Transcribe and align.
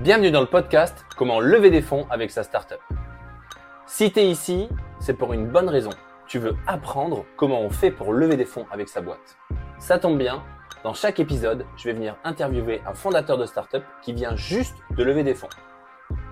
Bienvenue 0.00 0.30
dans 0.30 0.40
le 0.40 0.46
podcast 0.46 1.04
Comment 1.16 1.40
lever 1.40 1.70
des 1.70 1.82
fonds 1.82 2.06
avec 2.08 2.30
sa 2.30 2.44
startup. 2.44 2.78
Si 3.84 4.12
tu 4.12 4.20
ici, 4.20 4.68
c'est 5.00 5.14
pour 5.14 5.32
une 5.32 5.48
bonne 5.48 5.68
raison. 5.68 5.90
Tu 6.28 6.38
veux 6.38 6.54
apprendre 6.68 7.26
comment 7.36 7.60
on 7.62 7.68
fait 7.68 7.90
pour 7.90 8.12
lever 8.12 8.36
des 8.36 8.44
fonds 8.44 8.64
avec 8.70 8.88
sa 8.88 9.00
boîte. 9.00 9.36
Ça 9.80 9.98
tombe 9.98 10.16
bien, 10.16 10.44
dans 10.84 10.94
chaque 10.94 11.18
épisode, 11.18 11.66
je 11.76 11.82
vais 11.82 11.94
venir 11.94 12.16
interviewer 12.22 12.80
un 12.86 12.94
fondateur 12.94 13.38
de 13.38 13.44
startup 13.44 13.82
qui 14.00 14.12
vient 14.12 14.36
juste 14.36 14.76
de 14.96 15.02
lever 15.02 15.24
des 15.24 15.34
fonds. 15.34 15.48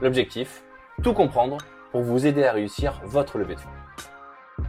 L'objectif, 0.01 0.63
tout 1.03 1.13
comprendre 1.13 1.59
pour 1.91 2.03
vous 2.03 2.25
aider 2.25 2.45
à 2.45 2.53
réussir 2.53 3.01
votre 3.03 3.37
levée 3.37 3.57
de 3.57 3.61
fonds. 3.61 4.65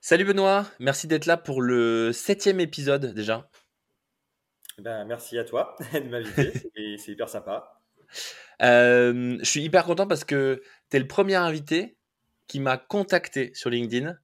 Salut 0.00 0.24
Benoît, 0.24 0.64
merci 0.80 1.06
d'être 1.06 1.26
là 1.26 1.36
pour 1.36 1.60
le 1.60 2.12
septième 2.12 2.60
épisode 2.60 3.12
déjà. 3.12 3.46
Ben, 4.78 5.04
merci 5.04 5.38
à 5.38 5.44
toi 5.44 5.76
de 5.92 6.00
m'inviter, 6.00 6.52
c'est 6.98 7.12
hyper 7.12 7.28
sympa. 7.28 7.80
Euh, 8.62 9.38
je 9.40 9.44
suis 9.44 9.62
hyper 9.62 9.84
content 9.84 10.06
parce 10.06 10.24
que 10.24 10.62
tu 10.90 10.96
es 10.96 11.00
le 11.00 11.06
premier 11.06 11.34
invité 11.34 11.96
qui 12.46 12.60
m'a 12.60 12.76
contacté 12.76 13.52
sur 13.54 13.70
LinkedIn 13.70 14.16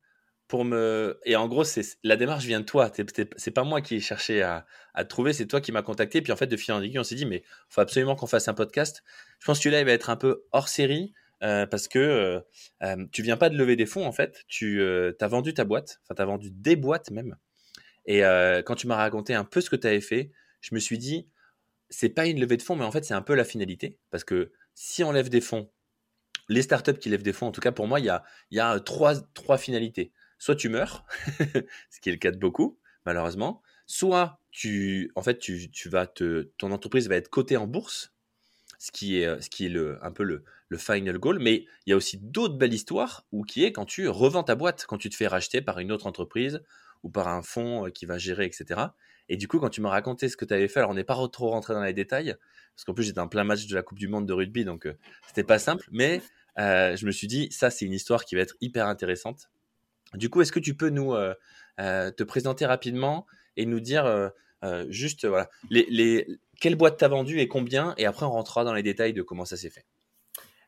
pour 0.48 0.64
me. 0.64 1.18
Et 1.24 1.36
en 1.36 1.48
gros, 1.48 1.64
la 2.04 2.16
démarche 2.16 2.44
vient 2.44 2.60
de 2.60 2.64
toi. 2.64 2.90
C'est 3.36 3.50
pas 3.50 3.64
moi 3.64 3.80
qui 3.80 3.96
ai 3.96 4.00
cherché 4.00 4.42
à, 4.42 4.66
à 4.94 5.04
te 5.04 5.08
trouver, 5.08 5.32
c'est 5.32 5.46
toi 5.46 5.60
qui 5.60 5.72
m'as 5.72 5.82
contacté. 5.82 6.22
Puis 6.22 6.32
en 6.32 6.36
fait, 6.36 6.46
de 6.46 6.56
fil 6.56 6.74
en 6.74 6.82
aiguille, 6.82 6.98
on 6.98 7.04
s'est 7.04 7.14
dit, 7.14 7.26
mais 7.26 7.42
faut 7.68 7.80
absolument 7.80 8.14
qu'on 8.14 8.26
fasse 8.26 8.48
un 8.48 8.54
podcast. 8.54 9.02
Je 9.40 9.46
pense 9.46 9.58
que 9.58 9.64
celui-là, 9.64 9.80
il 9.80 9.86
va 9.86 9.92
être 9.92 10.10
un 10.10 10.16
peu 10.16 10.44
hors 10.52 10.68
série. 10.68 11.14
Euh, 11.42 11.66
parce 11.66 11.88
que 11.88 11.98
euh, 11.98 12.40
euh, 12.84 13.04
tu 13.10 13.22
viens 13.22 13.36
pas 13.36 13.50
de 13.50 13.56
lever 13.56 13.74
des 13.74 13.86
fonds 13.86 14.06
en 14.06 14.12
fait, 14.12 14.44
tu 14.46 14.80
as 14.82 15.28
vendu 15.28 15.54
ta 15.54 15.64
boîte, 15.64 16.00
enfin 16.04 16.14
tu 16.14 16.22
as 16.22 16.24
vendu 16.24 16.50
des 16.52 16.76
boîtes 16.76 17.10
même. 17.10 17.36
Et 18.06 18.20
quand 18.66 18.74
tu 18.74 18.86
m'as 18.86 18.96
raconté 18.96 19.34
un 19.34 19.44
peu 19.44 19.60
ce 19.60 19.70
que 19.70 19.76
tu 19.76 19.86
avais 19.86 20.00
fait, 20.00 20.30
je 20.62 20.74
me 20.74 20.80
suis 20.80 20.96
dit, 20.96 21.28
c'est 21.90 22.08
pas 22.08 22.26
une 22.26 22.40
levée 22.40 22.56
de 22.56 22.62
fonds, 22.62 22.76
mais 22.76 22.84
en 22.84 22.90
fait, 22.90 23.04
c'est 23.04 23.14
un 23.14 23.20
peu 23.20 23.34
la 23.34 23.44
finalité. 23.44 23.98
Parce 24.10 24.24
que 24.24 24.52
si 24.74 25.04
on 25.04 25.12
lève 25.12 25.28
des 25.28 25.42
fonds, 25.42 25.70
les 26.48 26.62
startups 26.62 26.98
qui 26.98 27.10
lèvent 27.10 27.22
des 27.22 27.34
fonds, 27.34 27.48
en 27.48 27.52
tout 27.52 27.60
cas 27.60 27.72
pour 27.72 27.86
moi, 27.86 28.00
il 28.00 28.06
y 28.50 28.60
a, 28.60 28.80
trois, 28.80 29.58
finalités. 29.58 30.12
Soit 30.38 30.56
tu 30.56 30.68
meurs, 30.68 31.04
ce 31.90 32.00
qui 32.00 32.08
est 32.08 32.12
le 32.12 32.18
cas 32.18 32.30
de 32.30 32.38
beaucoup, 32.38 32.78
malheureusement. 33.04 33.60
Soit 33.86 34.40
tu, 34.50 35.10
en 35.16 35.22
fait, 35.22 35.38
tu, 35.38 35.70
vas 35.86 36.06
te, 36.06 36.50
ton 36.58 36.72
entreprise 36.72 37.08
va 37.08 37.16
être 37.16 37.28
cotée 37.28 37.56
en 37.56 37.66
bourse, 37.66 38.14
ce 38.78 38.90
qui 38.90 39.18
est, 39.18 39.40
ce 39.40 39.50
qui 39.50 39.66
est 39.66 39.76
un 40.00 40.12
peu 40.12 40.22
le, 40.22 40.44
le 40.68 40.78
final 40.78 41.18
goal. 41.18 41.38
Mais 41.40 41.66
il 41.86 41.90
y 41.90 41.92
a 41.92 41.96
aussi 41.96 42.18
d'autres 42.18 42.56
belles 42.56 42.74
histoires 42.74 43.26
où 43.32 43.44
qui 43.44 43.64
est 43.64 43.72
quand 43.72 43.84
tu 43.84 44.08
revends 44.08 44.44
ta 44.44 44.54
boîte, 44.54 44.86
quand 44.86 44.98
tu 44.98 45.10
te 45.10 45.16
fais 45.16 45.26
racheter 45.26 45.60
par 45.60 45.80
une 45.80 45.92
autre 45.92 46.06
entreprise 46.06 46.62
ou 47.02 47.10
par 47.10 47.28
un 47.28 47.42
fonds 47.42 47.90
qui 47.90 48.06
va 48.06 48.18
gérer, 48.18 48.46
etc. 48.46 48.80
Et 49.28 49.36
du 49.36 49.48
coup, 49.48 49.58
quand 49.58 49.70
tu 49.70 49.80
m'as 49.80 49.90
raconté 49.90 50.28
ce 50.28 50.36
que 50.36 50.44
tu 50.44 50.54
avais 50.54 50.68
fait, 50.68 50.80
alors 50.80 50.90
on 50.90 50.94
n'est 50.94 51.04
pas 51.04 51.16
trop 51.28 51.50
rentré 51.50 51.74
dans 51.74 51.82
les 51.82 51.92
détails, 51.92 52.34
parce 52.74 52.84
qu'en 52.84 52.94
plus 52.94 53.04
j'étais 53.04 53.20
en 53.20 53.28
plein 53.28 53.44
match 53.44 53.66
de 53.66 53.74
la 53.74 53.82
Coupe 53.82 53.98
du 53.98 54.08
Monde 54.08 54.26
de 54.26 54.32
rugby, 54.32 54.64
donc 54.64 54.86
euh, 54.86 54.96
c'était 55.26 55.44
pas 55.44 55.58
simple, 55.58 55.86
mais 55.90 56.22
euh, 56.58 56.96
je 56.96 57.06
me 57.06 57.10
suis 57.10 57.26
dit, 57.26 57.50
ça 57.50 57.70
c'est 57.70 57.84
une 57.84 57.92
histoire 57.92 58.24
qui 58.24 58.34
va 58.34 58.42
être 58.42 58.56
hyper 58.60 58.86
intéressante. 58.86 59.50
Du 60.14 60.28
coup, 60.28 60.42
est-ce 60.42 60.52
que 60.52 60.60
tu 60.60 60.74
peux 60.74 60.90
nous 60.90 61.14
euh, 61.14 61.34
te 61.78 62.22
présenter 62.22 62.66
rapidement 62.66 63.26
et 63.56 63.66
nous 63.66 63.80
dire 63.80 64.32
juste 64.88 65.26
voilà, 65.26 65.48
les, 65.70 65.86
les, 65.88 66.26
quelle 66.60 66.76
boîte 66.76 66.98
tu 66.98 67.04
as 67.04 67.08
vendu 67.08 67.40
et 67.40 67.48
combien, 67.48 67.94
et 67.96 68.06
après 68.06 68.26
on 68.26 68.30
rentrera 68.30 68.64
dans 68.64 68.74
les 68.74 68.82
détails 68.82 69.12
de 69.12 69.22
comment 69.22 69.44
ça 69.44 69.56
s'est 69.56 69.70
fait. 69.70 69.86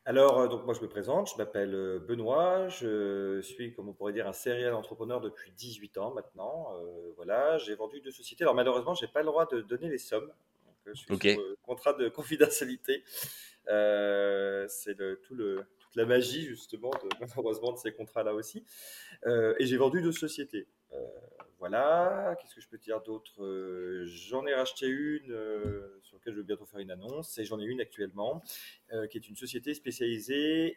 Alors, 0.06 0.38
euh, 0.38 0.48
donc 0.48 0.66
moi 0.66 0.74
je 0.74 0.83
me 0.83 0.88
présente, 0.88 1.30
je 1.33 1.38
m'appelle 1.38 1.74
euh, 1.74 1.98
Benoît, 1.98 2.69
je 2.69 3.41
suis, 3.41 3.72
comme 3.72 3.88
on 3.88 3.94
pourrait 3.94 4.12
dire, 4.12 4.28
un 4.28 4.34
serial 4.34 4.74
entrepreneur 4.74 5.19
depuis 5.20 5.50
18 5.52 5.96
ans 5.96 6.12
maintenant. 6.12 6.74
Euh, 6.77 7.12
voilà, 7.16 7.56
j'ai 7.56 7.74
vendu 7.74 8.00
deux 8.00 8.11
sociétés. 8.11 8.44
Alors 8.44 8.55
malheureusement, 8.55 8.94
j'ai 8.94 9.06
pas 9.06 9.20
le 9.20 9.27
droit 9.27 9.46
de 9.46 9.62
donner 9.62 9.88
les 9.88 9.96
sommes. 9.96 10.27
Donc, 10.27 10.77
je 10.86 10.92
suis 10.92 11.19
sur 11.33 11.41
contrat 11.62 11.94
de 11.94 12.11
confidentialité. 12.11 13.02
c'est 13.66 14.96
tout 15.22 15.34
le, 15.34 15.64
toute 15.78 15.96
la 15.96 16.05
magie 16.05 16.44
justement, 16.44 16.91
de, 16.91 17.08
malheureusement, 17.20 17.72
de 17.72 17.78
ces 17.78 17.92
contrats-là 17.92 18.34
aussi. 18.34 18.62
et 19.24 19.64
j'ai 19.66 19.77
vendu 19.78 20.02
deux 20.02 20.12
sociétés. 20.12 20.67
Voilà, 21.66 22.36
qu'est-ce 22.38 22.55
que 22.55 22.60
je 22.60 22.68
peux 22.68 22.77
dire 22.77 23.00
d'autre 23.00 23.42
euh, 23.42 24.05
J'en 24.05 24.44
ai 24.44 24.52
racheté 24.52 24.86
une 24.86 25.32
euh, 25.32 25.98
sur 26.02 26.18
laquelle 26.18 26.34
je 26.34 26.40
vais 26.40 26.44
bientôt 26.44 26.66
faire 26.66 26.80
une 26.80 26.90
annonce, 26.90 27.38
et 27.38 27.44
j'en 27.46 27.58
ai 27.58 27.64
une 27.64 27.80
actuellement, 27.80 28.42
euh, 28.92 29.06
qui 29.06 29.16
est 29.16 29.27
une 29.27 29.34
société 29.34 29.72
spécialisée 29.72 30.77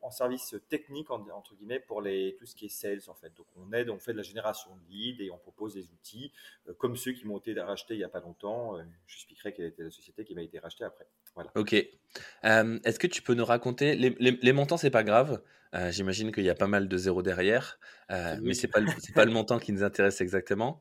en 0.00 0.10
services 0.10 0.56
techniques, 0.68 1.12
entre 1.12 1.54
guillemets, 1.54 1.78
pour 1.78 2.02
les, 2.02 2.34
tout 2.36 2.46
ce 2.46 2.56
qui 2.56 2.66
est 2.66 2.68
sales, 2.68 3.02
en 3.06 3.14
fait. 3.14 3.32
Donc 3.36 3.46
on 3.54 3.72
aide, 3.72 3.90
on 3.90 3.98
fait 4.00 4.10
de 4.12 4.16
la 4.16 4.24
génération 4.24 4.74
de 4.74 4.92
leads, 4.92 5.22
et 5.22 5.30
on 5.30 5.38
propose 5.38 5.74
des 5.74 5.84
outils, 5.84 6.32
comme 6.78 6.96
ceux 6.96 7.12
qui 7.12 7.24
m'ont 7.24 7.38
été 7.38 7.54
rachetés 7.60 7.94
il 7.94 7.98
n'y 7.98 8.04
a 8.04 8.08
pas 8.08 8.18
longtemps. 8.18 8.76
J'expliquerai 9.06 9.52
quelle 9.52 9.66
était 9.66 9.84
la 9.84 9.90
société 9.90 10.24
qui 10.24 10.34
m'a 10.34 10.42
été 10.42 10.58
rachetée 10.58 10.82
après. 10.82 11.06
Voilà. 11.34 11.50
Ok. 11.56 11.72
Est-ce 11.72 12.98
que 12.98 13.06
tu 13.06 13.22
peux 13.22 13.34
nous 13.34 13.44
raconter, 13.44 13.94
les, 13.96 14.14
les, 14.18 14.38
les 14.42 14.52
montants, 14.52 14.76
c'est 14.76 14.90
pas 14.90 15.04
grave, 15.04 15.42
euh, 15.74 15.90
j'imagine 15.90 16.32
qu'il 16.32 16.44
y 16.44 16.50
a 16.50 16.54
pas 16.54 16.66
mal 16.66 16.88
de 16.88 16.96
zéros 16.98 17.22
derrière, 17.22 17.78
euh, 18.10 18.36
mais 18.42 18.52
ce 18.52 18.66
n'est 18.66 18.70
pas, 18.70 18.80
le, 18.80 19.14
pas 19.14 19.24
le 19.24 19.30
montant 19.30 19.58
qui 19.58 19.72
nous 19.72 19.82
intéresse 19.82 20.20
exactement. 20.20 20.80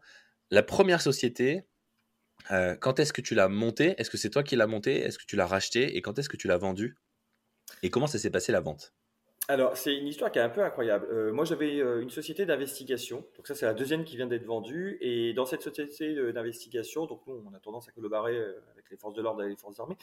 La 0.50 0.64
première 0.64 1.02
société, 1.02 1.66
euh, 2.52 2.76
quand 2.76 3.00
est-ce 3.00 3.14
que 3.14 3.22
tu 3.22 3.36
l'as 3.36 3.48
montée? 3.48 3.96
Est-ce 3.98 4.10
que 4.10 4.18
c'est 4.18 4.30
toi 4.30 4.44
qui 4.44 4.56
l'as 4.58 4.68
montée? 4.68 5.00
Est-ce 5.00 5.18
que 5.18 5.26
tu 5.26 5.38
l'as 5.38 5.48
rachetée? 5.48 5.96
Et 5.96 6.02
quand 6.02 6.20
est-ce 6.20 6.28
que 6.30 6.38
tu 6.38 6.48
l'as 6.48 6.58
vendue? 6.58 6.98
Et 7.84 7.90
comment 7.90 8.08
ça 8.08 8.20
s'est 8.20 8.32
passé 8.32 8.52
la 8.52 8.60
vente? 8.60 8.94
Alors, 9.48 9.76
c'est 9.76 9.98
une 9.98 10.08
histoire 10.08 10.32
qui 10.32 10.40
est 10.40 10.42
un 10.42 10.50
peu 10.50 10.64
incroyable. 10.64 11.08
Euh, 11.12 11.34
moi, 11.34 11.46
j'avais 11.46 11.82
euh, 11.82 12.02
une 12.02 12.12
société 12.12 12.46
d'investigation. 12.46 13.26
Donc, 13.36 13.48
ça, 13.48 13.56
c'est 13.56 13.66
la 13.66 13.74
deuxième 13.74 14.06
qui 14.06 14.16
vient 14.16 14.28
d'être 14.28 14.46
vendue. 14.46 14.98
Et 15.02 15.34
dans 15.34 15.46
cette 15.46 15.64
société 15.64 16.32
d'investigation, 16.32 17.06
donc 17.08 17.26
nous, 17.26 17.44
on 17.46 17.54
a 17.54 17.60
tendance 17.60 17.90
à 17.90 17.92
collaborer 17.92 18.38
euh, 18.38 18.62
avec 18.72 18.90
les 18.92 18.98
forces 18.98 19.16
de 19.16 19.22
l'ordre 19.22 19.44
et 19.44 19.50
les 19.50 19.56
forces 19.56 19.80
armées. 19.80 19.98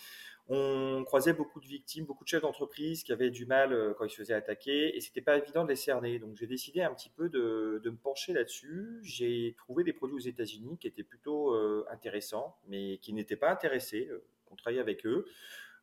On 0.48 1.04
croisait 1.06 1.32
beaucoup 1.32 1.60
de 1.60 1.66
victimes, 1.66 2.04
beaucoup 2.04 2.24
de 2.24 2.28
chefs 2.28 2.42
d'entreprise 2.42 3.04
qui 3.04 3.12
avaient 3.12 3.30
du 3.30 3.46
mal 3.46 3.94
quand 3.96 4.04
ils 4.04 4.10
se 4.10 4.16
faisaient 4.16 4.34
attaquer. 4.34 4.96
Et 4.96 5.00
c'était 5.00 5.22
pas 5.22 5.38
évident 5.38 5.62
de 5.64 5.68
les 5.70 5.76
cerner. 5.76 6.18
Donc, 6.18 6.36
j'ai 6.36 6.46
décidé 6.46 6.82
un 6.82 6.92
petit 6.92 7.10
peu 7.10 7.28
de, 7.28 7.80
de 7.82 7.90
me 7.90 7.96
pencher 7.96 8.32
là-dessus. 8.32 8.98
J'ai 9.02 9.54
trouvé 9.56 9.84
des 9.84 9.92
produits 9.92 10.16
aux 10.16 10.28
États-Unis 10.28 10.78
qui 10.78 10.88
étaient 10.88 11.04
plutôt 11.04 11.54
intéressants, 11.90 12.58
mais 12.66 12.98
qui 12.98 13.12
n'étaient 13.12 13.36
pas 13.36 13.50
intéressés. 13.50 14.10
on 14.50 14.56
travaillait 14.56 14.82
avec 14.82 15.06
eux. 15.06 15.26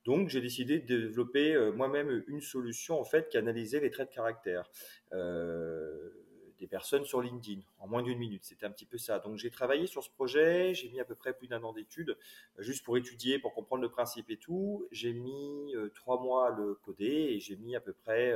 Donc, 0.06 0.30
j'ai 0.30 0.40
décidé 0.40 0.80
de 0.80 0.86
développer 0.86 1.56
euh, 1.56 1.72
moi-même 1.72 2.24
une 2.28 2.42
solution 2.42 3.00
en 3.00 3.04
fait 3.04 3.28
qui 3.28 3.38
analysait 3.38 3.80
les 3.80 3.90
traits 3.90 4.10
de 4.10 4.16
caractère 4.16 4.70
euh, 5.14 6.12
des 6.60 6.68
personnes 6.68 7.06
sur 7.06 7.22
LinkedIn 7.22 7.62
en 7.80 7.88
moins 7.88 8.04
d'une 8.04 8.20
minute. 8.20 8.46
C'était 8.46 8.68
un 8.68 8.72
petit 8.72 8.86
peu 8.86 9.00
ça. 9.00 9.18
Donc, 9.18 9.38
j'ai 9.38 9.50
travaillé 9.50 9.88
sur 9.88 10.04
ce 10.04 10.12
projet. 10.12 10.76
J'ai 10.76 10.90
mis 10.90 11.00
à 11.00 11.06
peu 11.06 11.16
près 11.16 11.34
plus 11.34 11.48
d'un 11.48 11.64
an 11.64 11.74
d'études 11.74 12.12
euh, 12.12 12.62
juste 12.62 12.86
pour 12.86 12.98
étudier, 12.98 13.40
pour 13.40 13.56
comprendre 13.56 13.82
le 13.82 13.90
principe 13.90 14.30
et 14.30 14.38
tout. 14.38 14.88
J'ai 14.92 15.12
mis 15.12 15.74
trois 15.96 16.22
mois 16.22 16.48
à 16.48 16.50
le 16.52 16.76
coder 16.76 17.06
et 17.32 17.40
j'ai 17.40 17.56
mis 17.56 17.76
à 17.76 17.82
peu 17.82 17.94
près 17.94 18.34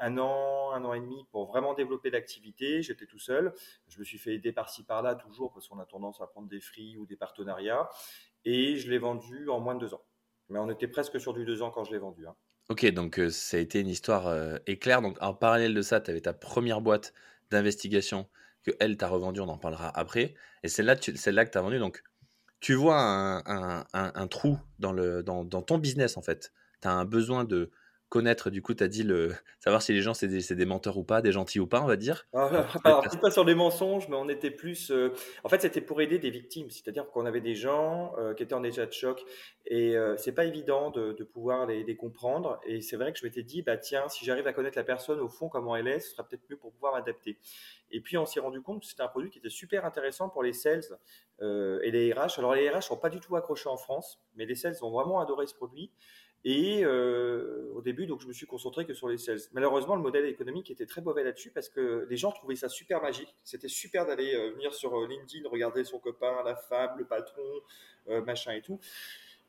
un 0.00 0.16
an, 0.18 0.72
un 0.72 0.84
an 0.84 0.94
et 0.94 1.00
demi 1.00 1.24
pour 1.30 1.46
vraiment 1.46 1.74
développer 1.74 2.10
l'activité. 2.10 2.82
J'étais 2.82 3.06
tout 3.06 3.18
seul. 3.18 3.52
Je 3.88 3.98
me 3.98 4.04
suis 4.04 4.18
fait 4.18 4.34
aider 4.34 4.52
par-ci 4.52 4.82
par-là 4.82 5.14
toujours 5.14 5.52
parce 5.52 5.68
qu'on 5.68 5.78
a 5.78 5.86
tendance 5.86 6.20
à 6.20 6.26
prendre 6.26 6.48
des 6.48 6.60
free 6.60 6.96
ou 6.96 7.06
des 7.06 7.16
partenariats. 7.16 7.88
Et 8.44 8.76
je 8.76 8.90
l'ai 8.90 8.98
vendu 8.98 9.48
en 9.50 9.60
moins 9.60 9.74
de 9.74 9.80
deux 9.80 9.94
ans. 9.94 10.02
Mais 10.48 10.58
on 10.58 10.70
était 10.70 10.88
presque 10.88 11.20
sur 11.20 11.34
du 11.34 11.44
deux 11.44 11.62
ans 11.62 11.70
quand 11.70 11.84
je 11.84 11.92
l'ai 11.92 11.98
vendu. 11.98 12.26
Hein. 12.26 12.34
Ok, 12.68 12.86
donc 12.92 13.18
euh, 13.18 13.30
ça 13.30 13.56
a 13.56 13.60
été 13.60 13.80
une 13.80 13.88
histoire 13.88 14.26
euh, 14.26 14.56
éclair. 14.66 15.02
Donc 15.02 15.16
en 15.20 15.34
parallèle 15.34 15.74
de 15.74 15.82
ça, 15.82 16.00
tu 16.00 16.10
avais 16.10 16.20
ta 16.20 16.32
première 16.32 16.80
boîte 16.80 17.12
d'investigation 17.50 18.28
que 18.62 18.72
elle 18.80 18.96
t'a 18.96 19.08
revendue, 19.08 19.40
on 19.40 19.48
en 19.48 19.58
parlera 19.58 19.88
après. 19.98 20.34
Et 20.62 20.68
celle-là, 20.68 20.96
celle-là 21.00 21.44
que 21.44 21.50
tu 21.50 21.58
as 21.58 21.62
vendue. 21.62 21.78
Donc 21.78 22.02
tu 22.60 22.74
vois 22.74 22.98
un, 22.98 23.84
un, 23.92 24.26
trou 24.26 24.58
dans, 24.78 24.92
le, 24.92 25.22
dans, 25.22 25.44
dans, 25.44 25.62
ton 25.62 25.78
business 25.78 26.16
en 26.16 26.22
fait. 26.22 26.52
Tu 26.82 26.88
as 26.88 26.92
un 26.92 27.04
besoin 27.04 27.44
de, 27.44 27.70
connaître, 28.08 28.50
du 28.50 28.62
coup, 28.62 28.74
tu 28.74 28.82
as 28.82 28.88
dit 28.88 29.02
le 29.02 29.34
savoir 29.60 29.82
si 29.82 29.92
les 29.92 30.00
gens 30.00 30.14
c'est 30.14 30.28
des, 30.28 30.54
des, 30.54 30.66
menteurs 30.66 30.96
ou 30.96 31.04
pas, 31.04 31.20
des 31.22 31.32
gentils 31.32 31.60
ou 31.60 31.66
pas, 31.66 31.80
on 31.82 31.86
va 31.86 31.96
dire. 31.96 32.26
Ah, 32.32 32.66
alors, 32.84 33.04
pas 33.20 33.30
sur 33.30 33.44
les 33.44 33.54
mensonges, 33.54 34.08
mais 34.08 34.16
on 34.16 34.28
était 34.28 34.50
plus. 34.50 34.90
Euh, 34.90 35.12
en 35.44 35.48
fait, 35.48 35.60
c'était 35.60 35.80
pour 35.80 36.00
aider 36.00 36.18
des 36.18 36.30
victimes, 36.30 36.70
c'est-à-dire 36.70 37.08
qu'on 37.10 37.26
avait 37.26 37.40
des 37.40 37.54
gens 37.54 38.14
euh, 38.18 38.34
qui 38.34 38.42
étaient 38.42 38.54
en 38.54 38.64
état 38.64 38.86
de 38.86 38.92
choc 38.92 39.24
et 39.66 39.96
euh, 39.96 40.16
c'est 40.16 40.32
pas 40.32 40.44
évident 40.44 40.90
de, 40.90 41.12
de 41.12 41.24
pouvoir 41.24 41.66
les, 41.66 41.84
les, 41.84 41.96
comprendre. 41.96 42.60
Et 42.64 42.80
c'est 42.80 42.96
vrai 42.96 43.12
que 43.12 43.18
je 43.18 43.24
m'étais 43.24 43.42
dit, 43.42 43.62
bah 43.62 43.76
tiens, 43.76 44.08
si 44.08 44.24
j'arrive 44.24 44.46
à 44.46 44.52
connaître 44.52 44.78
la 44.78 44.84
personne 44.84 45.20
au 45.20 45.28
fond 45.28 45.48
comment 45.48 45.76
elle 45.76 45.88
est, 45.88 46.00
ce 46.00 46.12
sera 46.12 46.26
peut-être 46.26 46.48
mieux 46.48 46.56
pour 46.56 46.72
pouvoir 46.72 46.94
m'adapter. 46.94 47.38
Et 47.90 48.00
puis 48.00 48.16
on 48.16 48.26
s'est 48.26 48.40
rendu 48.40 48.62
compte 48.62 48.80
que 48.80 48.86
c'était 48.86 49.02
un 49.02 49.08
produit 49.08 49.30
qui 49.30 49.38
était 49.38 49.50
super 49.50 49.84
intéressant 49.84 50.28
pour 50.28 50.42
les 50.42 50.52
sales 50.52 50.84
et 51.40 51.90
les 51.90 52.12
RH. 52.12 52.38
Alors 52.38 52.54
les 52.54 52.68
RH 52.68 52.82
sont 52.82 52.96
pas 52.96 53.08
du 53.08 53.20
tout 53.20 53.36
accrochés 53.36 53.68
en 53.68 53.76
France, 53.76 54.20
mais 54.34 54.44
les 54.44 54.54
sales 54.54 54.76
ont 54.82 54.90
vraiment 54.90 55.20
adoré 55.20 55.46
ce 55.46 55.54
produit. 55.54 55.90
Et 56.44 56.84
euh, 56.84 57.70
au 57.74 57.82
début, 57.82 58.06
donc, 58.06 58.20
je 58.20 58.28
me 58.28 58.32
suis 58.32 58.46
concentré 58.46 58.86
que 58.86 58.94
sur 58.94 59.08
les 59.08 59.18
sales. 59.18 59.40
Malheureusement, 59.52 59.96
le 59.96 60.02
modèle 60.02 60.24
économique 60.26 60.70
était 60.70 60.86
très 60.86 61.00
mauvais 61.00 61.24
là-dessus 61.24 61.50
parce 61.50 61.68
que 61.68 62.06
les 62.08 62.16
gens 62.16 62.30
trouvaient 62.30 62.56
ça 62.56 62.68
super 62.68 63.02
magique. 63.02 63.34
C'était 63.42 63.68
super 63.68 64.06
d'aller 64.06 64.34
euh, 64.34 64.52
venir 64.52 64.72
sur 64.72 64.96
euh, 64.96 65.08
LinkedIn, 65.08 65.48
regarder 65.48 65.84
son 65.84 65.98
copain, 65.98 66.42
la 66.44 66.54
femme, 66.54 66.98
le 66.98 67.04
patron, 67.04 67.42
machin 68.24 68.52
et 68.52 68.62
tout. 68.62 68.80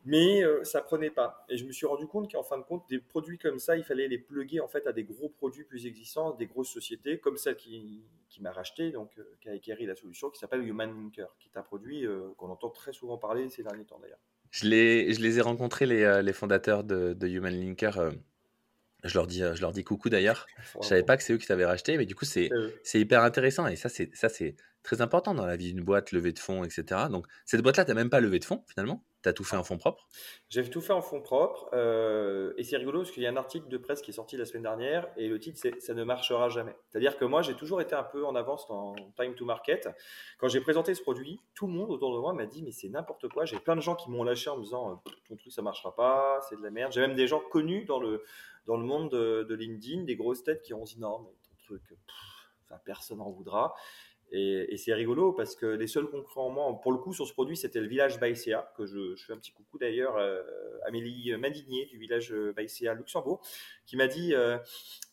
Mais 0.05 0.43
ça 0.63 0.81
prenait 0.81 1.09
pas. 1.09 1.45
Et 1.49 1.57
je 1.57 1.65
me 1.65 1.71
suis 1.71 1.85
rendu 1.85 2.07
compte 2.07 2.31
qu'en 2.31 2.43
fin 2.43 2.57
de 2.57 2.63
compte, 2.63 2.83
des 2.89 2.99
produits 2.99 3.37
comme 3.37 3.59
ça, 3.59 3.77
il 3.77 3.83
fallait 3.83 4.07
les 4.07 4.17
plugger 4.17 4.59
en 4.59 4.67
fait 4.67 4.85
à 4.87 4.91
des 4.91 5.03
gros 5.03 5.29
produits 5.29 5.63
plus 5.63 5.85
existants, 5.85 6.31
des 6.31 6.45
grosses 6.45 6.71
sociétés, 6.71 7.19
comme 7.19 7.37
celle 7.37 7.55
qui, 7.55 8.03
qui 8.29 8.41
m'a 8.41 8.51
racheté, 8.51 8.91
donc 8.91 9.11
qui 9.39 9.49
a 9.49 9.53
acquéri 9.53 9.85
la 9.85 9.95
solution, 9.95 10.29
qui 10.29 10.39
s'appelle 10.39 10.65
Human 10.67 10.93
Linker, 10.93 11.33
qui 11.39 11.49
est 11.49 11.57
un 11.57 11.63
produit 11.63 12.05
qu'on 12.37 12.49
entend 12.49 12.69
très 12.69 12.91
souvent 12.91 13.17
parler 13.17 13.49
ces 13.49 13.63
derniers 13.63 13.85
temps 13.85 13.99
d'ailleurs. 13.99 14.19
Je 14.51 14.67
les, 14.67 15.13
je 15.13 15.21
les 15.21 15.37
ai 15.37 15.41
rencontrés, 15.41 15.85
les, 15.85 16.03
euh, 16.03 16.21
les 16.21 16.33
fondateurs 16.33 16.83
de, 16.83 17.13
de 17.13 17.27
Human 17.27 17.53
Linker. 17.53 17.97
euh, 17.99 18.11
je 19.03 19.13
leur 19.13 19.27
dis, 19.27 19.43
euh, 19.43 19.55
je 19.55 19.61
leur 19.61 19.71
dis 19.71 19.83
coucou 19.83 20.09
d'ailleurs. 20.09 20.47
Je 20.81 20.87
savais 20.87 21.03
pas 21.03 21.17
que 21.17 21.23
c'est 21.23 21.33
eux 21.33 21.37
qui 21.37 21.47
t'avaient 21.47 21.65
racheté, 21.65 21.97
mais 21.97 22.05
du 22.05 22.15
coup, 22.15 22.25
c'est 22.25 22.49
hyper 22.93 23.23
intéressant. 23.23 23.67
Et 23.67 23.75
ça, 23.75 23.89
c'est 23.89 24.55
très 24.83 25.01
important 25.01 25.33
dans 25.33 25.45
la 25.45 25.55
vie 25.55 25.73
d'une 25.73 25.83
boîte, 25.83 26.11
levée 26.11 26.33
de 26.33 26.39
fonds, 26.39 26.63
etc. 26.63 27.09
Donc, 27.09 27.27
cette 27.45 27.61
boîte-là, 27.61 27.85
tu 27.85 27.93
même 27.93 28.09
pas 28.09 28.19
levé 28.19 28.39
de 28.39 28.45
fonds, 28.45 28.63
finalement. 28.67 29.03
Tu 29.21 29.27
as 29.27 29.33
tout 29.33 29.43
fait 29.43 29.57
en 29.57 29.63
fonds 29.63 29.77
propres. 29.77 30.07
J'ai 30.47 30.67
tout 30.69 30.79
fait 30.79 30.93
en 30.93 31.01
fonds 31.01 31.21
propres 31.21 31.69
euh, 31.73 32.53
et 32.57 32.63
c'est 32.63 32.77
rigolo 32.77 32.99
parce 32.99 33.11
qu'il 33.11 33.23
y 33.23 33.27
a 33.27 33.29
un 33.29 33.35
article 33.35 33.67
de 33.67 33.77
presse 33.77 34.01
qui 34.01 34.11
est 34.11 34.13
sorti 34.13 34.37
la 34.37 34.45
semaine 34.45 34.63
dernière 34.63 35.09
et 35.17 35.27
le 35.27 35.39
titre 35.39 35.59
c'est 35.61 35.81
Ça 35.81 35.93
ne 35.93 36.03
marchera 36.05 36.47
jamais. 36.47 36.75
C'est-à-dire 36.87 37.17
que 37.17 37.25
moi 37.25 37.41
j'ai 37.41 37.55
toujours 37.55 37.81
été 37.81 37.95
un 37.95 38.03
peu 38.03 38.25
en 38.25 38.35
avance 38.35 38.67
dans 38.67 38.95
time 39.17 39.35
to 39.35 39.43
market. 39.43 39.89
Quand 40.37 40.47
j'ai 40.47 40.61
présenté 40.61 40.95
ce 40.95 41.01
produit, 41.01 41.41
tout 41.53 41.67
le 41.67 41.73
monde 41.73 41.91
autour 41.91 42.15
de 42.15 42.19
moi 42.19 42.33
m'a 42.33 42.45
dit 42.45 42.63
mais 42.63 42.71
c'est 42.71 42.89
n'importe 42.89 43.27
quoi. 43.27 43.43
J'ai 43.43 43.59
plein 43.59 43.75
de 43.75 43.81
gens 43.81 43.95
qui 43.95 44.09
m'ont 44.09 44.23
lâché 44.23 44.49
en 44.49 44.57
me 44.57 44.63
disant 44.63 44.91
euh, 44.91 45.11
ton 45.27 45.35
truc 45.35 45.51
ça 45.51 45.61
marchera 45.61 45.93
pas, 45.95 46.39
c'est 46.47 46.55
de 46.55 46.63
la 46.63 46.71
merde. 46.71 46.93
J'ai 46.93 47.01
même 47.01 47.15
des 47.15 47.27
gens 47.27 47.41
connus 47.51 47.83
dans 47.83 47.99
le, 47.99 48.23
dans 48.67 48.77
le 48.77 48.83
monde 48.83 49.09
de, 49.11 49.53
LinkedIn, 49.53 50.03
des 50.03 50.15
grosses 50.15 50.43
têtes 50.43 50.61
qui 50.61 50.73
ont 50.73 50.83
dit 50.83 50.97
non 50.97 51.19
mais 51.19 51.31
ton 51.43 51.55
truc, 51.65 51.81
personne 52.85 53.17
n'en 53.17 53.31
voudra. 53.31 53.75
Et, 54.31 54.77
c'est 54.77 54.93
rigolo 54.93 55.33
parce 55.33 55.55
que 55.55 55.65
les 55.65 55.87
seuls 55.87 56.07
concurrents, 56.07 56.73
pour 56.75 56.91
le 56.91 56.97
coup, 56.99 57.13
sur 57.13 57.27
ce 57.27 57.33
produit, 57.33 57.57
c'était 57.57 57.81
le 57.81 57.87
village 57.87 58.19
Baïséa, 58.19 58.71
que 58.77 58.85
je, 58.85 59.15
je 59.15 59.25
fais 59.25 59.33
un 59.33 59.37
petit 59.37 59.51
coucou 59.51 59.77
d'ailleurs, 59.77 60.17
euh, 60.17 60.41
Amélie 60.85 61.35
Madigné 61.37 61.85
du 61.87 61.97
village 61.97 62.33
Baïséa 62.55 62.93
Luxembourg, 62.93 63.41
qui 63.85 63.97
m'a 63.97 64.07
dit 64.07 64.35
euh, 64.35 64.57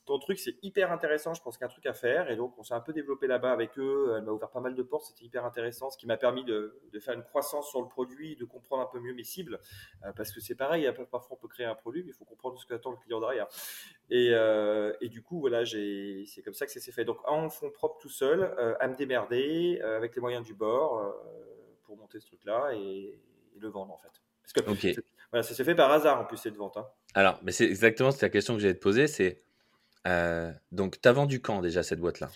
Ton 0.07 0.21
truc, 0.21 0.39
c'est 0.39 0.55
hyper 0.63 0.93
intéressant, 0.93 1.35
je 1.35 1.43
pense 1.43 1.57
qu'il 1.57 1.65
y 1.65 1.65
a 1.65 1.67
un 1.67 1.73
truc 1.73 1.85
à 1.87 1.93
faire. 1.93 2.31
Et 2.31 2.37
donc, 2.37 2.57
on 2.59 2.63
s'est 2.63 2.75
un 2.75 2.81
peu 2.81 2.93
développé 2.93 3.27
là-bas 3.27 3.51
avec 3.51 3.77
eux. 3.77 4.15
Elle 4.17 4.23
m'a 4.23 4.31
ouvert 4.31 4.51
pas 4.51 4.61
mal 4.61 4.77
de 4.77 4.83
portes, 4.85 5.07
c'était 5.07 5.25
hyper 5.25 5.45
intéressant, 5.45 5.91
ce 5.91 5.99
qui 5.99 6.07
m'a 6.07 6.17
permis 6.17 6.45
de, 6.45 6.81
de, 6.93 7.01
faire 7.01 7.15
une 7.15 7.25
croissance 7.25 7.69
sur 7.69 7.83
le 7.83 7.89
produit, 7.89 8.37
de 8.37 8.45
comprendre 8.45 8.83
un 8.83 8.87
peu 8.87 9.01
mieux 9.01 9.15
mes 9.15 9.25
cibles. 9.25 9.59
Euh, 10.05 10.13
parce 10.17 10.31
que 10.31 10.41
c'est 10.41 10.55
pareil, 10.55 10.89
parfois 11.11 11.37
on 11.37 11.37
peut 11.37 11.49
créer 11.49 11.67
un 11.67 11.75
produit, 11.75 12.05
mais 12.05 12.11
il 12.11 12.15
faut 12.15 12.25
comprendre 12.25 12.57
ce 12.57 12.67
qu'attend 12.67 12.93
le 12.93 12.99
client 12.99 13.19
derrière. 13.19 13.49
Et, 14.09 14.31
euh, 14.31 14.93
et, 15.01 15.09
du 15.09 15.23
coup, 15.23 15.41
voilà, 15.41 15.67
c'est 15.67 16.43
comme 16.45 16.55
ça 16.55 16.67
que 16.67 16.73
ça 16.73 16.79
s'est 16.79 16.93
fait. 16.93 17.05
Donc, 17.05 17.19
en 17.27 17.49
fond 17.49 17.71
propre 17.71 17.99
tout 18.01 18.09
seul, 18.09 18.43
euh, 18.43 18.77
à 18.79 18.87
me 18.87 18.95
démerder 18.95 19.81
avec 19.81 20.15
les 20.15 20.21
moyens 20.21 20.47
du 20.47 20.55
bord 20.55 21.15
pour 21.83 21.97
monter 21.97 22.21
ce 22.21 22.27
truc-là 22.27 22.75
et, 22.75 23.21
et, 23.57 23.59
le 23.59 23.69
vendre 23.69 23.93
en 23.93 23.99
fait. 23.99 24.23
Parce 24.43 24.53
que 24.53 24.71
okay. 24.71 24.97
voilà, 25.33 25.43
ça 25.43 25.55
s'est 25.55 25.65
fait 25.65 25.75
par 25.75 25.91
hasard 25.91 26.21
en 26.21 26.25
plus 26.25 26.37
cette 26.37 26.57
vente. 26.57 26.77
Hein. 26.77 26.87
Alors, 27.15 27.41
mais 27.43 27.51
c'est 27.51 27.65
exactement 27.65 28.11
la 28.21 28.29
question 28.29 28.55
que 28.55 28.61
j'allais 28.61 28.75
te 28.75 28.81
poser. 28.81 29.09
C'est 29.09 29.46
euh, 30.07 30.53
donc, 30.73 31.01
tu 31.01 31.09
as 31.09 31.13
vendu 31.13 31.41
quand 31.41 31.61
déjà 31.61 31.83
cette 31.83 32.01
boîte-là? 32.01 32.29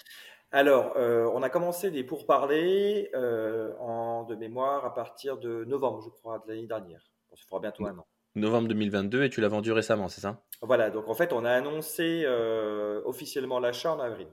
Alors, 0.53 0.95
euh, 0.97 1.31
on 1.33 1.43
a 1.43 1.49
commencé 1.49 1.91
des 1.91 2.03
pourparlers 2.03 3.11
euh, 3.15 3.73
en, 3.79 4.25
de 4.25 4.35
mémoire 4.35 4.85
à 4.85 4.95
partir 4.95 5.39
de 5.39 5.65
novembre, 5.65 6.03
je 6.03 6.11
crois, 6.11 6.41
de 6.41 6.53
l'année 6.53 6.67
dernière. 6.67 7.09
Bon, 7.31 7.37
ça 7.37 7.45
fera 7.49 7.61
bientôt 7.61 7.87
un 7.87 7.97
an. 7.99 8.07
Novembre 8.35 8.69
2022 8.69 9.25
et 9.25 9.31
tu 9.31 9.41
l'as 9.41 9.49
vendu 9.49 9.73
récemment, 9.73 10.09
c'est 10.09 10.21
ça? 10.21 10.43
Voilà, 10.63 10.91
donc 10.91 11.09
en 11.09 11.15
fait, 11.15 11.33
on 11.33 11.45
a 11.45 11.51
annoncé 11.51 12.23
euh, 12.25 13.01
officiellement 13.05 13.59
l'achat 13.59 13.93
en 13.93 14.01
avril. 14.01 14.29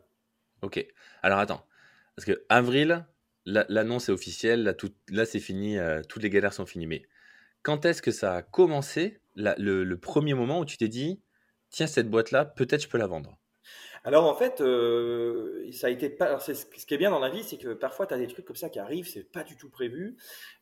Ok. 0.61 0.85
Alors 1.23 1.39
attends, 1.39 1.65
parce 2.15 2.25
que 2.25 2.45
avril, 2.49 3.05
l'annonce 3.45 4.09
est 4.09 4.11
officielle, 4.11 4.63
là, 4.63 4.73
tout, 4.73 4.91
là 5.09 5.25
c'est 5.25 5.39
fini, 5.39 5.77
euh, 5.77 6.01
toutes 6.07 6.23
les 6.23 6.29
galères 6.29 6.53
sont 6.53 6.65
finies. 6.65 6.87
Mais 6.87 7.07
quand 7.63 7.85
est-ce 7.85 8.01
que 8.01 8.11
ça 8.11 8.35
a 8.35 8.41
commencé, 8.41 9.19
la, 9.35 9.55
le, 9.57 9.83
le, 9.83 9.97
premier 9.97 10.33
moment 10.33 10.59
où 10.59 10.65
tu 10.65 10.77
t'es 10.77 10.89
dit, 10.89 11.21
tiens, 11.69 11.87
cette 11.87 12.09
boîte-là, 12.09 12.45
peut-être 12.45 12.83
je 12.83 12.89
peux 12.89 12.97
la 12.97 13.07
vendre 13.07 13.37
alors 14.03 14.25
en 14.25 14.35
fait, 14.35 14.61
euh, 14.61 15.69
ça 15.73 15.87
a 15.87 15.89
été 15.89 16.09
pas. 16.09 16.39
Ce 16.39 16.53
qui 16.85 16.93
est 16.93 16.97
bien 16.97 17.11
dans 17.11 17.19
la 17.19 17.29
vie, 17.29 17.43
c'est 17.43 17.57
que 17.57 17.73
parfois 17.73 18.07
tu 18.07 18.13
as 18.13 18.17
des 18.17 18.27
trucs 18.27 18.45
comme 18.45 18.55
ça 18.55 18.69
qui 18.69 18.79
arrivent, 18.79 19.07
c'est 19.07 19.29
pas 19.29 19.43
du 19.43 19.57
tout 19.57 19.69
prévu. 19.69 20.15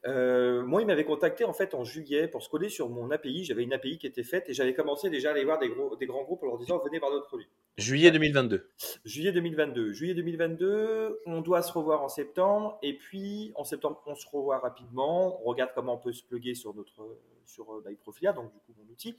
Euh, 0.07 0.63
moi, 0.63 0.81
il 0.81 0.88
m'avait 0.88 1.06
contacté 1.06 1.46
en 1.46 1.54
fait 1.54 1.75
en 1.75 1.84
juillet 1.84 2.28
pour 2.28 2.42
se 2.42 2.50
coller 2.50 2.69
sur 2.69 2.90
mon 2.90 3.12
API. 3.12 3.46
J'avais 3.46 3.62
une 3.62 3.74
API 3.74 4.00
qui 4.00 4.07
était 4.07 4.24
faite 4.24 4.50
et 4.50 4.54
j'avais 4.54 4.74
commencé 4.74 5.12
déjà 5.12 5.30
à 5.30 5.31
aller 5.34 5.46
voir 5.46 5.60
des, 5.60 5.69
gros, 5.69 5.96
des 5.96 6.07
grands 6.07 6.24
groupes 6.24 6.42
en 6.42 6.48
leur 6.48 6.57
disant 6.57 6.81
venez 6.84 6.98
voir 6.98 7.12
notre 7.12 7.28
produit. 7.28 7.48
Juillet 7.78 8.10
2022. 8.10 8.72
Juillet 9.04 9.31
2022. 9.31 9.94
Juillet 9.94 10.16
2022, 10.16 11.22
on 11.28 11.42
doit 11.42 11.62
se 11.62 11.72
revoir 11.72 12.02
en 12.02 12.10
septembre 12.10 12.80
et 12.81 12.98
puis 12.98 13.52
en 13.56 13.63
septembre 13.63 14.02
on 14.07 14.16
se 14.16 14.25
revoit 14.28 14.60
rapidement. 14.60 15.40
On 15.46 15.50
regarde 15.50 15.72
comment 15.75 15.96
on 15.96 16.00
peut 16.00 16.13
se 16.13 16.24
plugger 16.24 16.56
sur 16.56 16.74
notre 16.74 17.19
sur 17.46 17.81
MyProfilia, 17.86 18.34
donc 18.34 18.52
du 18.52 18.60
coup 18.60 18.74
mon 18.75 18.92
outil. 18.92 19.16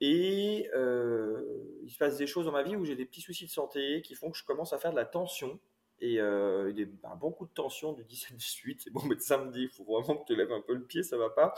Et 0.00 0.68
euh, 0.74 1.42
il 1.82 1.90
se 1.90 1.98
passe 1.98 2.16
des 2.16 2.26
choses 2.26 2.46
dans 2.46 2.52
ma 2.52 2.62
vie 2.62 2.76
où 2.76 2.84
j'ai 2.84 2.96
des 2.96 3.04
petits 3.04 3.20
soucis 3.20 3.46
de 3.46 3.50
santé 3.50 4.02
qui 4.02 4.14
font 4.14 4.30
que 4.30 4.38
je 4.38 4.44
commence 4.44 4.72
à 4.72 4.78
faire 4.78 4.90
de 4.90 4.96
la 4.96 5.06
tension. 5.06 5.58
Et 6.00 6.20
euh, 6.20 6.72
des, 6.72 6.88
un 7.04 7.16
bon 7.16 7.30
coup 7.30 7.46
de 7.46 7.52
tension 7.52 7.92
du 7.92 8.04
10 8.04 8.26
à 8.30 8.34
18. 8.34 8.80
C'est 8.82 8.90
bon, 8.90 9.02
mais 9.08 9.18
samedi, 9.18 9.62
il 9.62 9.68
faut 9.68 9.84
vraiment 9.84 10.16
que 10.16 10.26
tu 10.26 10.36
lèves 10.36 10.52
un 10.52 10.60
peu 10.60 10.74
le 10.74 10.84
pied, 10.84 11.02
ça 11.02 11.16
va 11.16 11.30
pas. 11.30 11.54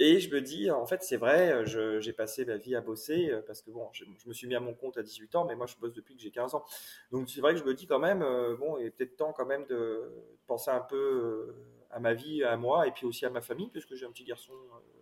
Et 0.00 0.20
je 0.20 0.32
me 0.32 0.40
dis, 0.40 0.70
en 0.70 0.86
fait, 0.86 1.02
c'est 1.02 1.16
vrai, 1.16 1.66
j'ai 1.66 2.12
passé 2.12 2.44
ma 2.44 2.56
vie 2.56 2.76
à 2.76 2.80
bosser 2.80 3.32
parce 3.48 3.62
que 3.62 3.72
bon, 3.72 3.88
je, 3.92 4.04
me 4.26 4.32
suis 4.32 4.46
mis 4.46 4.54
à 4.54 4.60
mon 4.60 4.72
compte 4.72 4.96
à 4.96 5.02
18 5.02 5.34
ans, 5.34 5.44
mais 5.44 5.56
moi, 5.56 5.66
je 5.66 5.76
bosse 5.76 5.92
depuis 5.92 6.14
que 6.14 6.22
j'ai 6.22 6.30
15 6.30 6.54
ans. 6.54 6.64
Donc, 7.10 7.28
c'est 7.28 7.40
vrai 7.40 7.54
que 7.54 7.58
je 7.58 7.64
me 7.64 7.74
dis 7.74 7.86
quand 7.86 7.98
même, 7.98 8.22
euh, 8.22 8.56
bon, 8.56 8.78
il 8.78 8.86
est 8.86 8.90
peut-être 8.90 9.16
temps 9.16 9.32
quand 9.32 9.46
même 9.46 9.66
de 9.66 10.08
penser 10.46 10.70
un 10.70 10.80
peu 10.80 10.96
euh, 10.96 11.56
à 11.90 11.98
ma 11.98 12.14
vie, 12.14 12.44
à 12.44 12.56
moi, 12.56 12.86
et 12.86 12.92
puis 12.92 13.06
aussi 13.06 13.26
à 13.26 13.30
ma 13.30 13.40
famille, 13.40 13.70
puisque 13.70 13.96
j'ai 13.96 14.06
un 14.06 14.12
petit 14.12 14.24
garçon 14.24 14.52
euh, 14.52 14.97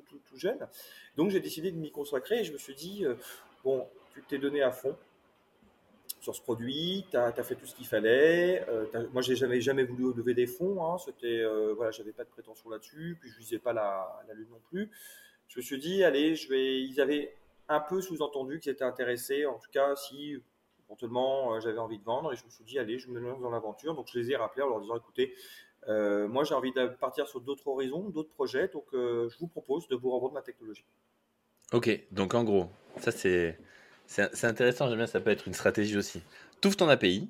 tout, 0.00 0.20
jeune. 0.36 0.66
Donc, 1.16 1.30
j'ai 1.30 1.40
décidé 1.40 1.70
de 1.70 1.76
m'y 1.76 1.90
consacrer 1.90 2.40
et 2.40 2.44
je 2.44 2.52
me 2.52 2.58
suis 2.58 2.74
dit, 2.74 3.04
euh, 3.04 3.14
bon, 3.64 3.86
tu 4.12 4.22
t'es 4.22 4.38
donné 4.38 4.62
à 4.62 4.72
fond 4.72 4.96
sur 6.20 6.34
ce 6.34 6.40
produit, 6.40 7.04
tu 7.10 7.16
as, 7.16 7.32
fait 7.44 7.54
tout 7.54 7.66
ce 7.66 7.74
qu'il 7.74 7.86
fallait. 7.86 8.64
Euh, 8.68 9.06
moi, 9.12 9.22
j'ai 9.22 9.36
jamais, 9.36 9.60
jamais 9.60 9.84
voulu 9.84 10.12
lever 10.12 10.34
des 10.34 10.48
fonds. 10.48 10.84
Hein. 10.84 10.98
C'était, 10.98 11.40
euh, 11.42 11.72
voilà, 11.76 11.92
j'avais 11.92 12.12
pas 12.12 12.24
de 12.24 12.28
prétention 12.28 12.68
là-dessus. 12.68 13.16
Puis 13.20 13.30
je 13.30 13.38
visais 13.38 13.58
pas 13.58 13.72
la, 13.72 14.24
lune 14.34 14.48
non 14.50 14.60
plus. 14.68 14.90
Je 15.48 15.58
me 15.58 15.62
suis 15.62 15.78
dit, 15.78 16.02
allez, 16.02 16.34
je 16.34 16.48
vais. 16.48 16.82
Ils 16.82 17.00
avaient 17.00 17.32
un 17.68 17.78
peu 17.78 18.00
sous-entendu 18.00 18.58
qu'ils 18.58 18.72
étaient 18.72 18.84
intéressés. 18.84 19.46
En 19.46 19.58
tout 19.58 19.70
cas, 19.70 19.94
si 19.94 20.42
éventuellement 20.86 21.60
j'avais 21.60 21.78
envie 21.78 21.98
de 21.98 22.04
vendre. 22.04 22.32
Et 22.32 22.36
je 22.36 22.44
me 22.44 22.50
suis 22.50 22.64
dit, 22.64 22.78
allez, 22.78 22.98
je 22.98 23.08
me 23.08 23.20
lance 23.20 23.40
dans 23.40 23.50
l'aventure. 23.50 23.94
Donc 23.94 24.08
je 24.12 24.18
les 24.18 24.32
ai 24.32 24.36
rappelés 24.36 24.64
en 24.64 24.68
leur 24.68 24.80
disant, 24.80 24.96
écoutez, 24.96 25.32
euh, 25.88 26.26
moi 26.26 26.44
j'ai 26.44 26.54
envie 26.54 26.72
de 26.72 26.86
partir 26.86 27.28
sur 27.28 27.40
d'autres 27.40 27.66
horizons, 27.68 28.08
d'autres 28.10 28.32
projets. 28.32 28.68
Donc 28.68 28.86
euh, 28.94 29.28
je 29.28 29.38
vous 29.38 29.46
propose 29.46 29.86
de 29.88 29.96
vous 29.96 30.10
revendre 30.10 30.34
ma 30.34 30.42
technologie. 30.42 30.84
Ok, 31.72 32.06
donc 32.10 32.34
en 32.34 32.44
gros, 32.44 32.68
ça 32.98 33.10
c'est 33.10 33.58
c'est 34.06 34.44
intéressant, 34.44 34.88
j'aime 34.88 34.98
bien, 34.98 35.06
ça 35.08 35.20
peut 35.20 35.30
être 35.30 35.48
une 35.48 35.54
stratégie 35.54 35.96
aussi. 35.96 36.22
Tu 36.60 36.68
ouvres 36.68 36.76
ton 36.76 36.88
API, 36.88 37.28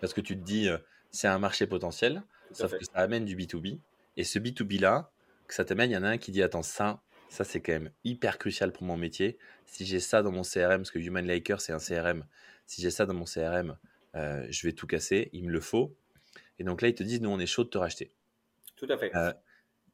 parce 0.00 0.14
que 0.14 0.20
tu 0.20 0.36
te 0.36 0.44
dis, 0.44 0.68
euh, 0.68 0.78
c'est 1.10 1.26
un 1.26 1.40
marché 1.40 1.66
potentiel, 1.66 2.22
sauf 2.52 2.78
que 2.78 2.84
ça 2.84 2.92
amène 2.94 3.24
du 3.24 3.36
B2B. 3.36 3.80
Et 4.16 4.22
ce 4.22 4.38
B2B-là, 4.38 5.10
que 5.48 5.54
ça 5.54 5.64
t'amène, 5.64 5.90
il 5.90 5.94
y 5.94 5.96
en 5.96 6.04
a 6.04 6.10
un 6.10 6.18
qui 6.18 6.30
dit, 6.30 6.40
attends, 6.44 6.62
ça, 6.62 7.02
ça 7.28 7.42
c'est 7.42 7.60
quand 7.60 7.72
même 7.72 7.90
hyper 8.04 8.38
crucial 8.38 8.72
pour 8.72 8.84
mon 8.84 8.96
métier. 8.96 9.36
Si 9.66 9.84
j'ai 9.84 9.98
ça 9.98 10.22
dans 10.22 10.30
mon 10.30 10.42
CRM, 10.42 10.82
parce 10.82 10.92
que 10.92 11.00
Human 11.00 11.26
Laker, 11.26 11.60
c'est 11.60 11.72
un 11.72 11.78
CRM, 11.78 12.24
si 12.66 12.82
j'ai 12.82 12.90
ça 12.92 13.04
dans 13.04 13.14
mon 13.14 13.24
CRM, 13.24 13.76
je 14.14 14.64
vais 14.64 14.74
tout 14.74 14.86
casser, 14.86 15.28
il 15.32 15.44
me 15.44 15.50
le 15.50 15.60
faut. 15.60 15.96
Et 16.62 16.64
donc 16.64 16.80
là, 16.80 16.86
ils 16.86 16.94
te 16.94 17.02
disent, 17.02 17.20
nous, 17.20 17.28
on 17.28 17.40
est 17.40 17.46
chaud 17.46 17.64
de 17.64 17.70
te 17.70 17.78
racheter. 17.78 18.14
Tout 18.76 18.86
à 18.88 18.96
fait. 18.96 19.10
Euh, 19.16 19.32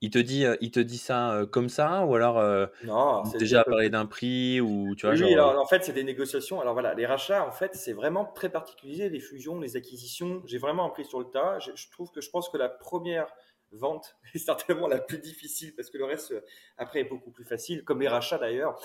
il 0.03 0.11
te 0.11 0.19
dit, 0.19 0.45
il 0.61 0.71
te 0.71 0.81
dit 0.81 0.99
ça 0.99 1.33
euh, 1.33 1.47
comme 1.47 1.71
ça 1.71 2.05
ou 2.05 2.15
alors 2.15 2.39
euh, 2.39 2.67
non, 2.85 3.23
déjà 3.39 3.65
parler 3.65 3.89
d'un 3.91 4.07
prix 4.07 4.61
ou 4.61 4.95
tu 4.95 5.07
vois 5.07 5.15
oui, 5.15 5.33
genre, 5.33 5.51
alors, 5.51 5.63
en 5.63 5.67
fait 5.67 5.83
c'est 5.83 5.93
des 5.93 6.05
négociations. 6.05 6.61
Alors 6.61 6.75
voilà, 6.75 6.95
les 6.95 7.05
rachats 7.05 7.45
en 7.45 7.51
fait 7.51 7.75
c'est 7.75 7.95
vraiment 7.95 8.25
très 8.25 8.49
particulier, 8.49 9.09
les 9.09 9.19
fusions, 9.19 9.59
les 9.59 9.77
acquisitions. 9.77 10.43
J'ai 10.47 10.59
vraiment 10.59 10.87
appris 10.87 11.05
sur 11.05 11.19
le 11.19 11.25
tas. 11.25 11.59
Je, 11.59 11.73
je, 11.75 11.91
trouve 11.91 12.13
que 12.13 12.21
je 12.21 12.31
pense 12.31 12.49
que 12.49 12.57
la 12.57 12.69
première 12.69 13.27
vente 13.73 14.17
est 14.35 14.39
certainement 14.39 14.87
la 14.87 14.99
plus 14.99 15.19
difficile 15.19 15.75
parce 15.75 15.91
que 15.91 15.99
le 15.99 16.05
reste 16.05 16.35
après 16.77 17.01
est 17.01 17.09
beaucoup 17.09 17.31
plus 17.31 17.45
facile, 17.45 17.85
comme 17.85 18.01
les 18.01 18.09
rachats 18.09 18.39
d'ailleurs. 18.39 18.81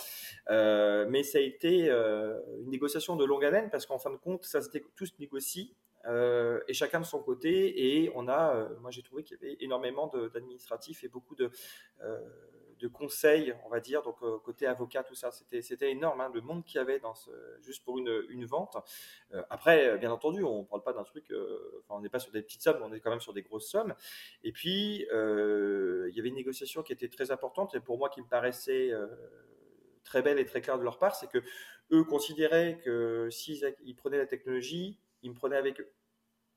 Euh, 0.49 1.05
mais 1.09 1.23
ça 1.23 1.37
a 1.37 1.41
été 1.41 1.89
euh, 1.89 2.39
une 2.61 2.69
négociation 2.69 3.15
de 3.15 3.25
longue 3.25 3.45
haleine 3.45 3.69
parce 3.69 3.85
qu'en 3.85 3.99
fin 3.99 4.11
de 4.11 4.17
compte 4.17 4.43
ça 4.45 4.61
se 4.61 4.69
tout 4.95 5.05
se 5.05 5.13
négocie 5.19 5.75
euh, 6.05 6.59
et 6.67 6.73
chacun 6.73 6.99
de 6.99 7.05
son 7.05 7.21
côté. 7.21 8.03
Et 8.03 8.11
on 8.15 8.27
a, 8.27 8.55
euh, 8.55 8.79
moi 8.79 8.91
j'ai 8.91 9.03
trouvé 9.03 9.23
qu'il 9.23 9.37
y 9.37 9.45
avait 9.45 9.57
énormément 9.59 10.11
d'administratifs 10.33 11.03
et 11.03 11.07
beaucoup 11.07 11.35
de, 11.35 11.49
euh, 12.01 12.19
de, 12.79 12.87
conseils, 12.87 13.55
on 13.65 13.69
va 13.69 13.79
dire, 13.79 14.01
donc 14.03 14.19
côté 14.43 14.67
avocat, 14.67 15.03
tout 15.03 15.15
ça. 15.15 15.31
C'était 15.31 15.91
énorme, 15.91 16.19
hein, 16.21 16.31
le 16.33 16.41
monde 16.41 16.65
qu'il 16.65 16.77
y 16.77 16.79
avait 16.79 16.99
dans 16.99 17.15
ce, 17.15 17.31
juste 17.61 17.83
pour 17.85 17.97
une, 17.97 18.23
une 18.29 18.45
vente. 18.45 18.75
Après, 19.49 19.97
bien 19.97 20.11
entendu, 20.11 20.43
on 20.43 20.59
ne 20.59 20.65
parle 20.65 20.83
pas 20.83 20.91
d'un 20.91 21.05
truc, 21.05 21.31
on 21.87 22.01
n'est 22.01 22.09
pas 22.09 22.19
sur 22.19 22.33
des 22.33 22.41
petites 22.41 22.61
sommes, 22.61 22.81
on 22.83 22.91
est 22.91 22.99
quand 22.99 23.09
même 23.09 23.21
sur 23.21 23.31
des 23.33 23.41
grosses 23.41 23.69
sommes. 23.69 23.95
Et 24.43 24.51
puis, 24.51 25.05
il 25.09 26.13
y 26.13 26.19
avait 26.19 26.29
une 26.29 26.35
négociation 26.35 26.83
qui 26.83 26.91
était 26.91 27.07
très 27.07 27.31
importante 27.31 27.73
et 27.73 27.79
pour 27.79 27.97
moi 27.97 28.09
qui 28.09 28.21
me 28.21 28.27
paraissait 28.27 28.91
très 30.03 30.21
belle 30.21 30.39
et 30.39 30.45
très 30.45 30.61
claire 30.61 30.77
de 30.77 30.83
leur 30.83 30.99
part, 30.99 31.15
c'est 31.15 31.29
que 31.29 31.41
eux 31.91 32.03
considéraient 32.03 32.79
que 32.83 33.29
s'ils 33.31 33.75
ils 33.85 33.95
prenaient 33.95 34.17
la 34.17 34.25
technologie, 34.25 34.99
ils 35.23 35.31
me 35.31 35.35
prenaient 35.35 35.57
avec 35.57 35.79
eux. 35.81 35.91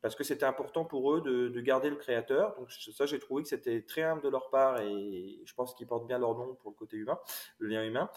Parce 0.03 0.15
que 0.15 0.25
c'était 0.25 0.45
important 0.45 0.85
pour 0.85 1.15
eux 1.15 1.21
de, 1.23 1.49
de, 1.49 1.61
garder 1.61 1.91
le 1.91 1.97
créateur. 1.97 2.55
Donc 2.57 2.71
ça, 2.71 3.07
j'ai 3.07 3.19
trouvé 3.19 3.43
que 3.43 3.49
c'était 3.49 3.83
très 3.83 4.03
humble 4.03 4.23
de 4.23 4.29
leur 4.29 4.51
part 4.51 4.81
et 4.81 5.41
je 5.45 5.55
pense 5.55 5.75
qu'ils 5.75 5.87
portent 5.87 6.07
bien 6.07 6.19
leur 6.19 6.37
nom 6.37 6.55
pour 6.57 6.71
le 6.71 6.77
côté 6.77 6.97
humain, 6.97 7.19
le 7.59 7.69
lien 7.69 7.83
humain. 7.85 8.11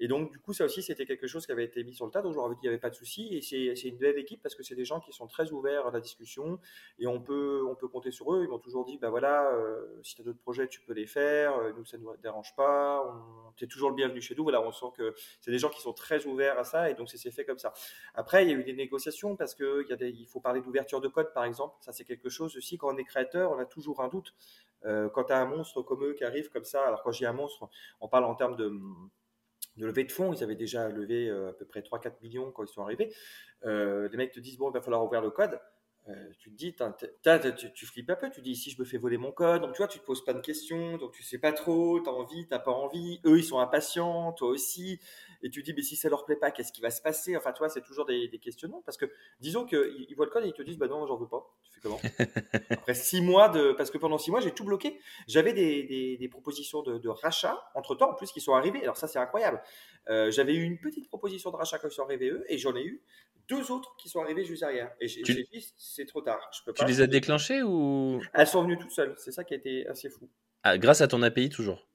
Et 0.00 0.08
donc, 0.08 0.32
du 0.32 0.38
coup, 0.38 0.54
ça 0.54 0.64
aussi, 0.64 0.82
c'était 0.82 1.04
quelque 1.04 1.26
chose 1.26 1.44
qui 1.44 1.52
avait 1.52 1.64
été 1.64 1.84
mis 1.84 1.94
sur 1.94 2.06
le 2.06 2.10
tas. 2.10 2.22
Donc, 2.22 2.32
j'aurais 2.32 2.54
dit 2.54 2.60
qu'il 2.60 2.68
n'y 2.68 2.74
avait 2.74 2.80
pas 2.80 2.88
de 2.88 2.94
souci. 2.94 3.28
Et 3.36 3.42
c'est 3.42 3.88
une 3.88 3.98
belle 3.98 4.18
équipe 4.18 4.42
parce 4.42 4.54
que 4.54 4.62
c'est 4.62 4.74
des 4.74 4.86
gens 4.86 4.98
qui 4.98 5.12
sont 5.12 5.26
très 5.26 5.52
ouverts 5.52 5.86
à 5.86 5.90
la 5.90 6.00
discussion 6.00 6.58
et 6.98 7.06
on 7.06 7.20
peut, 7.20 7.62
on 7.68 7.74
peut 7.74 7.86
compter 7.86 8.10
sur 8.10 8.34
eux. 8.34 8.42
Ils 8.42 8.48
m'ont 8.48 8.58
toujours 8.58 8.86
dit, 8.86 8.96
bah 8.96 9.10
voilà, 9.10 9.52
euh, 9.52 10.00
si 10.02 10.14
tu 10.14 10.22
as 10.22 10.24
d'autres 10.24 10.40
projets, 10.40 10.68
tu 10.68 10.80
peux 10.80 10.94
les 10.94 11.06
faire. 11.06 11.54
Euh, 11.58 11.72
nous, 11.76 11.84
ça 11.84 11.98
ne 11.98 12.02
nous 12.02 12.16
dérange 12.16 12.54
pas. 12.56 13.04
Tu 13.56 13.64
es 13.64 13.68
toujours 13.68 13.90
le 13.90 13.94
bienvenu 13.94 14.22
chez 14.22 14.34
nous. 14.34 14.42
Voilà, 14.42 14.62
on 14.62 14.72
sent 14.72 14.86
que 14.96 15.14
c'est 15.42 15.50
des 15.50 15.58
gens 15.58 15.68
qui 15.68 15.82
sont 15.82 15.92
très 15.92 16.26
ouverts 16.26 16.58
à 16.58 16.64
ça 16.64 16.90
et 16.90 16.94
donc 16.94 17.10
c'est 17.10 17.30
fait 17.30 17.44
comme 17.44 17.58
ça. 17.58 17.74
Après, 18.14 18.44
il 18.44 18.50
y 18.50 18.54
a 18.54 18.56
eu 18.56 18.64
des 18.64 18.72
négociations 18.72 19.36
parce 19.36 19.54
qu'il 19.54 19.84
il 20.00 20.26
faut 20.26 20.40
parler 20.40 20.62
d'ouverture 20.62 21.02
de 21.02 21.08
code, 21.08 21.32
par 21.34 21.44
exemple. 21.44 21.76
Ça, 21.80 21.92
c'est 21.92 22.04
quelque 22.04 22.30
chose 22.30 22.56
aussi. 22.56 22.78
Quand 22.78 22.94
on 22.94 22.96
est 22.96 23.04
créateur, 23.04 23.52
on 23.52 23.58
a 23.58 23.66
toujours 23.66 24.00
un 24.00 24.08
doute. 24.08 24.34
Euh, 24.86 25.08
quand 25.10 25.24
tu 25.24 25.32
as 25.32 25.38
un 25.38 25.44
monstre 25.44 25.82
comme 25.82 26.04
eux 26.04 26.14
qui 26.14 26.24
arrive 26.24 26.48
comme 26.48 26.64
ça, 26.64 26.86
alors 26.86 27.02
quand 27.02 27.12
j'ai 27.12 27.26
un 27.26 27.32
monstre, 27.32 27.68
on 28.00 28.08
parle 28.08 28.24
en 28.24 28.34
termes 28.34 28.56
de 28.56 28.72
de 29.76 29.86
levée 29.86 30.04
de 30.04 30.12
fonds. 30.12 30.32
Ils 30.32 30.42
avaient 30.42 30.56
déjà 30.56 30.88
levé 30.88 31.28
euh, 31.28 31.50
à 31.50 31.52
peu 31.52 31.64
près 31.64 31.80
3-4 31.80 32.20
millions 32.22 32.50
quand 32.52 32.64
ils 32.64 32.72
sont 32.72 32.82
arrivés. 32.82 33.14
Euh, 33.64 34.08
les 34.10 34.16
mecs 34.16 34.32
te 34.32 34.40
disent, 34.40 34.58
bon, 34.58 34.70
il 34.70 34.74
va 34.74 34.80
falloir 34.80 35.04
ouvrir 35.04 35.20
le 35.20 35.30
code. 35.30 35.58
Euh, 36.08 36.14
tu 36.38 36.50
te 36.50 36.56
dis, 36.56 36.74
tu, 36.74 37.72
tu, 37.72 37.86
flippes 37.86 38.10
un 38.10 38.16
peu, 38.16 38.30
tu 38.30 38.40
dis, 38.40 38.56
si 38.56 38.70
je 38.70 38.80
me 38.80 38.86
fais 38.86 38.96
voler 38.96 39.18
mon 39.18 39.32
code, 39.32 39.60
donc 39.60 39.72
tu 39.72 39.78
vois, 39.78 39.86
tu 39.86 39.98
te 39.98 40.04
poses 40.04 40.24
pas 40.24 40.32
de 40.32 40.40
questions, 40.40 40.96
donc 40.96 41.12
tu 41.12 41.22
sais 41.22 41.38
pas 41.38 41.52
trop, 41.52 42.00
tu 42.00 42.08
as 42.08 42.12
envie, 42.12 42.48
tu 42.48 42.48
pas 42.48 42.70
envie, 42.70 43.20
eux 43.26 43.38
ils 43.38 43.44
sont 43.44 43.58
impatients, 43.58 44.32
toi 44.32 44.48
aussi, 44.48 44.98
et 45.42 45.50
tu 45.50 45.62
dis, 45.62 45.74
mais 45.74 45.82
si 45.82 45.96
ça 45.96 46.08
leur 46.08 46.24
plaît 46.24 46.36
pas, 46.36 46.50
qu'est-ce 46.50 46.72
qui 46.72 46.80
va 46.80 46.90
se 46.90 47.02
passer? 47.02 47.36
Enfin, 47.36 47.52
tu 47.52 47.58
vois, 47.58 47.68
c'est 47.68 47.82
toujours 47.82 48.06
des, 48.06 48.30
questionnements, 48.42 48.82
parce 48.86 48.96
que 48.96 49.04
disons 49.40 49.66
qu'ils 49.66 50.14
voient 50.16 50.24
le 50.24 50.30
code 50.30 50.44
et 50.44 50.48
ils 50.48 50.54
te 50.54 50.62
disent, 50.62 50.78
bah 50.78 50.88
non, 50.88 51.06
j'en 51.06 51.16
veux 51.16 51.28
pas, 51.28 51.54
tu 51.62 51.70
fais 51.70 51.80
comment? 51.80 52.00
Après 52.70 52.94
six 52.94 53.20
mois 53.20 53.50
de. 53.50 53.72
Parce 53.72 53.90
que 53.90 53.98
pendant 53.98 54.16
six 54.16 54.30
mois, 54.30 54.40
j'ai 54.40 54.52
tout 54.52 54.64
bloqué, 54.64 54.98
j'avais 55.28 55.52
des, 55.52 56.16
des, 56.16 56.28
propositions 56.28 56.82
de, 56.82 56.96
de, 56.96 57.08
rachat, 57.10 57.62
entre 57.74 57.94
temps, 57.94 58.10
en 58.10 58.14
plus, 58.14 58.32
qui 58.32 58.40
sont 58.40 58.54
arrivées, 58.54 58.82
alors 58.82 58.96
ça 58.96 59.06
c'est 59.06 59.18
incroyable. 59.18 59.62
Euh, 60.08 60.30
j'avais 60.30 60.54
eu 60.54 60.62
une 60.62 60.78
petite 60.78 61.08
proposition 61.08 61.50
de 61.50 61.56
rachat 61.56 61.78
quand 61.78 61.88
ils 61.88 61.94
sont 61.94 62.04
arrivés 62.04 62.30
eux, 62.30 62.44
et 62.48 62.56
j'en 62.56 62.74
ai 62.74 62.84
eu 62.84 63.02
deux 63.50 63.70
autres 63.70 63.94
qui 63.98 64.08
sont 64.08 64.22
arrivés 64.22 64.44
juste 64.44 64.62
derrière. 64.62 64.90
Et 65.00 65.08
j'ai 65.08 65.22
dit, 65.22 65.74
c'est 65.76 66.06
trop 66.06 66.22
tard. 66.22 66.40
Je 66.52 66.60
peux 66.64 66.72
tu 66.72 66.84
les 66.84 67.00
as 67.00 67.06
déclenchées 67.06 67.62
ou 67.62 68.20
Elles 68.32 68.46
sont 68.46 68.62
venues 68.62 68.78
toutes 68.78 68.92
seules. 68.92 69.14
C'est 69.18 69.32
ça 69.32 69.44
qui 69.44 69.54
a 69.54 69.56
été 69.56 69.86
assez 69.88 70.08
fou. 70.08 70.28
Ah, 70.62 70.78
grâce 70.78 71.00
à 71.00 71.08
ton 71.08 71.22
API 71.22 71.48
toujours 71.50 71.86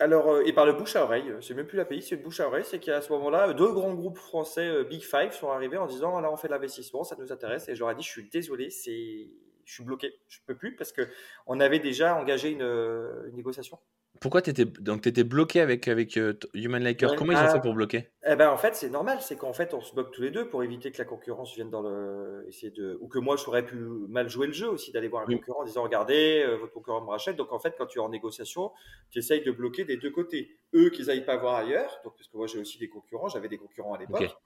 alors, 0.00 0.28
euh, 0.28 0.42
et 0.44 0.52
par 0.52 0.66
le 0.66 0.72
bouche 0.72 0.96
à 0.96 1.04
oreille, 1.04 1.32
c'est 1.40 1.54
même 1.54 1.68
plus 1.68 1.76
l'API, 1.76 2.02
c'est 2.02 2.16
le 2.16 2.22
bouche 2.22 2.40
à 2.40 2.48
oreille, 2.48 2.64
c'est 2.64 2.80
qu'à 2.80 3.00
ce 3.00 3.12
moment-là, 3.12 3.52
deux 3.52 3.72
grands 3.72 3.94
groupes 3.94 4.18
français, 4.18 4.66
euh, 4.66 4.82
Big 4.82 5.02
Five, 5.02 5.32
sont 5.32 5.50
arrivés 5.52 5.76
en 5.76 5.86
disant, 5.86 6.18
là, 6.20 6.32
on 6.32 6.36
fait 6.36 6.48
de 6.48 6.52
l'investissement, 6.52 7.04
ça 7.04 7.14
nous 7.16 7.30
intéresse. 7.30 7.68
Et 7.68 7.76
j'aurais 7.76 7.94
dit, 7.94 8.02
je 8.02 8.10
suis 8.10 8.28
désolé, 8.28 8.70
c'est, 8.70 9.28
je 9.64 9.72
suis 9.72 9.84
bloqué, 9.84 10.12
je 10.28 10.40
peux 10.46 10.56
plus 10.56 10.74
parce 10.74 10.90
que 10.90 11.02
on 11.46 11.60
avait 11.60 11.78
déjà 11.78 12.16
engagé 12.16 12.50
une, 12.50 12.62
une 12.62 13.36
négociation. 13.36 13.78
Pourquoi 14.20 14.40
tu 14.42 14.50
étais, 14.50 14.64
donc 14.64 15.06
étais 15.06 15.24
bloqué 15.24 15.60
avec, 15.60 15.88
avec 15.88 16.16
euh, 16.16 16.34
Human 16.54 16.82
Liker? 16.82 17.08
Comment 17.16 17.32
ils 17.32 17.38
ont 17.38 17.50
fait 17.50 17.60
pour 17.60 17.74
bloquer? 17.74 18.10
eh 18.26 18.36
ben, 18.36 18.48
En 18.48 18.56
fait, 18.56 18.74
c'est 18.74 18.88
normal. 18.88 19.18
C'est 19.20 19.36
qu'en 19.36 19.52
fait, 19.52 19.74
on 19.74 19.80
se 19.80 19.92
bloque 19.92 20.12
tous 20.12 20.22
les 20.22 20.30
deux 20.30 20.48
pour 20.48 20.62
éviter 20.62 20.90
que 20.92 20.98
la 20.98 21.04
concurrence 21.04 21.54
vienne 21.54 21.68
dans 21.68 21.82
le. 21.82 22.44
Essayer 22.48 22.70
de... 22.70 22.96
Ou 23.00 23.08
que 23.08 23.18
moi, 23.18 23.36
j'aurais 23.36 23.64
pu 23.64 23.76
mal 23.76 24.28
jouer 24.28 24.46
le 24.46 24.52
jeu 24.52 24.68
aussi, 24.68 24.92
d'aller 24.92 25.08
voir 25.08 25.22
un 25.22 25.26
concurrent 25.26 25.60
en 25.60 25.64
disant 25.64 25.82
Regardez, 25.82 26.42
euh, 26.46 26.56
votre 26.56 26.72
concurrent 26.72 27.02
me 27.02 27.10
rachète. 27.10 27.36
Donc, 27.36 27.52
en 27.52 27.58
fait, 27.58 27.74
quand 27.76 27.86
tu 27.86 27.98
es 27.98 28.02
en 28.02 28.08
négociation, 28.08 28.70
tu 29.10 29.18
essayes 29.18 29.42
de 29.42 29.50
bloquer 29.50 29.84
des 29.84 29.96
deux 29.96 30.10
côtés. 30.10 30.56
Eux, 30.74 30.90
qu'ils 30.90 31.06
n'aillent 31.06 31.26
pas 31.26 31.36
voir 31.36 31.56
ailleurs. 31.56 32.00
Donc, 32.04 32.14
parce 32.16 32.28
que 32.28 32.36
moi, 32.36 32.46
j'ai 32.46 32.58
aussi 32.58 32.78
des 32.78 32.88
concurrents. 32.88 33.28
J'avais 33.28 33.48
des 33.48 33.58
concurrents 33.58 33.94
à 33.94 33.98
l'époque. 33.98 34.36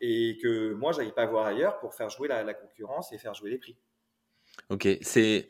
Et 0.00 0.38
que 0.42 0.72
moi, 0.72 0.92
j'aille 0.92 1.12
pas 1.12 1.26
voir 1.26 1.46
ailleurs 1.46 1.78
pour 1.80 1.94
faire 1.94 2.08
jouer 2.08 2.28
la, 2.28 2.42
la 2.42 2.54
concurrence 2.54 3.12
et 3.12 3.18
faire 3.18 3.34
jouer 3.34 3.50
les 3.50 3.58
prix. 3.58 3.76
Ok. 4.70 4.88
C'est. 5.02 5.48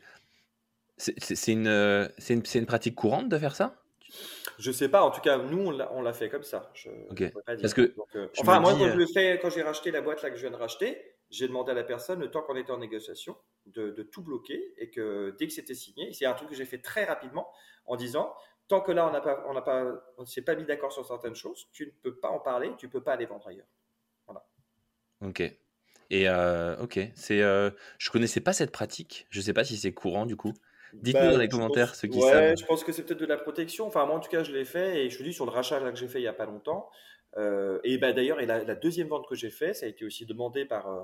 C'est 0.99 1.51
une, 1.51 1.67
une, 1.67 2.43
une 2.53 2.65
pratique 2.65 2.95
courante 2.95 3.29
de 3.29 3.37
faire 3.37 3.55
ça? 3.55 3.75
Je 4.57 4.71
sais 4.71 4.89
pas, 4.89 5.03
en 5.03 5.11
tout 5.11 5.21
cas, 5.21 5.37
nous, 5.37 5.71
on 5.91 6.01
l'a 6.01 6.13
fait 6.13 6.29
comme 6.29 6.43
ça. 6.43 6.69
Je, 6.73 6.89
Parce 7.45 7.73
que, 7.73 7.93
euh, 8.15 8.27
enfin, 8.39 8.59
moi, 8.59 8.73
quand, 8.73 8.81
euh 8.81 9.37
quand 9.41 9.49
j'ai 9.49 9.61
racheté 9.61 9.91
la 9.91 10.01
boîte 10.01 10.21
là 10.21 10.29
que 10.29 10.35
je 10.35 10.41
viens 10.41 10.51
de 10.51 10.57
racheter, 10.57 11.15
j'ai 11.29 11.47
demandé 11.47 11.71
à 11.71 11.75
la 11.75 11.83
personne, 11.83 12.19
le 12.19 12.29
temps 12.29 12.41
qu'on 12.41 12.55
était 12.55 12.71
en 12.71 12.79
négociation, 12.79 13.37
de, 13.67 13.91
tout 14.03 14.21
bloquer 14.21 14.73
et 14.77 14.89
que 14.89 15.35
dès 15.39 15.47
que 15.47 15.53
c'était 15.53 15.75
signé, 15.75 16.11
c'est 16.11 16.25
un 16.25 16.33
truc 16.33 16.49
que 16.49 16.55
j'ai 16.55 16.65
fait 16.65 16.79
très 16.79 17.05
rapidement 17.05 17.47
en 17.85 17.95
disant, 17.95 18.33
tant 18.67 18.81
que 18.81 18.91
là, 18.91 19.07
on 19.07 19.11
n'a 19.11 19.21
pas, 19.21 19.45
on 19.47 19.53
n'a 19.53 19.61
pas, 19.61 19.85
on 20.17 20.25
s'est 20.25 20.41
pas 20.41 20.55
mis 20.55 20.65
d'accord 20.65 20.91
sur 20.91 21.05
certaines 21.05 21.35
choses, 21.35 21.69
tu 21.71 21.85
ne 21.85 21.91
peux 21.91 22.15
pas 22.19 22.29
en 22.29 22.39
parler, 22.39 22.71
tu 22.77 22.89
peux 22.89 23.01
pas 23.01 23.13
aller 23.13 23.25
vendre 23.25 23.47
ailleurs. 23.47 23.67
Voilà. 24.25 24.45
Ok. 25.21 25.41
Et 26.11 26.27
euh, 26.27 26.75
ok, 26.77 26.99
c'est, 27.13 27.41
euh, 27.43 27.69
je 27.99 28.09
connaissais 28.09 28.41
pas 28.41 28.51
cette 28.51 28.71
pratique. 28.71 29.27
Je 29.29 29.39
sais 29.41 29.53
pas 29.53 29.63
si 29.63 29.77
c'est 29.77 29.93
courant 29.93 30.25
du 30.25 30.35
coup. 30.35 30.53
Dites-nous 30.93 31.21
bah, 31.21 31.31
dans 31.31 31.37
les 31.37 31.49
commentaires 31.49 31.95
ceux 31.95 32.07
qui 32.07 32.19
ouais, 32.19 32.55
Je 32.57 32.65
pense 32.65 32.83
que 32.83 32.91
c'est 32.91 33.03
peut-être 33.03 33.19
de 33.19 33.25
la 33.25 33.37
protection. 33.37 33.87
Enfin, 33.87 34.05
moi, 34.05 34.15
en 34.15 34.19
tout 34.19 34.29
cas, 34.29 34.43
je 34.43 34.51
l'ai 34.51 34.65
fait 34.65 35.05
et 35.05 35.09
je 35.09 35.17
vous 35.17 35.23
dis 35.23 35.33
sur 35.33 35.45
le 35.45 35.51
rachat 35.51 35.79
que 35.79 35.95
j'ai 35.95 36.07
fait 36.07 36.19
il 36.19 36.23
n'y 36.23 36.27
a 36.27 36.33
pas 36.33 36.45
longtemps. 36.45 36.89
Euh, 37.37 37.79
et 37.83 37.97
bah, 37.97 38.13
d'ailleurs, 38.13 38.37
la, 38.41 38.63
la, 38.63 38.75
deuxième 38.75 39.07
vente 39.07 39.27
que 39.27 39.35
j'ai 39.35 39.49
fait, 39.49 39.73
ça 39.73 39.85
a 39.85 39.89
été 39.89 40.03
aussi 40.05 40.25
demandé 40.25 40.65
par 40.65 40.87
euh, 40.87 41.03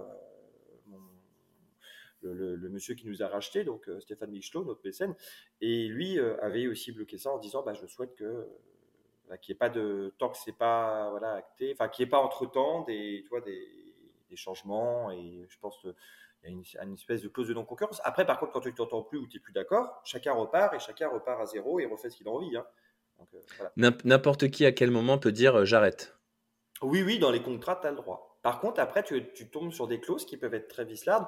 le, 2.23 2.69
monsieur 2.69 2.95
qui 2.95 3.07
nous 3.07 3.21
a 3.21 3.27
racheté, 3.27 3.63
donc 3.63 3.87
euh, 3.87 3.99
Stéphane 3.99 4.31
Michelot, 4.31 4.65
notre 4.65 4.81
PSN. 4.81 5.13
Et 5.61 5.87
lui 5.87 6.19
avait 6.19 6.67
aussi 6.67 6.91
bloqué 6.91 7.17
ça 7.17 7.31
en 7.31 7.37
disant 7.37 7.63
bah, 7.63 7.73
Je 7.73 7.85
souhaite 7.85 8.15
que. 8.15 8.47
qu'il 9.41 9.53
n'y 9.53 9.55
ait 9.55 9.59
pas 9.59 9.69
de. 9.69 10.13
Tant 10.17 10.29
que 10.29 10.37
c'est 10.37 10.57
pas 10.57 11.09
voilà, 11.11 11.33
acté, 11.33 11.73
enfin, 11.73 11.89
qu'il 11.89 12.03
n'y 12.03 12.09
ait 12.09 12.11
pas 12.11 12.19
entre 12.19 12.49
temps 12.49 12.81
des, 12.83 13.21
tu 13.23 13.29
vois, 13.29 13.41
des, 13.41 13.67
des 14.29 14.35
changements. 14.35 15.11
Et 15.11 15.45
je 15.47 15.59
pense 15.59 15.85
y 16.45 16.77
a 16.77 16.83
une, 16.83 16.93
espèce 16.93 17.21
de 17.21 17.27
clause 17.27 17.47
de 17.47 17.53
non-concurrence. 17.53 18.01
Après, 18.03 18.25
par 18.25 18.39
contre, 18.39 18.51
quand 18.51 18.61
tu 18.61 18.69
ne 18.69 18.75
t'entends 18.75 19.01
plus 19.01 19.17
ou 19.17 19.27
tu 19.27 19.37
n'es 19.37 19.41
plus 19.41 19.53
d'accord, 19.53 20.01
chacun 20.03 20.33
repart 20.33 20.73
et 20.73 20.79
chacun 20.79 21.09
repart 21.09 21.41
à 21.41 21.45
zéro 21.45 21.79
et 21.79 21.85
refait 21.85 22.09
ce 22.09 22.17
qu'il 22.17 22.27
a 22.27 22.31
envie. 22.31 22.55
Hein. 22.55 22.65
Euh, 23.79 23.91
n'importe 24.03 24.49
qui 24.49 24.65
à 24.65 24.71
quel 24.71 24.91
moment 24.91 25.17
peut 25.17 25.31
dire 25.31 25.59
euh, 25.59 25.65
j'arrête? 25.65 26.17
Oui, 26.81 27.01
oui, 27.03 27.19
dans 27.19 27.31
les 27.31 27.41
contrats, 27.41 27.77
tu 27.77 27.87
as 27.87 27.91
le 27.91 27.97
droit. 27.97 28.37
Par 28.41 28.59
contre, 28.59 28.79
après, 28.79 29.03
tu, 29.03 29.49
tombes 29.49 29.71
sur 29.71 29.87
des 29.87 29.99
clauses 29.99 30.25
qui 30.25 30.37
peuvent 30.37 30.53
être 30.53 30.67
très 30.67 30.85
vislardes. 30.85 31.25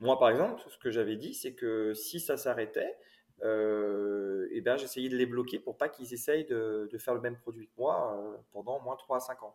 Moi, 0.00 0.18
par 0.18 0.30
exemple, 0.30 0.62
ce 0.66 0.78
que 0.78 0.90
j'avais 0.90 1.16
dit, 1.16 1.34
c'est 1.34 1.54
que 1.54 1.94
si 1.94 2.18
ça 2.18 2.36
s'arrêtait, 2.36 2.96
euh, 3.42 4.48
eh 4.50 4.62
ben, 4.62 4.76
j'essayais 4.76 5.08
de 5.08 5.16
les 5.16 5.26
bloquer 5.26 5.58
pour 5.58 5.76
pas 5.76 5.88
qu'ils 5.88 6.12
essayent 6.12 6.46
de, 6.46 6.88
faire 6.98 7.14
le 7.14 7.20
même 7.20 7.36
produit 7.36 7.66
que 7.66 7.72
moi 7.76 8.18
pendant 8.52 8.80
moins 8.80 8.96
3 8.96 9.18
à 9.18 9.20
5 9.20 9.42
ans. 9.42 9.52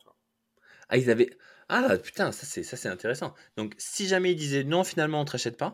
Ah, 0.91 0.97
ils 0.97 1.09
avaient. 1.09 1.29
Ah, 1.69 1.97
putain, 1.97 2.33
ça 2.33 2.45
c'est, 2.45 2.63
ça 2.63 2.75
c'est 2.75 2.89
intéressant. 2.89 3.33
Donc, 3.55 3.73
si 3.77 4.07
jamais 4.07 4.31
ils 4.31 4.35
disaient 4.35 4.65
non, 4.65 4.83
finalement, 4.83 5.21
on 5.21 5.23
ne 5.23 5.39
te 5.39 5.49
pas? 5.49 5.73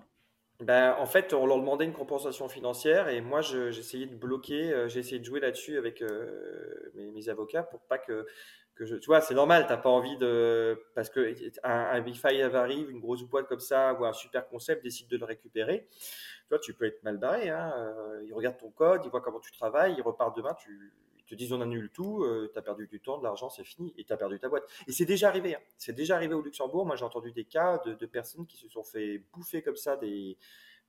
Ben, 0.60 0.96
En 1.00 1.08
fait, 1.08 1.34
on 1.34 1.48
leur 1.48 1.58
demandait 1.58 1.86
une 1.86 1.94
compensation 1.94 2.48
financière 2.48 3.10
et 3.10 3.20
moi, 3.22 3.42
j'essayais 3.42 4.06
de 4.06 4.16
bloquer, 4.16 4.72
euh, 4.74 4.88
j'ai 4.88 5.00
essayé 5.00 5.20
de 5.20 5.26
jouer 5.26 5.40
là-dessus 5.40 5.78
avec 5.78 6.04
euh, 6.04 6.92
mes, 6.94 7.30
avocats 7.30 7.64
pour 7.64 7.82
pas 7.82 7.98
que, 7.98 8.28
que 8.76 8.86
je. 8.86 8.96
Tu 8.96 9.08
vois, 9.08 9.22
c'est 9.22 9.34
normal, 9.34 9.66
tu 9.66 9.70
n'as 9.70 9.78
pas 9.78 9.90
envie 9.90 10.18
de. 10.18 10.80
Parce 10.94 11.10
que 11.10 11.34
un, 11.64 12.04
un 12.04 12.56
arrive, 12.56 12.92
une 12.92 13.00
grosse 13.00 13.24
boîte 13.24 13.48
comme 13.48 13.60
ça, 13.60 13.94
ou 13.96 14.06
un 14.06 14.14
super 14.14 14.48
concept 14.48 14.84
décide 14.84 15.08
de 15.10 15.18
le 15.18 15.26
récupérer. 15.26 15.88
Tu 15.90 16.50
vois, 16.50 16.60
tu 16.60 16.76
peux 16.76 16.86
être 16.86 17.02
mal 17.04 17.18
barré. 17.18 17.50
Hein. 17.50 17.74
Euh, 17.76 18.24
ils 18.24 18.34
regardent 18.34 18.58
ton 18.60 18.70
code, 18.70 19.02
ils 19.04 19.10
voient 19.10 19.22
comment 19.22 19.40
tu 19.40 19.52
travailles, 19.52 19.96
ils 19.98 20.04
repartent 20.04 20.38
demain, 20.38 20.56
tu 20.60 20.94
te 21.28 21.36
disent 21.36 21.54
on 21.54 21.62
annule 21.62 21.90
tout, 21.92 22.24
euh, 22.24 22.50
tu 22.52 22.58
as 22.58 22.62
perdu 22.62 22.88
du 22.88 23.00
temps, 23.00 23.18
de 23.18 23.24
l'argent, 23.24 23.50
c'est 23.50 23.64
fini, 23.64 23.94
et 23.98 24.04
tu 24.04 24.14
as 24.14 24.18
perdu 24.18 24.40
ta 24.40 24.50
boîte. 24.50 24.64
Et 24.88 24.92
c'est 24.92 25.06
déjà 25.06 25.28
arrivé, 25.28 25.56
hein. 25.56 25.60
c'est 25.78 25.94
déjà 25.94 26.16
arrivé 26.16 26.34
au 26.34 26.42
Luxembourg. 26.42 26.86
Moi, 26.86 26.96
j'ai 26.96 27.06
entendu 27.06 27.32
des 27.32 27.46
cas 27.46 27.80
de, 27.86 28.06
personnes 28.06 28.46
qui 28.46 28.58
se 28.58 28.68
sont 28.70 28.84
fait 28.84 29.24
bouffer 29.34 29.62
comme 29.62 29.76
ça 29.76 29.98
des, 29.98 30.38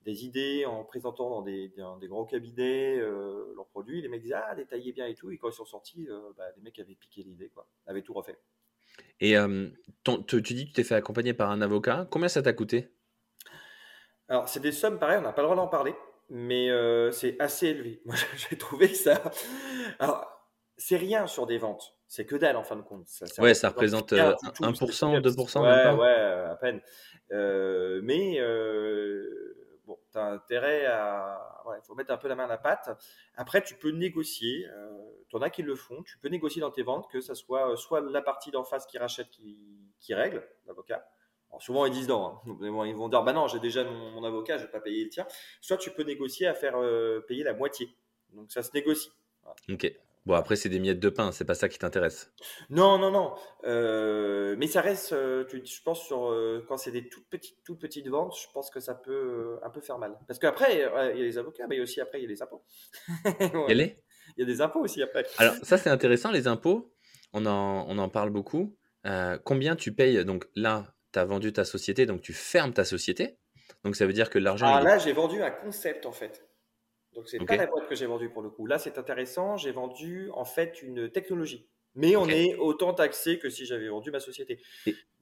des 0.03 0.25
idées 0.25 0.65
en 0.65 0.83
présentant 0.83 1.29
dans 1.29 1.41
des, 1.41 1.73
des 1.99 2.07
gros 2.07 2.25
cabinets 2.25 2.97
euh, 2.97 3.53
leurs 3.55 3.67
produits. 3.67 4.01
Les 4.01 4.07
mecs 4.07 4.21
disaient 4.21 4.35
ah, 4.35 4.55
détaillez 4.55 4.93
bien 4.93 5.07
et 5.07 5.15
tout. 5.15 5.29
Et 5.31 5.37
quand 5.37 5.49
ils 5.49 5.53
sont 5.53 5.65
sortis, 5.65 6.07
euh, 6.09 6.31
bah, 6.37 6.45
les 6.55 6.61
mecs 6.61 6.79
avaient 6.79 6.95
piqué 6.95 7.23
l'idée, 7.23 7.49
quoi, 7.49 7.67
avaient 7.85 8.01
tout 8.01 8.13
refait. 8.13 8.37
Et 9.19 9.35
tu 10.05 10.53
dis 10.53 10.65
que 10.65 10.69
tu 10.69 10.71
t'es 10.73 10.83
fait 10.83 10.95
accompagner 10.95 11.33
par 11.33 11.51
un 11.51 11.61
avocat. 11.61 12.07
Combien 12.09 12.29
ça 12.29 12.41
t'a 12.41 12.53
coûté? 12.53 12.89
Alors, 14.29 14.47
c'est 14.47 14.59
des 14.59 14.71
sommes 14.71 14.99
pareilles, 14.99 15.17
on 15.17 15.23
n'a 15.23 15.33
pas 15.33 15.41
le 15.41 15.47
droit 15.47 15.55
d'en 15.55 15.67
parler 15.67 15.95
mais 16.29 16.69
euh, 16.69 17.11
c'est 17.11 17.39
assez 17.39 17.67
élevé. 17.67 18.01
Moi, 18.05 18.15
j'ai 18.35 18.57
trouvé 18.57 18.87
ça. 18.87 19.21
Alors, 19.99 20.27
c'est 20.77 20.97
rien 20.97 21.27
sur 21.27 21.45
des 21.45 21.57
ventes. 21.57 21.95
C'est 22.07 22.25
que 22.25 22.35
dalle 22.35 22.55
en 22.55 22.63
fin 22.63 22.75
de 22.75 22.81
compte. 22.81 23.07
Ça, 23.07 23.25
ouais, 23.41 23.53
ça 23.53 23.69
représente 23.69 24.13
1%, 24.13 25.21
2%. 25.21 25.57
Euh, 25.59 25.93
ouais, 25.93 25.99
ouais, 25.99 26.09
à 26.49 26.55
peine. 26.55 26.81
Euh, 27.31 27.99
mais 28.03 28.39
bon, 29.85 29.99
tu 30.11 30.17
as 30.17 30.25
intérêt 30.25 30.85
à. 30.87 31.39
Il 31.67 31.85
faut 31.85 31.93
mettre 31.93 32.11
un 32.11 32.17
peu 32.17 32.27
la 32.27 32.35
main 32.35 32.45
à 32.45 32.47
la 32.47 32.57
pâte. 32.57 32.89
Après, 33.35 33.61
tu 33.61 33.75
peux 33.75 33.91
négocier. 33.91 34.65
tu 35.27 35.35
en 35.35 35.41
as 35.41 35.51
qui 35.51 35.61
le 35.61 35.75
font. 35.75 36.01
Tu 36.01 36.17
peux 36.17 36.29
négocier 36.29 36.61
dans 36.61 36.71
tes 36.71 36.81
ventes 36.81 37.07
que 37.11 37.21
ça 37.21 37.35
soit 37.35 37.77
soit 37.77 38.01
la 38.01 38.23
partie 38.23 38.49
d'en 38.49 38.63
face 38.63 38.87
qui 38.87 38.97
rachète 38.97 39.29
qui, 39.29 39.59
qui 39.99 40.15
règle, 40.15 40.47
l'avocat, 40.65 41.07
souvent, 41.57 41.85
ils 41.85 41.93
disent 41.93 42.07
non. 42.07 42.39
Hein. 42.47 42.57
Ils 42.61 42.95
vont 42.95 43.09
dire, 43.09 43.23
bah 43.23 43.33
non, 43.33 43.47
j'ai 43.47 43.59
déjà 43.59 43.83
mon, 43.83 44.23
avocat, 44.23 44.57
je 44.57 44.63
vais 44.63 44.71
pas 44.71 44.79
payer 44.79 45.03
le 45.03 45.09
tien. 45.09 45.25
Soit 45.61 45.77
tu 45.77 45.91
peux 45.91 46.03
négocier 46.03 46.47
à 46.47 46.53
faire 46.53 46.77
euh, 46.77 47.21
payer 47.27 47.43
la 47.43 47.53
moitié. 47.53 47.89
Donc 48.33 48.51
ça 48.51 48.61
se 48.61 48.69
négocie. 48.73 49.11
Ok. 49.69 49.91
Bon, 50.25 50.35
après, 50.35 50.55
c'est 50.55 50.69
des 50.69 50.79
miettes 50.79 50.99
de 50.99 51.09
pain, 51.09 51.31
c'est 51.31 51.45
pas 51.45 51.55
ça 51.55 51.69
qui 51.69 51.79
t'intéresse. 51.79 52.31
Non, 52.69 52.99
non, 52.99 53.09
non. 53.09 53.33
Euh, 53.63 54.55
mais 54.59 54.67
ça 54.67 54.81
reste, 54.81 55.13
euh, 55.13 55.45
je 55.49 55.81
pense, 55.81 56.05
sur, 56.05 56.35
quand 56.67 56.77
c'est 56.77 56.91
des 56.91 57.07
toutes 57.07 57.27
petites, 57.29 57.57
toutes 57.63 57.79
petites 57.79 58.07
ventes, 58.07 58.37
je 58.39 58.47
pense 58.53 58.69
que 58.69 58.79
ça 58.79 58.93
peut 58.93 59.57
un 59.63 59.69
peu 59.69 59.81
faire 59.81 59.97
mal. 59.97 60.19
Parce 60.27 60.37
qu'après, 60.37 60.75
il 60.75 60.79
y 60.79 60.83
a 60.83 61.13
les 61.13 61.37
avocats, 61.37 61.65
mais 61.67 61.79
aussi 61.79 61.99
après, 61.99 62.19
il 62.19 62.23
y 62.23 62.25
a 62.25 62.29
les 62.29 62.43
impôts. 62.43 62.61
Il 63.25 63.75
y 63.77 63.81
a 63.81 63.85
Il 64.37 64.39
y 64.39 64.43
a 64.43 64.45
des 64.45 64.61
impôts 64.61 64.81
aussi 64.81 65.01
après. 65.01 65.25
Alors, 65.37 65.55
ça, 65.63 65.77
c'est 65.77 65.89
intéressant, 65.89 66.31
les 66.31 66.47
impôts. 66.47 66.93
on 67.33 67.45
en, 67.47 67.85
on 67.87 67.97
en 67.97 68.09
parle 68.09 68.29
beaucoup. 68.29 68.75
Combien 69.45 69.75
tu 69.75 69.95
payes 69.95 70.23
Donc 70.25 70.47
là, 70.53 70.93
tu 71.19 71.23
as 71.23 71.25
vendu 71.25 71.53
ta 71.53 71.65
société, 71.65 72.05
donc 72.05 72.21
tu 72.21 72.33
fermes 72.33 72.73
ta 72.73 72.85
société. 72.85 73.37
Donc 73.83 73.95
ça 73.95 74.05
veut 74.05 74.13
dire 74.13 74.29
que 74.29 74.39
l'argent. 74.39 74.67
Ah, 74.67 74.81
là, 74.81 74.97
j'ai 74.97 75.13
vendu 75.13 75.41
un 75.41 75.51
concept 75.51 76.05
en 76.05 76.11
fait. 76.11 76.47
Donc 77.13 77.27
c'est 77.27 77.39
pas 77.39 77.55
la 77.55 77.67
boîte 77.67 77.87
que 77.87 77.95
j'ai 77.95 78.05
vendue 78.05 78.29
pour 78.29 78.41
le 78.41 78.49
coup. 78.49 78.65
Là, 78.65 78.77
c'est 78.77 78.97
intéressant. 78.97 79.57
J'ai 79.57 79.71
vendu 79.71 80.29
en 80.33 80.45
fait 80.45 80.81
une 80.81 81.09
technologie. 81.09 81.67
Mais 81.95 82.15
on 82.15 82.27
est 82.27 82.55
autant 82.55 82.93
taxé 82.93 83.39
que 83.39 83.49
si 83.49 83.65
j'avais 83.65 83.89
vendu 83.89 84.11
ma 84.11 84.19
société. 84.19 84.59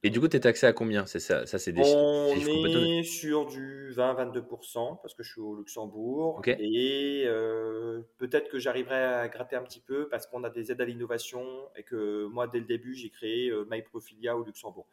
Et, 0.04 0.10
du 0.10 0.20
coup, 0.20 0.28
tu 0.28 0.38
es 0.38 0.40
taxé 0.40 0.68
à 0.68 0.74
combien? 0.74 1.06
C'est 1.06 1.20
ça, 1.20 1.46
ça 1.46 1.58
c'est 1.58 1.72
des 1.72 1.82
On 1.82 2.36
est 2.36 3.04
sur 3.04 3.48
du 3.48 3.92
20-22% 3.96 5.02
parce 5.02 5.16
que 5.16 5.24
je 5.24 5.32
suis 5.32 5.42
au 5.42 5.56
Luxembourg. 5.56 6.42
Et 6.46 7.24
euh, 7.26 8.02
peut-être 8.18 8.50
que 8.50 8.60
j'arriverai 8.60 9.02
à 9.02 9.28
gratter 9.28 9.56
un 9.56 9.64
petit 9.64 9.80
peu 9.80 10.08
parce 10.10 10.28
qu'on 10.28 10.44
a 10.44 10.50
des 10.50 10.72
aides 10.72 10.82
à 10.82 10.86
l'innovation 10.86 11.46
et 11.76 11.84
que 11.84 12.26
moi, 12.26 12.48
dès 12.48 12.60
le 12.60 12.66
début, 12.66 12.94
j'ai 12.94 13.10
créé 13.10 13.50
euh, 13.50 13.66
MyProfilia 13.72 14.38
au 14.38 14.44
Luxembourg. 14.44 14.88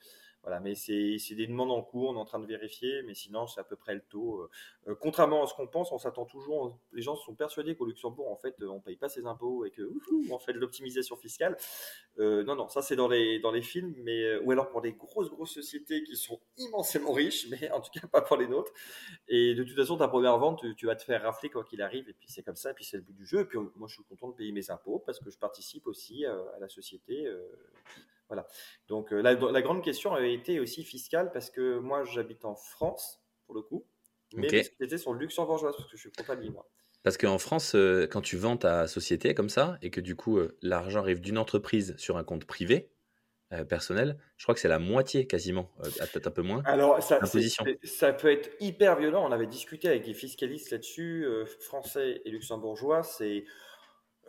Voilà, 0.44 0.60
mais 0.60 0.74
c'est 0.74 1.34
des 1.34 1.46
demandes 1.46 1.72
en 1.72 1.80
cours, 1.80 2.10
on 2.10 2.16
est 2.16 2.18
en 2.18 2.26
train 2.26 2.38
de 2.38 2.46
vérifier, 2.46 3.02
mais 3.04 3.14
sinon 3.14 3.46
c'est 3.46 3.60
à 3.60 3.64
peu 3.64 3.76
près 3.76 3.94
le 3.94 4.02
taux. 4.02 4.42
Euh, 4.42 4.50
euh, 4.88 4.94
contrairement 4.94 5.42
à 5.42 5.46
ce 5.46 5.54
qu'on 5.54 5.66
pense, 5.66 5.90
on 5.90 5.96
s'attend 5.96 6.26
toujours, 6.26 6.78
les 6.92 7.00
gens 7.00 7.16
sont 7.16 7.34
persuadés 7.34 7.74
qu'au 7.74 7.86
Luxembourg, 7.86 8.30
en 8.30 8.36
fait, 8.36 8.54
on 8.62 8.78
paye 8.78 8.96
pas 8.96 9.08
ses 9.08 9.24
impôts 9.24 9.64
et 9.64 9.70
que 9.70 9.90
on 10.30 10.38
fait 10.38 10.52
de 10.52 10.58
l'optimisation 10.58 11.16
fiscale. 11.16 11.56
Euh, 12.18 12.44
non, 12.44 12.56
non, 12.56 12.68
ça 12.68 12.82
c'est 12.82 12.94
dans 12.94 13.08
les, 13.08 13.38
dans 13.38 13.52
les 13.52 13.62
films, 13.62 13.94
mais 13.96 14.36
ou 14.36 14.50
alors 14.50 14.68
pour 14.68 14.82
les 14.82 14.92
grosses, 14.92 15.30
grosses 15.30 15.54
sociétés 15.54 16.04
qui 16.04 16.14
sont 16.14 16.38
immensément 16.58 17.12
riches, 17.12 17.46
mais 17.50 17.70
en 17.70 17.80
tout 17.80 17.90
cas 17.90 18.06
pas 18.06 18.20
pour 18.20 18.36
les 18.36 18.46
nôtres. 18.46 18.72
Et 19.28 19.54
de 19.54 19.64
toute 19.64 19.76
façon, 19.76 19.96
ta 19.96 20.08
première 20.08 20.36
vente, 20.36 20.62
tu, 20.76 20.84
vas 20.84 20.94
te 20.94 21.04
faire 21.04 21.22
rafler 21.22 21.48
quoi 21.48 21.64
qu'il 21.64 21.80
arrive, 21.80 22.06
et 22.10 22.12
puis 22.12 22.28
c'est 22.28 22.42
comme 22.42 22.56
ça, 22.56 22.72
et 22.72 22.74
puis 22.74 22.84
c'est 22.84 22.98
le 22.98 23.02
but 23.02 23.16
du 23.16 23.24
jeu. 23.24 23.40
Et 23.40 23.44
puis 23.46 23.58
moi, 23.76 23.88
je 23.88 23.94
suis 23.94 24.04
content 24.04 24.28
de 24.28 24.34
payer 24.34 24.52
mes 24.52 24.70
impôts 24.70 24.98
parce 25.06 25.20
que 25.20 25.30
je 25.30 25.38
participe 25.38 25.86
aussi 25.86 26.26
à 26.26 26.58
la 26.60 26.68
société. 26.68 27.26
Voilà. 28.28 28.46
Donc 28.88 29.12
euh, 29.12 29.20
la, 29.20 29.62
grande 29.62 29.82
question 29.82 30.14
avait 30.14 30.34
été 30.34 30.60
aussi 30.60 30.82
fiscale 30.84 31.30
parce 31.32 31.50
que 31.50 31.78
moi 31.78 32.04
j'habite 32.04 32.44
en 32.44 32.54
France 32.54 33.22
pour 33.46 33.54
le 33.54 33.62
coup, 33.62 33.86
mais 34.34 34.46
okay. 34.46 34.64
c'était 34.64 34.98
sur 34.98 35.12
le 35.12 35.18
luxembourgeois 35.18 35.72
parce 35.72 35.84
que 35.84 35.96
je 35.96 36.00
suis 36.00 36.12
comptable 36.12 36.50
moi. 36.50 36.66
Parce 37.02 37.18
qu'en 37.18 37.36
France, 37.36 37.74
euh, 37.74 38.06
quand 38.06 38.22
tu 38.22 38.38
vends 38.38 38.56
ta 38.56 38.86
société 38.86 39.34
comme 39.34 39.50
ça 39.50 39.76
et 39.82 39.90
que 39.90 40.00
du 40.00 40.16
coup 40.16 40.38
euh, 40.38 40.56
l'argent 40.62 41.00
arrive 41.00 41.20
d'une 41.20 41.36
entreprise 41.36 41.94
sur 41.98 42.16
un 42.16 42.24
compte 42.24 42.44
privé, 42.44 42.90
personnel, 43.68 44.18
je 44.36 44.44
crois 44.44 44.54
que 44.56 44.60
c'est 44.60 44.66
la 44.66 44.80
moitié 44.80 45.28
quasiment, 45.28 45.70
peut-être 45.80 46.26
un 46.26 46.32
peu 46.32 46.42
moins. 46.42 46.60
Alors, 46.64 47.00
ça, 47.00 47.20
ça, 47.84 48.12
peut 48.12 48.32
être 48.32 48.50
hyper 48.58 48.96
violent. 48.96 49.24
On 49.24 49.30
avait 49.30 49.46
discuté 49.46 49.86
avec 49.86 50.02
des 50.02 50.14
fiscalistes 50.14 50.72
là-dessus, 50.72 51.24
français 51.60 52.20
et 52.24 52.30
luxembourgeois. 52.30 53.04
C'est 53.04 53.44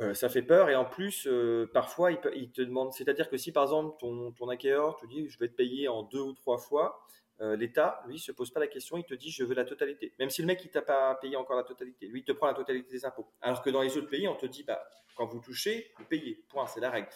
euh, 0.01 0.13
ça 0.13 0.27
fait 0.27 0.41
peur 0.41 0.69
et 0.69 0.75
en 0.75 0.83
plus, 0.83 1.25
euh, 1.25 1.69
parfois, 1.73 2.11
il, 2.11 2.51
te 2.51 2.61
demande, 2.61 2.91
c'est-à-dire 2.91 3.29
que 3.29 3.37
si 3.37 3.53
par 3.53 3.63
exemple 3.63 3.95
ton, 3.97 4.33
ton 4.33 4.49
acquéreur 4.49 4.97
te 4.97 5.05
dit 5.05 5.29
je 5.29 5.39
vais 5.39 5.47
te 5.47 5.55
payer 5.55 5.87
en 5.87 6.03
deux 6.03 6.19
ou 6.19 6.33
trois 6.33 6.57
fois, 6.57 6.99
euh, 7.39 7.55
l'État, 7.55 8.03
lui, 8.07 8.19
se 8.19 8.33
pose 8.33 8.51
pas 8.51 8.59
la 8.59 8.67
question, 8.67 8.97
il 8.97 9.05
te 9.05 9.13
dit 9.13 9.31
je 9.31 9.45
veux 9.45 9.55
la 9.55 9.63
totalité. 9.63 10.13
Même 10.19 10.29
si 10.29 10.41
le 10.41 10.47
mec 10.47 10.61
il 10.65 10.69
t'a 10.69 10.81
pas 10.81 11.15
payé 11.15 11.37
encore 11.37 11.55
la 11.55 11.63
totalité, 11.63 12.07
lui 12.07 12.21
il 12.21 12.23
te 12.25 12.33
prend 12.33 12.47
la 12.47 12.53
totalité 12.53 12.91
des 12.91 13.05
impôts. 13.05 13.27
Alors 13.41 13.61
que 13.61 13.69
dans 13.69 13.81
les 13.81 13.97
autres 13.97 14.09
pays, 14.09 14.27
on 14.27 14.35
te 14.35 14.45
dit 14.45 14.63
bah 14.63 14.85
quand 15.15 15.27
vous 15.27 15.39
touchez, 15.39 15.93
vous 15.97 16.05
payez. 16.05 16.43
Point, 16.49 16.67
c'est 16.67 16.81
la 16.81 16.89
règle. 16.89 17.07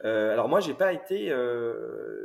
alors 0.00 0.48
moi, 0.48 0.58
j'ai 0.58 0.74
pas 0.74 0.92
été, 0.92 1.28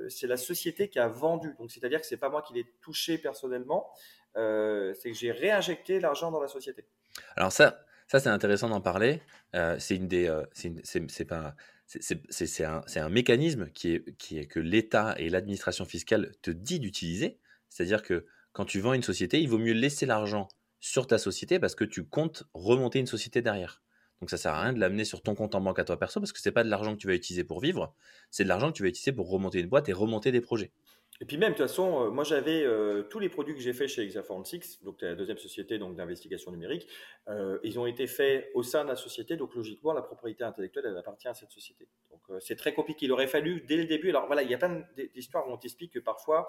c'est 0.10 0.26
la 0.26 0.38
société 0.38 0.90
qui 0.90 0.98
a 0.98 1.08
vendu, 1.08 1.54
donc 1.60 1.70
c'est-à-dire 1.70 2.02
que 2.02 2.08
c'est 2.08 2.18
pas 2.18 2.30
moi 2.30 2.42
qui 2.42 2.54
l'ai 2.56 2.66
touché 2.82 3.20
personnellement, 3.20 3.92
c'est 4.34 5.12
que 5.12 5.14
j'ai 5.14 5.32
réinjecté 5.32 6.00
l'argent 6.00 6.32
dans 6.32 6.42
la 6.42 6.48
société. 6.48 6.88
Alors 7.36 7.52
ça, 7.52 7.86
ça, 8.12 8.20
c'est 8.20 8.28
intéressant 8.28 8.68
d'en 8.68 8.82
parler. 8.82 9.22
Euh, 9.56 9.78
c'est 9.80 9.96
une 9.96 10.10
des, 10.10 10.28
euh, 10.28 10.44
c'est 10.52 11.24
pas, 11.24 11.56
c'est 11.86 12.66
un, 12.66 12.82
un, 12.94 13.10
mécanisme 13.10 13.70
qui 13.70 13.94
est, 13.94 14.18
qui 14.18 14.38
est 14.38 14.48
que 14.48 14.60
l'État 14.60 15.16
et 15.18 15.30
l'administration 15.30 15.86
fiscale 15.86 16.34
te 16.42 16.52
dit 16.52 16.82
d'utiliser. 16.82 17.40
C'est-à-dire 17.70 18.02
que 18.02 18.26
quand 18.52 18.66
tu 18.66 18.82
vends 18.82 18.92
une 18.92 19.02
société, 19.02 19.40
il 19.40 19.48
vaut 19.48 19.60
mieux 19.60 19.72
laisser 19.72 20.06
l'argent 20.06 20.50
sur 20.82 21.08
ta 21.08 21.18
société 21.18 21.58
parce 21.58 21.74
que 21.74 21.86
tu 21.86 22.04
comptes 22.04 22.44
remonter 22.54 23.00
une 23.00 23.08
société 23.08 23.42
derrière. 23.42 23.82
Donc 24.20 24.30
ça 24.30 24.36
sert 24.36 24.54
à 24.56 24.62
rien 24.62 24.74
de 24.74 24.80
l'amener 24.82 25.06
sur 25.06 25.22
ton 25.22 25.34
compte 25.34 25.56
en 25.56 25.62
banque 25.62 25.80
à 25.80 25.86
toi 25.86 25.98
perso 25.98 26.20
parce 26.20 26.34
que 26.34 26.42
c'est 26.42 26.52
pas 26.52 26.66
de 26.66 26.70
l'argent 26.70 26.92
que 26.92 27.00
tu 27.00 27.08
vas 27.08 27.16
utiliser 27.16 27.46
pour 27.46 27.62
vivre, 27.62 27.96
c'est 28.30 28.44
de 28.44 28.50
l'argent 28.50 28.74
que 28.74 28.76
tu 28.76 28.84
vas 28.84 28.90
utiliser 28.90 29.14
pour 29.14 29.30
remonter 29.30 29.62
une 29.62 29.70
boîte 29.70 29.88
et 29.88 29.94
remonter 29.94 30.34
des 30.34 30.42
projets. 30.42 30.74
Et 31.20 31.26
puis 31.26 31.38
même, 31.38 31.54
de 31.54 31.58
toute 31.58 31.68
façon, 31.68 32.08
euh, 32.08 32.10
moi 32.10 32.24
j'avais 32.24 32.64
euh, 32.64 33.04
tous 33.04 33.20
les 33.20 33.30
produits 33.30 33.54
que 33.54 33.62
j'ai 33.62 33.74
faits 33.74 33.90
chez 33.90 34.02
Exaforensics, 34.02 34.84
donc 34.84 35.02
la 35.02 35.14
deuxième 35.14 35.38
société 35.38 35.78
d'investigation 35.78 36.52
numérique, 36.52 36.88
euh, 37.28 37.60
ils 37.64 37.80
ont 37.80 37.86
été 37.86 38.08
faits 38.08 38.50
au 38.56 38.64
sein 38.64 38.84
de 38.84 38.90
la 38.90 38.96
société, 38.96 39.38
donc 39.38 39.54
logiquement 39.54 39.94
la 39.94 40.02
propriété 40.02 40.44
intellectuelle 40.44 40.86
elle 40.88 40.98
appartient 40.98 41.28
à 41.28 41.36
cette 41.36 41.52
société. 41.52 41.88
Donc 42.10 42.22
c'est 42.40 42.56
très 42.56 42.74
compliqué. 42.74 43.06
Il 43.06 43.12
aurait 43.12 43.28
fallu 43.28 43.62
dès 43.62 43.78
le 43.78 43.86
début. 43.86 44.10
Alors 44.10 44.26
voilà, 44.26 44.42
il 44.42 44.50
y 44.50 44.54
a 44.54 44.58
plein 44.58 44.84
d'histoires 45.14 45.48
où 45.48 45.52
on 45.52 45.58
t'explique 45.58 45.94
que 45.94 46.00
parfois, 46.00 46.48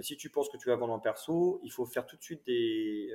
si 0.00 0.16
tu 0.16 0.30
penses 0.30 0.48
que 0.48 0.56
tu 0.56 0.68
vas 0.68 0.76
vendre 0.76 0.92
en 0.92 1.00
perso, 1.00 1.60
il 1.62 1.70
faut 1.70 1.86
faire 1.86 2.06
tout 2.06 2.16
de 2.16 2.22
suite 2.22 2.44
des, 2.46 3.10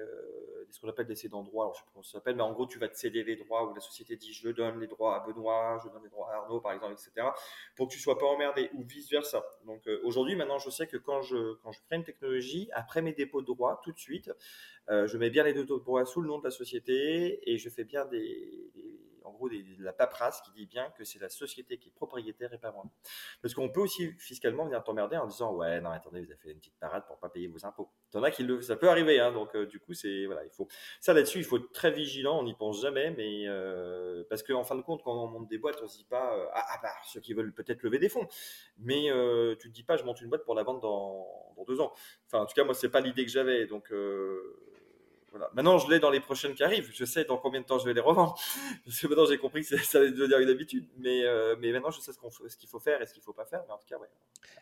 ce 0.69 0.79
qu'on 0.79 0.89
appelle 0.89 1.07
des 1.07 1.15
cédants 1.15 1.43
droits. 1.43 1.65
Alors 1.65 1.75
je 1.75 1.79
sais 1.79 1.85
pas 1.85 1.91
comment 1.93 2.03
ça 2.03 2.11
s'appelle, 2.13 2.35
mais 2.35 2.43
en 2.43 2.53
gros 2.53 2.67
tu 2.67 2.79
vas 2.79 2.87
te 2.87 2.97
céder 2.97 3.23
les 3.23 3.35
droits 3.35 3.69
où 3.69 3.73
la 3.73 3.81
société 3.81 4.15
dit 4.15 4.33
je 4.33 4.49
donne 4.49 4.79
les 4.79 4.87
droits 4.87 5.15
à 5.15 5.25
Benoît, 5.25 5.79
je 5.83 5.89
donne 5.89 6.03
les 6.03 6.09
droits 6.09 6.31
à 6.31 6.37
Arnaud 6.37 6.61
par 6.61 6.73
exemple, 6.73 6.93
etc. 6.93 7.27
Pour 7.75 7.87
que 7.87 7.93
tu 7.93 7.99
sois 7.99 8.17
pas 8.17 8.27
emmerdé 8.27 8.69
ou 8.73 8.83
vice 8.83 9.09
versa. 9.09 9.43
Donc 9.65 9.87
aujourd'hui 10.03 10.35
maintenant 10.35 10.59
je 10.59 10.69
sais 10.69 10.87
que 10.87 10.98
quand 10.99 11.21
je, 11.21 11.55
crée 11.87 11.95
une 11.95 12.03
technologie, 12.03 12.69
après 12.73 13.01
mes 13.01 13.13
dépôts 13.13 13.41
de 13.41 13.47
droits, 13.47 13.81
tout 13.83 13.91
de 13.91 13.99
suite, 13.99 14.31
euh, 14.89 15.07
je 15.07 15.17
mets 15.17 15.29
bien 15.29 15.43
les 15.43 15.53
deux 15.53 15.65
de 15.65 15.77
droits 15.77 16.05
sous 16.05 16.21
le 16.21 16.27
nom 16.27 16.39
de 16.39 16.43
la 16.43 16.51
société 16.51 17.49
et 17.49 17.57
je 17.57 17.69
fais 17.69 17.83
bien 17.83 18.05
des, 18.05 18.71
en 19.29 19.33
gros 19.33 19.49
de 19.49 19.83
la 19.83 19.93
paperasse 19.93 20.41
qui 20.41 20.51
dit 20.51 20.65
bien 20.65 20.89
que 20.97 21.03
c'est 21.03 21.19
la 21.19 21.29
société 21.29 21.77
qui 21.77 21.89
est 21.89 21.93
propriétaire 21.93 22.51
et 22.53 22.57
pas 22.57 22.71
moi. 22.71 22.85
Parce 23.41 23.53
qu'on 23.53 23.69
peut 23.69 23.81
aussi 23.81 24.11
fiscalement 24.13 24.65
venir 24.65 24.83
t'emmerder 24.83 25.17
en 25.17 25.27
disant 25.27 25.53
ouais 25.55 25.79
non 25.81 25.91
attendez 25.91 26.21
vous 26.21 26.31
avez 26.31 26.39
fait 26.39 26.51
une 26.51 26.59
petite 26.59 26.77
parade 26.79 27.05
pour 27.07 27.17
pas 27.17 27.29
payer 27.29 27.47
vos 27.47 27.65
impôts. 27.65 27.89
T'en 28.11 28.23
as 28.23 28.31
qui 28.31 28.43
le, 28.43 28.61
ça 28.61 28.75
peut 28.75 28.89
arriver 28.89 29.19
hein, 29.19 29.31
donc 29.31 29.55
euh, 29.55 29.65
du 29.65 29.79
coup 29.79 29.93
c'est 29.93 30.25
voilà 30.25 30.43
il 30.43 30.51
faut 30.51 30.67
ça 30.99 31.13
là-dessus 31.13 31.39
il 31.39 31.43
faut 31.43 31.57
être 31.57 31.71
très 31.71 31.91
vigilant 31.91 32.39
on 32.39 32.43
n'y 32.43 32.55
pense 32.55 32.81
jamais 32.81 33.11
mais 33.11 33.47
euh, 33.47 34.23
parce 34.29 34.43
qu'en 34.43 34.59
en 34.59 34.63
fin 34.63 34.75
de 34.75 34.81
compte 34.81 35.03
quand 35.03 35.13
on 35.13 35.27
monte 35.27 35.47
des 35.47 35.57
boîtes 35.57 35.79
on 35.83 35.87
se 35.87 35.97
dit 35.97 36.05
pas 36.05 36.35
ah, 36.53 36.65
ah, 36.69 36.79
bah 36.81 36.93
ceux 37.05 37.19
qui 37.19 37.33
veulent 37.33 37.53
peut-être 37.53 37.83
lever 37.83 37.99
des 37.99 38.09
fonds 38.09 38.27
mais 38.77 39.09
tu 39.59 39.69
te 39.69 39.73
dis 39.73 39.83
pas 39.83 39.97
je 39.97 40.03
monte 40.03 40.21
une 40.21 40.29
boîte 40.29 40.43
pour 40.43 40.55
la 40.55 40.63
vendre 40.63 40.79
dans, 40.79 41.53
dans 41.55 41.63
deux 41.63 41.79
ans. 41.81 41.93
Enfin 42.25 42.43
en 42.43 42.45
tout 42.45 42.55
cas 42.55 42.63
moi 42.63 42.73
c'est 42.73 42.89
pas 42.89 43.01
l'idée 43.01 43.25
que 43.25 43.31
j'avais 43.31 43.65
donc 43.67 43.91
Maintenant, 45.53 45.77
je 45.77 45.89
l'ai 45.89 45.99
dans 45.99 46.09
les 46.09 46.19
prochaines 46.19 46.53
qui 46.53 46.63
arrivent. 46.63 46.89
Je 46.93 47.05
sais 47.05 47.25
dans 47.25 47.37
combien 47.37 47.61
de 47.61 47.65
temps 47.65 47.79
je 47.79 47.85
vais 47.85 47.93
les 47.93 48.01
revendre. 48.01 48.35
Parce 48.85 48.99
que 48.99 49.07
maintenant, 49.07 49.25
j'ai 49.25 49.37
compris 49.37 49.63
que 49.63 49.77
ça 49.77 49.99
allait 49.99 50.11
devenir 50.11 50.39
une 50.39 50.49
habitude. 50.49 50.87
Mais, 50.97 51.23
euh, 51.23 51.55
mais 51.59 51.71
maintenant, 51.71 51.91
je 51.91 51.99
sais 51.99 52.11
ce 52.11 52.57
qu'il 52.57 52.69
faut 52.69 52.79
faire 52.79 53.01
et 53.01 53.05
ce 53.05 53.13
qu'il 53.13 53.21
ne 53.21 53.25
faut 53.25 53.33
pas 53.33 53.45
faire. 53.45 53.63
Mais 53.67 53.73
en 53.73 53.77
tout 53.77 53.87
cas, 53.87 53.97
ouais. 53.97 54.07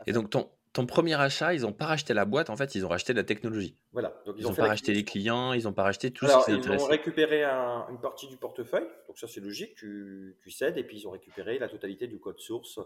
Et 0.05 0.13
donc, 0.13 0.29
ton, 0.29 0.49
ton 0.73 0.85
premier 0.85 1.15
achat, 1.15 1.53
ils 1.53 1.61
n'ont 1.61 1.73
pas 1.73 1.85
racheté 1.85 2.13
la 2.13 2.25
boîte. 2.25 2.49
En 2.49 2.57
fait, 2.57 2.75
ils 2.75 2.85
ont 2.85 2.89
racheté 2.89 3.13
la 3.13 3.23
technologie. 3.23 3.75
Voilà. 3.93 4.21
Donc, 4.25 4.35
ils 4.37 4.43
n'ont 4.43 4.53
pas 4.53 4.67
racheté 4.67 4.93
les 4.93 5.03
clients. 5.03 5.53
Ils 5.53 5.63
n'ont 5.63 5.73
pas 5.73 5.83
racheté 5.83 6.11
tout 6.11 6.27
ce 6.27 6.45
qui 6.45 6.51
Ils 6.51 6.71
ont 6.71 6.85
récupéré 6.85 7.43
une 7.43 7.99
partie 8.01 8.27
du 8.27 8.37
portefeuille. 8.37 8.87
Donc, 9.07 9.17
ça, 9.17 9.27
c'est 9.27 9.41
logique. 9.41 9.75
Tu, 9.75 10.37
tu, 10.41 10.51
cèdes. 10.51 10.77
Et 10.77 10.83
puis, 10.83 10.99
ils 10.99 11.07
ont 11.07 11.11
récupéré 11.11 11.59
la 11.59 11.69
totalité 11.69 12.07
du 12.07 12.19
code 12.19 12.39
source, 12.39 12.79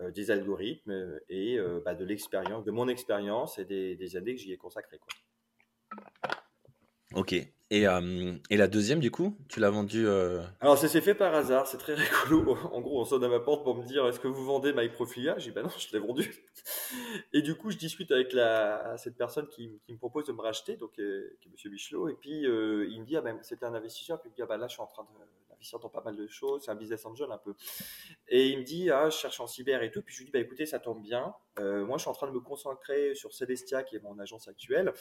euh, 0.00 0.10
des 0.10 0.30
algorithmes 0.30 1.18
et 1.28 1.58
euh, 1.58 1.80
bah, 1.84 1.94
de 1.94 2.04
l'expérience, 2.04 2.64
de 2.64 2.70
mon 2.70 2.88
expérience 2.88 3.58
et 3.58 3.64
des, 3.64 3.96
des 3.96 4.16
années 4.16 4.34
que 4.34 4.40
j'y 4.40 4.52
ai 4.52 4.56
consacrées. 4.56 4.98
Quoi. 4.98 6.30
Ok. 7.14 7.34
Et, 7.70 7.88
euh, 7.88 8.36
et, 8.50 8.56
la 8.56 8.68
deuxième, 8.68 9.00
du 9.00 9.10
coup, 9.10 9.36
tu 9.48 9.58
l'as 9.58 9.70
vendue 9.70 10.06
euh 10.06 10.42
Alors, 10.60 10.76
ça 10.76 10.86
s'est 10.86 11.00
fait 11.00 11.14
par 11.14 11.34
hasard, 11.34 11.66
c'est 11.66 11.78
très 11.78 11.94
rigolo. 12.24 12.56
En 12.72 12.80
gros, 12.80 13.00
on 13.00 13.04
sonne 13.04 13.24
à 13.24 13.28
ma 13.28 13.40
porte 13.40 13.64
pour 13.64 13.74
me 13.74 13.84
dire 13.84 14.06
est-ce 14.06 14.20
que 14.20 14.28
vous 14.28 14.44
vendez 14.44 14.72
MyProfilia? 14.72 15.38
J'ai 15.38 15.50
dit 15.50 15.54
bah 15.54 15.62
non, 15.62 15.70
je 15.78 15.88
l'ai 15.92 15.98
vendu. 15.98 16.44
Et 17.32 17.42
du 17.42 17.54
coup, 17.54 17.70
je 17.70 17.76
discute 17.76 18.12
avec 18.12 18.32
la, 18.32 18.96
cette 18.98 19.16
personne 19.16 19.48
qui, 19.48 19.80
qui 19.86 19.92
me 19.92 19.98
propose 19.98 20.26
de 20.26 20.32
me 20.32 20.40
racheter, 20.40 20.76
donc, 20.76 20.98
euh, 20.98 21.36
qui 21.40 21.48
est 21.48 21.52
M. 21.52 21.72
Michelot. 21.72 22.08
Et 22.08 22.14
puis, 22.14 22.42
il 22.42 23.00
me 23.00 23.04
dit 23.04 23.16
ah 23.16 23.22
ben, 23.22 23.38
c'était 23.42 23.64
un 23.64 23.74
investisseur. 23.74 24.20
Puis 24.20 24.28
il 24.28 24.32
me 24.32 24.36
dit 24.36 24.42
ah 24.42 24.46
ben 24.46 24.58
là, 24.58 24.68
je 24.68 24.74
suis 24.74 24.82
en 24.82 24.86
train 24.86 25.02
de 25.02 25.08
dans 25.72 25.88
pas 25.88 26.02
mal 26.02 26.16
de 26.16 26.26
choses, 26.26 26.62
c'est 26.64 26.70
un 26.70 26.74
business 26.74 27.04
angel 27.06 27.30
un 27.30 27.38
peu. 27.38 27.54
Et 28.28 28.48
il 28.48 28.58
me 28.58 28.64
dit, 28.64 28.90
ah, 28.90 29.10
je 29.10 29.16
cherche 29.16 29.40
en 29.40 29.46
cyber 29.46 29.82
et 29.82 29.90
tout. 29.90 30.02
Puis 30.02 30.14
je 30.14 30.20
lui 30.20 30.26
dis, 30.26 30.32
bah 30.32 30.38
écoutez, 30.38 30.66
ça 30.66 30.78
tombe 30.78 31.02
bien. 31.02 31.34
Euh, 31.58 31.84
moi, 31.84 31.96
je 31.98 32.02
suis 32.02 32.10
en 32.10 32.14
train 32.14 32.26
de 32.26 32.32
me 32.32 32.40
concentrer 32.40 33.14
sur 33.14 33.32
Celestia, 33.32 33.82
qui 33.82 33.96
est 33.96 34.00
mon 34.00 34.18
agence 34.18 34.48
actuelle. 34.48 34.92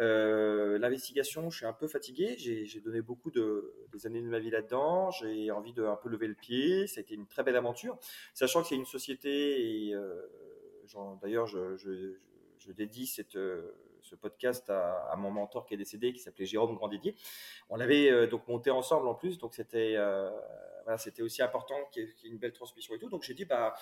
Euh, 0.00 0.78
l'investigation, 0.78 1.50
je 1.50 1.58
suis 1.58 1.66
un 1.66 1.72
peu 1.72 1.88
fatigué. 1.88 2.36
J'ai 2.38 2.80
donné 2.80 3.02
beaucoup 3.02 3.30
de, 3.30 3.74
des 3.92 4.06
années 4.06 4.22
de 4.22 4.28
ma 4.28 4.38
vie 4.38 4.50
là-dedans. 4.50 5.10
J'ai 5.10 5.50
envie 5.50 5.72
de 5.72 5.84
un 5.84 5.96
peu 5.96 6.08
lever 6.08 6.28
le 6.28 6.34
pied. 6.34 6.86
Ça 6.86 7.00
a 7.00 7.02
été 7.02 7.14
une 7.14 7.26
très 7.26 7.42
belle 7.42 7.56
aventure. 7.56 7.98
Sachant 8.34 8.62
que 8.62 8.68
c'est 8.68 8.76
une 8.76 8.86
société 8.86 9.88
et 9.88 9.94
euh, 9.94 10.22
d'ailleurs, 11.22 11.46
je, 11.46 11.76
dédie 12.72 13.06
cette 13.06 13.38
ce 14.08 14.16
podcast 14.16 14.70
à, 14.70 15.14
mon 15.16 15.30
mentor 15.30 15.66
qui 15.66 15.74
est 15.74 15.76
décédé, 15.76 16.12
qui 16.12 16.20
s'appelait 16.20 16.46
Jérôme 16.46 16.74
Grandidier. 16.74 17.14
On 17.68 17.76
l'avait 17.76 18.10
euh, 18.10 18.26
donc 18.26 18.48
monté 18.48 18.70
ensemble 18.70 19.06
en 19.08 19.14
plus, 19.14 19.38
donc 19.38 19.54
c'était 19.54 19.94
euh, 19.96 20.30
voilà, 20.84 20.98
c'était 20.98 21.22
aussi 21.22 21.42
important 21.42 21.76
qu'il 21.92 22.04
y, 22.04 22.26
ait 22.26 22.30
une 22.30 22.38
belle 22.38 22.52
transmission 22.52 22.94
et 22.94 22.98
tout. 22.98 23.08
Donc 23.08 23.22
j'ai 23.22 23.34
dit 23.34 23.44
bah 23.44 23.74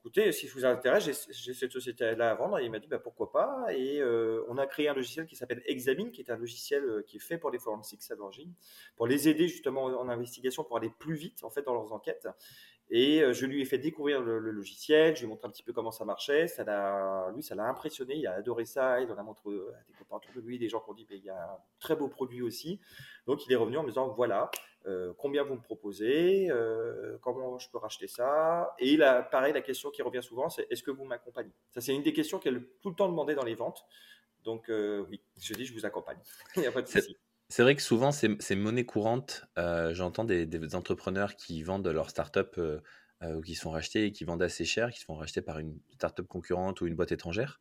écoutez, 0.00 0.32
si 0.32 0.48
je 0.48 0.54
vous 0.54 0.64
intéresse, 0.64 1.28
j'ai 1.30 1.54
cette 1.54 1.72
société-là 1.72 2.30
à 2.30 2.34
vendre. 2.34 2.58
Et 2.58 2.64
il 2.64 2.70
m'a 2.70 2.78
dit 2.78 2.88
bah, 2.88 2.98
pourquoi 2.98 3.30
pas? 3.30 3.66
Et 3.74 4.00
euh, 4.00 4.44
on 4.48 4.58
a 4.58 4.66
créé 4.66 4.88
un 4.88 4.94
logiciel 4.94 5.26
qui 5.26 5.36
s'appelle 5.36 5.62
Examine, 5.66 6.10
qui 6.10 6.22
est 6.22 6.30
un 6.30 6.36
logiciel 6.36 7.04
qui 7.06 7.16
est 7.18 7.20
fait 7.20 7.38
pour 7.38 7.50
les 7.50 7.58
forensics 7.58 8.02
à 8.10 8.14
l'origine, 8.14 8.52
pour 8.96 9.06
les 9.06 9.28
aider 9.28 9.48
justement 9.48 9.84
en 9.84 10.08
investigation, 10.08 10.64
pour 10.64 10.78
aller 10.78 10.90
plus 10.98 11.14
vite 11.14 11.44
en 11.44 11.50
fait 11.50 11.62
dans 11.62 11.74
leurs 11.74 11.92
enquêtes. 11.92 12.28
Et 12.90 13.22
je 13.32 13.46
lui 13.46 13.62
ai 13.62 13.64
fait 13.64 13.78
découvrir 13.78 14.20
le, 14.20 14.38
logiciel, 14.38 15.16
je 15.16 15.20
lui 15.20 15.26
ai 15.26 15.28
montré 15.28 15.48
un 15.48 15.50
petit 15.50 15.62
peu 15.62 15.72
comment 15.72 15.90
ça 15.90 16.04
marchait. 16.04 16.46
Ça 16.46 16.62
lui, 17.34 17.42
ça 17.42 17.54
l'a 17.54 17.64
impressionné, 17.64 18.14
il 18.16 18.26
a 18.26 18.34
adoré 18.34 18.66
ça. 18.66 19.00
Il 19.00 19.10
en 19.10 19.16
a 19.16 19.22
montré 19.22 19.50
à 19.50 19.82
des 19.88 19.94
copains 19.94 20.16
autour 20.16 20.34
de 20.34 20.40
lui, 20.40 20.58
des 20.58 20.68
gens 20.68 20.80
qui 20.80 20.90
ont 20.90 20.94
dit 20.94 21.06
il 21.10 21.24
y 21.24 21.30
a 21.30 21.42
un 21.42 21.58
très 21.80 21.96
beau 21.96 22.08
produit 22.08 22.42
aussi. 22.42 22.80
Donc 23.26 23.46
il 23.46 23.52
est 23.52 23.56
revenu 23.56 23.78
en 23.78 23.82
me 23.82 23.88
disant 23.88 24.08
voilà, 24.08 24.50
combien 25.16 25.42
vous 25.44 25.54
me 25.54 25.62
proposez, 25.62 26.50
comment 27.22 27.58
je 27.58 27.70
peux 27.70 27.78
racheter 27.78 28.06
ça? 28.06 28.74
Et 28.78 28.96
là, 28.96 29.22
pareil, 29.22 29.54
la 29.54 29.62
question 29.62 29.90
qui 29.90 30.02
revient 30.02 30.22
souvent, 30.22 30.48
c'est 30.48 30.66
est-ce 30.70 30.82
que 30.82 30.90
vous 30.90 31.04
m'accompagnez? 31.04 31.54
Ça, 31.70 31.80
c'est 31.80 31.94
une 31.94 32.02
des 32.02 32.12
questions 32.12 32.38
qu'elle 32.38 32.64
tout 32.82 32.90
le 32.90 32.96
temps 32.96 33.08
demandé 33.08 33.34
dans 33.34 33.44
les 33.44 33.54
ventes. 33.54 33.84
Donc 34.44 34.70
oui, 35.08 35.22
je 35.40 35.54
dis 35.54 35.64
je 35.64 35.72
vous 35.72 35.86
accompagne. 35.86 36.18
il 36.56 36.60
n'y 36.60 36.68
a 36.68 36.72
pas 36.72 36.82
de 36.82 36.88
souci. 36.88 37.16
C'est 37.48 37.62
vrai 37.62 37.74
que 37.76 37.82
souvent, 37.82 38.10
c'est 38.10 38.56
monnaie 38.56 38.84
courante. 38.84 39.46
Euh, 39.58 39.94
j'entends 39.94 40.24
des, 40.24 40.74
entrepreneurs 40.74 41.36
qui 41.36 41.62
vendent 41.62 41.86
leur 41.86 42.10
startup 42.10 42.54
euh, 42.58 42.80
euh, 43.22 43.34
ou 43.34 43.42
qui 43.42 43.54
sont 43.54 43.70
rachetés 43.70 44.06
et 44.06 44.12
qui 44.12 44.24
vendent 44.24 44.42
assez 44.42 44.64
cher, 44.64 44.90
qui 44.90 45.00
se 45.00 45.04
font 45.04 45.14
racheter 45.14 45.42
par 45.42 45.58
une 45.58 45.78
startup 45.92 46.26
concurrente 46.26 46.80
ou 46.80 46.86
une 46.86 46.94
boîte 46.94 47.12
étrangère. 47.12 47.60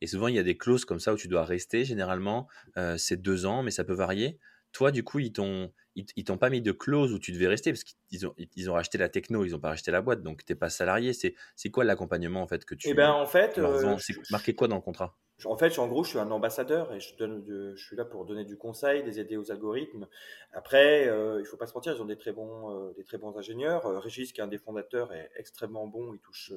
Et 0.00 0.06
souvent, 0.06 0.28
il 0.28 0.34
y 0.34 0.38
a 0.38 0.42
des 0.42 0.56
clauses 0.56 0.84
comme 0.84 1.00
ça 1.00 1.12
où 1.12 1.16
tu 1.16 1.28
dois 1.28 1.44
rester. 1.44 1.84
Généralement, 1.84 2.48
c'est 2.96 3.20
deux 3.20 3.46
ans, 3.46 3.62
mais 3.62 3.70
ça 3.70 3.84
peut 3.84 3.94
varier. 3.94 4.38
Toi, 4.72 4.92
du 4.92 5.02
coup, 5.02 5.18
ils 5.18 5.32
t'ont 5.32 5.72
ils, 5.94 6.24
t'ont 6.24 6.38
pas 6.38 6.50
mis 6.50 6.62
de 6.62 6.72
clause 6.72 7.12
où 7.12 7.18
tu 7.18 7.32
devais 7.32 7.48
rester 7.48 7.72
parce 7.72 7.82
qu'ils 7.82 8.26
ont, 8.26 8.34
ils 8.54 8.70
ont 8.70 8.74
racheté 8.74 8.98
la 8.98 9.08
techno, 9.08 9.44
ils 9.44 9.50
n'ont 9.50 9.58
pas 9.58 9.70
racheté 9.70 9.90
la 9.90 10.00
boîte, 10.00 10.22
donc 10.22 10.44
tu 10.44 10.52
n'es 10.52 10.56
pas 10.56 10.70
salarié. 10.70 11.12
C'est 11.12 11.70
quoi 11.70 11.84
l'accompagnement 11.84 12.42
en 12.42 12.46
fait 12.46 12.64
que 12.64 12.74
tu 12.74 12.88
eh 12.88 12.94
ben, 12.94 13.10
en 13.10 13.26
fait, 13.26 13.58
C'est 13.98 14.14
marqué 14.30 14.54
quoi 14.54 14.68
dans 14.68 14.76
le 14.76 14.82
contrat? 14.82 15.16
En 15.44 15.56
fait, 15.56 15.78
en 15.78 15.86
gros, 15.86 16.02
je 16.02 16.10
suis 16.10 16.18
un 16.18 16.30
ambassadeur 16.30 16.92
et 16.92 17.00
je, 17.00 17.74
suis 17.76 17.96
là 17.96 18.04
pour 18.04 18.24
donner 18.24 18.44
du 18.44 18.56
conseil, 18.56 19.04
les 19.04 19.20
aider 19.20 19.36
aux 19.36 19.52
algorithmes. 19.52 20.08
Après, 20.52 21.06
euh, 21.06 21.38
il 21.40 21.46
faut 21.46 21.56
pas 21.56 21.68
se 21.68 21.74
mentir, 21.74 21.94
ils 21.94 22.02
ont 22.02 22.06
des 22.06 22.18
très 22.18 22.32
bons, 22.32 22.74
euh, 22.74 22.92
des 22.94 23.04
très 23.04 23.18
bons 23.18 23.36
ingénieurs. 23.36 23.86
Euh, 23.86 24.00
Régis, 24.00 24.32
qui 24.32 24.40
est 24.40 24.44
un 24.44 24.48
des 24.48 24.58
fondateurs, 24.58 25.12
est 25.12 25.30
extrêmement 25.36 25.86
bon. 25.86 26.12
Il 26.12 26.18
touche 26.20 26.52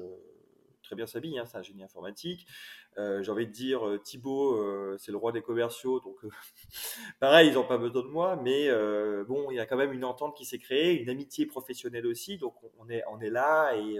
très 0.82 0.96
bien 0.96 1.06
sa 1.06 1.20
vie, 1.20 1.38
hein, 1.38 1.44
c'est 1.46 1.58
un 1.58 1.62
génie 1.62 1.84
informatique. 1.84 2.44
J'ai 2.96 3.30
envie 3.30 3.46
de 3.46 3.52
dire, 3.52 3.98
Thibaut, 4.02 4.98
c'est 4.98 5.12
le 5.12 5.16
roi 5.16 5.32
des 5.32 5.40
commerciaux, 5.40 6.00
donc 6.00 6.16
pareil, 7.20 7.48
ils 7.48 7.54
n'ont 7.54 7.64
pas 7.64 7.78
besoin 7.78 8.02
de 8.02 8.08
moi, 8.08 8.36
mais 8.36 8.68
bon, 9.24 9.50
il 9.50 9.56
y 9.56 9.60
a 9.60 9.64
quand 9.64 9.78
même 9.78 9.92
une 9.92 10.04
entente 10.04 10.36
qui 10.36 10.44
s'est 10.44 10.58
créée, 10.58 11.00
une 11.00 11.08
amitié 11.08 11.46
professionnelle 11.46 12.06
aussi, 12.06 12.36
donc 12.36 12.54
on 12.78 12.90
est, 12.90 13.02
on 13.10 13.18
est 13.20 13.30
là 13.30 13.74
et 13.76 13.96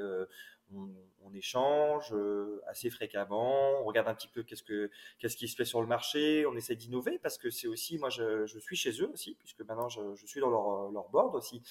on, 0.74 1.34
échange 1.34 2.12
euh, 2.12 2.60
assez 2.66 2.90
fréquemment, 2.90 3.80
on 3.80 3.84
regarde 3.84 4.06
un 4.06 4.14
petit 4.14 4.28
peu 4.28 4.42
qu'est-ce, 4.42 4.62
que, 4.62 4.90
qu'est-ce 5.18 5.34
qui 5.34 5.48
se 5.48 5.56
fait 5.56 5.64
sur 5.64 5.80
le 5.80 5.86
marché, 5.86 6.44
on 6.44 6.54
essaie 6.54 6.76
d'innover 6.76 7.18
parce 7.18 7.38
que 7.38 7.48
c'est 7.48 7.66
aussi, 7.66 7.96
moi 7.96 8.10
je, 8.10 8.44
suis 8.58 8.76
chez 8.76 8.90
eux 9.00 9.08
aussi, 9.10 9.34
puisque 9.38 9.60
maintenant 9.62 9.88
je, 9.88 10.14
suis 10.26 10.40
dans 10.40 10.50
leur, 10.50 10.90
leur 10.90 11.08
board 11.08 11.34
aussi, 11.34 11.62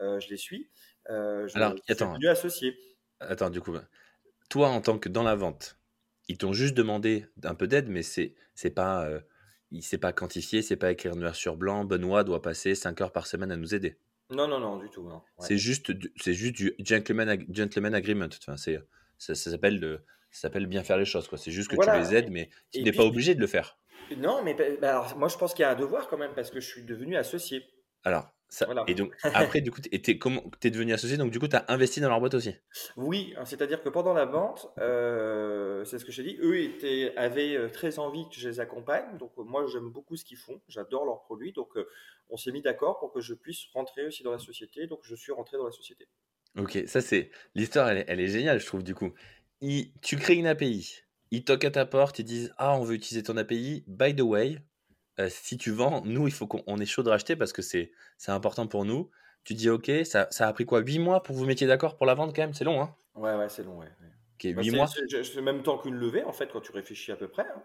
euh, 0.00 0.20
je 0.20 0.28
les 0.28 0.36
suis. 0.36 0.70
Euh, 1.10 1.48
je 1.48 1.56
Alors, 1.56 1.74
attends. 1.88 2.14
Suis 2.14 2.28
associé. 2.28 2.78
Attends, 3.18 3.50
du 3.50 3.60
coup, 3.60 3.74
toi 4.48 4.68
en 4.68 4.80
tant 4.80 5.00
que 5.00 5.08
dans 5.08 5.24
la 5.24 5.34
vente, 5.34 5.76
ils 6.28 6.38
t'ont 6.38 6.52
juste 6.52 6.74
demandé 6.74 7.26
un 7.42 7.56
peu 7.56 7.66
d'aide, 7.66 7.88
mais 7.88 8.04
c'est, 8.04 8.36
c'est 8.54 8.70
pas, 8.70 9.08
il 9.72 9.82
s'est 9.82 9.98
pas 9.98 10.12
quantifié, 10.12 10.62
c'est 10.62 10.76
pas 10.76 10.92
écrire 10.92 11.16
noir 11.16 11.34
sur 11.34 11.56
blanc, 11.56 11.84
Benoît 11.84 12.22
doit 12.22 12.40
passer 12.40 12.76
5 12.76 13.00
heures 13.00 13.12
par 13.12 13.26
semaine 13.26 13.50
à 13.50 13.56
nous 13.56 13.74
aider. 13.74 13.98
Non, 14.30 14.46
non, 14.46 14.60
non, 14.60 14.76
du 14.76 14.90
tout. 14.90 15.08
C'est 15.38 15.56
juste, 15.56 15.92
c'est 16.20 16.34
juste 16.34 16.54
du 16.54 16.74
gentleman, 16.78 17.44
gentleman 17.50 17.94
agreement. 17.94 18.28
Enfin, 18.42 18.56
c'est, 18.56 18.78
ça, 19.18 19.34
s'appelle 19.34 20.00
ça 20.30 20.42
s'appelle 20.42 20.66
bien 20.66 20.84
faire 20.84 20.98
les 20.98 21.06
choses. 21.06 21.28
Quoi. 21.28 21.38
C'est 21.38 21.50
juste 21.50 21.70
que 21.70 21.76
tu 21.76 21.98
les 21.98 22.14
aides, 22.14 22.30
mais 22.30 22.50
tu 22.72 22.82
n'es 22.82 22.92
pas 22.92 23.04
obligé 23.04 23.34
de 23.34 23.40
le 23.40 23.46
faire. 23.46 23.78
Non, 24.16 24.42
mais 24.42 24.54
bah, 24.54 24.90
alors, 24.90 25.16
moi, 25.18 25.28
je 25.28 25.36
pense 25.36 25.54
qu'il 25.54 25.62
y 25.62 25.66
a 25.66 25.70
un 25.70 25.74
devoir 25.74 26.08
quand 26.08 26.16
même 26.16 26.32
parce 26.34 26.50
que 26.50 26.60
je 26.60 26.66
suis 26.66 26.82
devenu 26.82 27.16
associé. 27.16 27.64
Alors, 28.04 28.30
et 28.86 28.94
donc, 28.94 29.14
après, 29.34 29.60
du 29.60 29.70
coup, 29.70 29.80
tu 29.80 29.90
es, 29.92 30.70
devenu 30.70 30.92
associé, 30.92 31.16
donc 31.16 31.30
du 31.30 31.38
coup, 31.38 31.48
tu 31.48 31.56
as 31.56 31.64
investi 31.68 32.00
dans 32.00 32.08
leur 32.08 32.20
boîte 32.20 32.34
aussi? 32.34 32.54
Oui, 32.96 33.34
hein, 33.36 33.44
c'est-à-dire 33.44 33.82
que 33.82 33.88
pendant 33.88 34.14
la 34.14 34.24
vente, 34.24 34.68
euh, 34.78 35.84
c'est 35.84 35.98
ce 35.98 36.04
que 36.04 36.12
j'ai 36.12 36.22
dit, 36.22 36.38
eux 36.40 36.58
étaient, 36.58 37.12
avaient 37.16 37.56
euh, 37.56 37.68
très 37.68 37.98
envie 37.98 38.26
que 38.28 38.36
je 38.36 38.48
les 38.48 38.60
accompagne. 38.60 39.18
Donc, 39.18 39.32
moi, 39.36 39.66
j'aime 39.70 39.90
beaucoup 39.90 40.16
ce 40.16 40.24
qu'ils 40.24 40.38
font, 40.38 40.60
j'adore 40.68 41.04
leurs 41.04 41.22
produits. 41.22 41.52
Donc, 41.52 41.76
euh, 41.76 41.86
on 42.30 42.36
s'est 42.36 42.52
mis 42.52 42.62
d'accord 42.62 42.98
pour 42.98 43.12
que 43.12 43.20
je 43.20 43.34
puisse 43.34 43.66
rentrer 43.74 44.06
aussi 44.06 44.22
dans 44.22 44.32
la 44.32 44.38
société. 44.38 44.86
Donc, 44.86 45.00
je 45.02 45.14
suis 45.14 45.32
rentré 45.32 45.58
dans 45.58 45.66
la 45.66 45.72
société. 45.72 46.08
Ok, 46.56 46.78
ça, 46.86 47.00
c'est 47.00 47.30
l'histoire, 47.54 47.90
elle, 47.90 48.20
est 48.20 48.28
géniale, 48.28 48.58
je 48.60 48.66
trouve, 48.66 48.82
du 48.82 48.94
coup. 48.94 49.12
tu 49.60 50.16
crées 50.16 50.34
une 50.34 50.46
API, 50.46 51.02
ils 51.30 51.44
toquent 51.44 51.66
à 51.66 51.70
ta 51.70 51.84
porte, 51.84 52.18
ils 52.18 52.24
disent 52.24 52.54
Ah, 52.56 52.74
on 52.76 52.84
veut 52.84 52.94
utiliser 52.94 53.22
ton 53.22 53.36
API. 53.36 53.84
By 53.86 54.16
the 54.16 54.22
way, 54.22 54.58
euh, 55.18 55.28
si 55.28 55.56
tu 55.56 55.70
vends, 55.70 56.02
nous, 56.04 56.28
il 56.28 56.32
faut 56.32 56.46
qu'on 56.46 56.78
est 56.78 56.86
chaud 56.86 57.02
de 57.02 57.10
racheter 57.10 57.34
parce 57.34 57.52
que 57.52 57.62
c'est 57.62 57.90
important 58.28 58.66
pour 58.66 58.84
nous. 58.84 59.10
Tu 59.44 59.54
dis, 59.54 59.68
OK, 59.70 59.90
ça, 60.04 60.28
ça 60.30 60.46
a 60.46 60.52
pris 60.52 60.66
quoi 60.66 60.80
8 60.80 60.98
mois 60.98 61.22
pour 61.22 61.34
vous 61.34 61.44
mettre 61.44 61.64
d'accord 61.64 61.96
pour 61.96 62.06
la 62.06 62.14
vente 62.14 62.34
quand 62.34 62.42
même? 62.42 62.54
C'est 62.54 62.64
long, 62.64 62.80
hein? 62.80 62.94
Ouais, 63.14 63.34
ouais, 63.34 63.48
c'est 63.48 63.64
long, 63.64 63.78
ouais. 63.78 63.86
Ok, 64.34 64.44
8 64.44 64.54
bah, 64.54 64.76
mois. 64.76 64.86
C'est 64.86 65.40
même 65.40 65.62
temps 65.62 65.78
qu'une 65.78 65.94
levée, 65.94 66.22
en 66.22 66.32
fait, 66.32 66.50
quand 66.52 66.60
tu 66.60 66.70
réfléchis 66.70 67.10
à 67.10 67.16
peu 67.16 67.28
près. 67.28 67.46
Hein. 67.46 67.62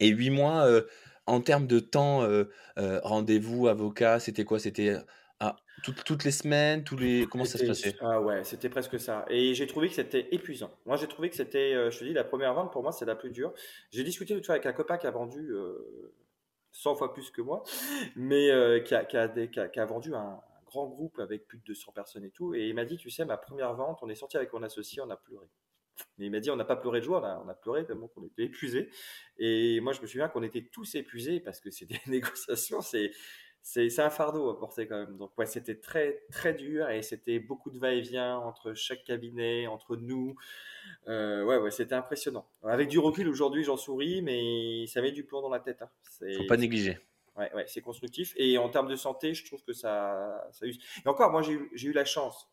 Et 0.00 0.08
8 0.08 0.30
mois, 0.30 0.66
euh, 0.66 0.82
en 1.26 1.40
termes 1.40 1.66
de 1.66 1.78
temps, 1.78 2.22
euh, 2.22 2.46
rendez-vous, 2.76 3.68
avocat, 3.68 4.18
c'était 4.18 4.44
quoi? 4.44 4.58
C'était 4.58 4.96
ah, 5.38 5.56
toutes 5.82 6.24
les 6.24 6.30
semaines, 6.30 6.82
tous 6.82 6.96
les... 6.96 7.26
comment 7.30 7.44
ça 7.44 7.58
se 7.58 7.66
passait? 7.66 7.94
Ah 8.00 8.20
ouais, 8.20 8.42
c'était 8.42 8.68
presque 8.68 8.98
ça. 8.98 9.24
Et 9.28 9.54
j'ai 9.54 9.66
trouvé 9.66 9.88
que 9.88 9.94
c'était 9.94 10.28
épuisant. 10.32 10.70
Moi, 10.86 10.96
j'ai 10.96 11.06
trouvé 11.06 11.30
que 11.30 11.36
c'était, 11.36 11.90
je 11.90 11.98
te 11.98 12.04
dis, 12.04 12.12
la 12.12 12.24
première 12.24 12.54
vente, 12.54 12.72
pour 12.72 12.82
moi, 12.82 12.90
c'est 12.90 13.04
la 13.04 13.14
plus 13.14 13.30
dure. 13.30 13.52
J'ai 13.92 14.02
discuté 14.02 14.34
l'autre 14.34 14.46
fois 14.46 14.54
avec 14.54 14.66
un 14.66 14.72
copain 14.72 14.96
qui 14.96 15.06
a 15.06 15.10
vendu 15.10 15.52
100 16.74 16.96
fois 16.96 17.12
plus 17.12 17.30
que 17.30 17.40
moi, 17.40 17.62
mais 18.16 18.50
euh, 18.50 18.80
qui, 18.80 18.94
a, 18.94 19.04
qui, 19.04 19.16
a 19.16 19.86
vendu 19.86 20.14
un, 20.14 20.40
grand 20.66 20.88
groupe 20.88 21.20
avec 21.20 21.46
plus 21.46 21.58
de 21.58 21.64
200 21.64 21.92
personnes 21.92 22.24
et 22.24 22.30
tout. 22.30 22.54
Et 22.54 22.68
il 22.68 22.74
m'a 22.74 22.84
dit, 22.84 22.96
tu 22.96 23.08
sais, 23.08 23.24
ma 23.24 23.36
première 23.36 23.74
vente, 23.74 24.00
on 24.02 24.08
est 24.08 24.16
sorti 24.16 24.36
avec 24.36 24.52
mon 24.52 24.62
associé, 24.64 25.00
on 25.00 25.10
a 25.10 25.16
pleuré. 25.16 25.46
Mais 26.18 26.26
il 26.26 26.30
m'a 26.30 26.40
dit, 26.40 26.50
on 26.50 26.56
n'a 26.56 26.64
pas 26.64 26.74
pleuré 26.74 26.98
de 26.98 27.04
joie, 27.04 27.20
on 27.20 27.24
a, 27.24 27.42
on 27.44 27.48
a 27.48 27.54
pleuré 27.54 27.86
tellement 27.86 28.08
qu'on 28.08 28.24
était 28.24 28.42
épuisés. 28.42 28.90
Et 29.38 29.78
moi, 29.80 29.92
je 29.92 30.00
me 30.00 30.06
souviens 30.08 30.28
qu'on 30.28 30.42
était 30.42 30.68
tous 30.72 30.96
épuisés 30.96 31.38
parce 31.38 31.60
que 31.60 31.70
c'était 31.70 32.00
des 32.04 32.10
négociations, 32.10 32.80
c'est 32.80 33.12
c'est 33.64 33.98
un 34.00 34.10
fardeau 34.10 34.50
à 34.50 34.58
porter 34.58 34.86
quand 34.86 34.98
même. 34.98 35.16
Donc 35.16 35.36
ouais, 35.38 35.46
c'était 35.46 35.74
très 35.80 36.22
très 36.30 36.52
dur 36.52 36.90
et 36.90 37.00
c'était 37.02 37.38
beaucoup 37.38 37.70
de 37.70 37.78
va-et-vient 37.78 38.36
entre 38.36 38.74
chaque 38.74 39.04
cabinet, 39.04 39.66
entre 39.66 39.96
nous. 39.96 40.36
Euh, 41.08 41.42
ouais 41.44 41.56
ouais, 41.56 41.70
c'était 41.70 41.94
impressionnant. 41.94 42.46
Avec 42.62 42.88
du 42.88 42.98
recul 42.98 43.26
aujourd'hui, 43.26 43.64
j'en 43.64 43.78
souris, 43.78 44.20
mais 44.20 44.86
ça 44.86 45.00
met 45.00 45.12
du 45.12 45.24
plomb 45.24 45.40
dans 45.40 45.48
la 45.48 45.60
tête. 45.60 45.80
Hein. 45.80 45.88
Faut 46.36 46.46
pas 46.46 46.58
négliger. 46.58 46.98
Ouais, 47.36 47.52
ouais, 47.54 47.64
c'est 47.66 47.80
constructif. 47.80 48.34
Et 48.36 48.58
en 48.58 48.68
termes 48.68 48.86
de 48.86 48.96
santé, 48.96 49.32
je 49.32 49.46
trouve 49.46 49.64
que 49.64 49.72
ça, 49.72 50.46
ça 50.52 50.66
use. 50.66 50.78
Et 51.04 51.08
encore, 51.08 51.32
moi, 51.32 51.42
j'ai 51.42 51.88
eu, 51.88 51.92
la 51.92 52.04
chance, 52.04 52.50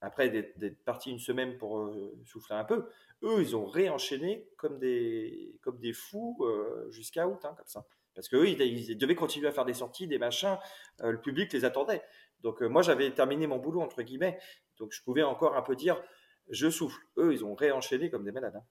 après 0.00 0.30
d'être 0.30 0.84
parti 0.84 1.10
une 1.10 1.18
semaine 1.18 1.58
pour 1.58 1.80
euh, 1.80 2.16
souffler 2.24 2.54
un 2.54 2.64
peu. 2.64 2.88
Eux, 3.24 3.40
ils 3.40 3.56
ont 3.56 3.66
réenchaîné 3.66 4.48
comme 4.56 4.78
des, 4.78 5.58
comme 5.60 5.80
des 5.80 5.92
fous 5.92 6.38
euh, 6.42 6.88
jusqu'à 6.90 7.26
août, 7.26 7.40
hein, 7.44 7.54
comme 7.56 7.66
ça. 7.66 7.84
Parce 8.14 8.28
qu'eux, 8.28 8.48
ils, 8.48 8.60
ils, 8.60 8.96
devaient 8.96 9.14
continuer 9.14 9.48
à 9.48 9.52
faire 9.52 9.64
des 9.64 9.74
sorties, 9.74 10.06
des 10.06 10.18
machins. 10.18 10.58
Euh, 11.02 11.12
le 11.12 11.20
public 11.20 11.52
les 11.52 11.64
attendait. 11.64 12.02
Donc, 12.40 12.62
euh, 12.62 12.68
moi, 12.68 12.82
j'avais 12.82 13.10
terminé 13.10 13.46
mon 13.46 13.58
boulot, 13.58 13.80
entre 13.80 14.02
guillemets. 14.02 14.38
Donc, 14.78 14.92
je 14.92 15.02
pouvais 15.02 15.22
encore 15.22 15.56
un 15.56 15.62
peu 15.62 15.76
dire, 15.76 16.02
je 16.50 16.68
souffle. 16.70 17.00
Eux, 17.16 17.32
ils 17.32 17.44
ont 17.44 17.54
réenchaîné 17.54 18.10
comme 18.10 18.24
des 18.24 18.32
malades. 18.32 18.56
Hein. 18.56 18.64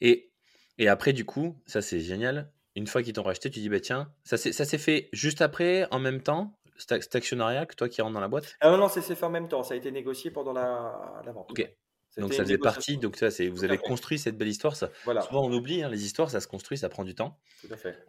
Et, 0.00 0.32
et 0.78 0.88
après, 0.88 1.12
du 1.12 1.24
coup, 1.24 1.56
ça, 1.66 1.80
c'est 1.80 2.00
génial. 2.00 2.52
Une 2.74 2.86
fois 2.86 3.02
qu'ils 3.02 3.14
t'ont 3.14 3.22
racheté, 3.22 3.50
tu 3.50 3.60
dis, 3.60 3.68
bah, 3.68 3.80
tiens, 3.80 4.12
ça 4.24 4.36
s'est 4.36 4.78
fait 4.78 5.08
juste 5.12 5.40
après, 5.40 5.88
en 5.90 5.98
même 5.98 6.22
temps, 6.22 6.58
cet 6.76 7.14
actionnariat 7.14 7.64
que 7.64 7.74
toi 7.74 7.88
qui 7.88 8.02
rentres 8.02 8.14
dans 8.14 8.20
la 8.20 8.28
boîte? 8.28 8.56
Ah 8.60 8.70
non, 8.70 8.76
non, 8.76 8.88
c'est 8.88 9.00
fait 9.00 9.24
en 9.24 9.30
même 9.30 9.48
temps. 9.48 9.62
Ça 9.62 9.74
a 9.74 9.76
été 9.76 9.90
négocié 9.90 10.30
pendant 10.30 10.52
la, 10.52 11.22
la 11.24 11.32
vente. 11.32 11.50
Ok. 11.50 11.66
Donc 12.16 12.32
ça 12.32 12.42
faisait 12.44 12.58
partie, 12.58 12.96
donc 12.96 13.16
ça, 13.16 13.30
c'est, 13.30 13.48
vous 13.48 13.64
avez 13.64 13.78
construit 13.78 14.18
cette 14.18 14.38
belle 14.38 14.48
histoire. 14.48 14.74
Ça, 14.74 14.90
voilà. 15.04 15.20
Souvent 15.22 15.44
on 15.44 15.52
oublie, 15.52 15.82
hein, 15.82 15.88
les 15.88 16.04
histoires, 16.04 16.30
ça 16.30 16.40
se 16.40 16.48
construit, 16.48 16.78
ça 16.78 16.88
prend 16.88 17.04
du 17.04 17.14
temps. 17.14 17.38
Tout 17.60 17.72
à 17.72 17.76
fait. 17.76 18.04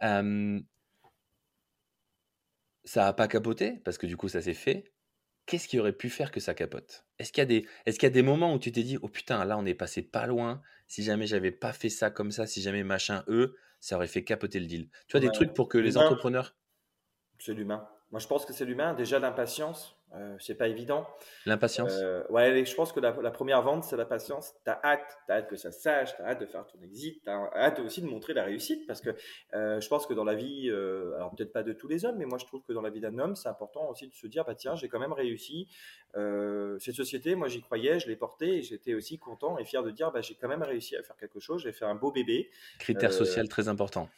ça 2.84 3.04
n'a 3.04 3.12
pas 3.12 3.28
capoté, 3.28 3.80
parce 3.84 3.98
que 3.98 4.06
du 4.06 4.16
coup 4.16 4.28
ça 4.28 4.40
s'est 4.40 4.54
fait. 4.54 4.92
Qu'est-ce 5.44 5.68
qui 5.68 5.78
aurait 5.78 5.92
pu 5.92 6.10
faire 6.10 6.30
que 6.30 6.40
ça 6.40 6.54
capote? 6.54 7.06
Est-ce 7.18 7.32
qu'il 7.32 7.40
y, 7.40 7.42
a 7.42 7.46
des, 7.46 7.66
est-ce 7.86 7.98
qu'il 7.98 8.06
y 8.06 8.12
a 8.12 8.14
des 8.14 8.22
moments 8.22 8.52
où 8.54 8.58
tu 8.58 8.70
t'es 8.70 8.82
dit, 8.82 8.98
oh 9.00 9.08
putain, 9.08 9.44
là 9.44 9.56
on 9.58 9.64
est 9.64 9.74
passé 9.74 10.02
pas 10.02 10.26
loin, 10.26 10.62
si 10.86 11.02
jamais 11.02 11.26
j'avais 11.26 11.52
pas 11.52 11.72
fait 11.72 11.88
ça 11.88 12.10
comme 12.10 12.30
ça, 12.30 12.46
si 12.46 12.62
jamais 12.62 12.82
machin, 12.84 13.24
eux, 13.28 13.56
ça 13.80 13.96
aurait 13.96 14.08
fait 14.08 14.24
capoter 14.24 14.60
le 14.60 14.66
deal. 14.66 14.90
Tu 15.06 15.12
vois, 15.12 15.20
des 15.20 15.32
trucs 15.32 15.54
pour 15.54 15.68
que 15.68 15.78
les 15.78 15.96
entrepreneurs... 15.96 16.56
C'est 17.38 17.54
l'humain. 17.54 17.88
Moi 18.10 18.20
je 18.20 18.26
pense 18.26 18.46
que 18.46 18.52
c'est 18.52 18.64
l'humain, 18.64 18.94
déjà 18.94 19.18
l'impatience. 19.18 19.97
Euh, 20.14 20.36
c'est 20.38 20.54
pas 20.54 20.68
évident. 20.68 21.06
L'impatience. 21.44 21.92
Euh, 22.00 22.22
ouais, 22.30 22.64
je 22.64 22.74
pense 22.74 22.92
que 22.92 23.00
la, 23.00 23.12
première 23.30 23.62
vente, 23.62 23.84
c'est 23.84 23.96
la 23.96 24.06
patience. 24.06 24.54
T'as 24.64 24.80
hâte, 24.82 25.18
t'as 25.26 25.36
hâte 25.36 25.48
que 25.48 25.56
ça 25.56 25.70
sache, 25.70 26.16
t'as 26.16 26.24
hâte 26.24 26.40
de 26.40 26.46
faire 26.46 26.66
ton 26.66 26.80
exit, 26.82 27.20
t'as 27.24 27.50
hâte 27.54 27.78
aussi 27.80 28.00
de 28.00 28.06
montrer 28.06 28.32
la 28.32 28.44
réussite 28.44 28.86
parce 28.86 29.02
que 29.02 29.10
euh, 29.54 29.80
je 29.80 29.88
pense 29.88 30.06
que 30.06 30.14
dans 30.14 30.24
la 30.24 30.34
vie, 30.34 30.70
euh, 30.70 31.14
alors 31.16 31.34
peut-être 31.34 31.52
pas 31.52 31.62
de 31.62 31.72
tous 31.72 31.88
les 31.88 32.06
hommes, 32.06 32.16
mais 32.16 32.24
moi 32.24 32.38
je 32.38 32.46
trouve 32.46 32.62
que 32.62 32.72
dans 32.72 32.80
la 32.80 32.90
vie 32.90 33.00
d'un 33.00 33.18
homme, 33.18 33.36
c'est 33.36 33.48
important 33.48 33.88
aussi 33.90 34.08
de 34.08 34.14
se 34.14 34.26
dire, 34.26 34.44
bah 34.44 34.54
tiens, 34.54 34.74
j'ai 34.76 34.88
quand 34.88 35.00
même 35.00 35.12
réussi. 35.12 35.68
cette 36.14 36.94
société, 36.94 37.34
moi 37.34 37.48
j'y 37.48 37.60
croyais, 37.60 38.00
je 38.00 38.08
l'ai 38.08 38.16
portée 38.16 38.58
et 38.58 38.62
j'étais 38.62 38.94
aussi 38.94 39.18
content 39.18 39.58
et 39.58 39.64
fier 39.64 39.82
de 39.82 39.90
dire, 39.90 40.10
bah 40.10 40.22
j'ai 40.22 40.34
quand 40.34 40.48
même 40.48 40.62
réussi 40.62 40.96
à 40.96 41.02
faire 41.02 41.16
quelque 41.16 41.40
chose, 41.40 41.62
j'ai 41.62 41.72
fait 41.72 41.84
un 41.84 41.94
beau 41.94 42.12
bébé. 42.12 42.50
Critère 42.78 43.12
social 43.12 43.48
très 43.48 43.68
important. 43.68 44.08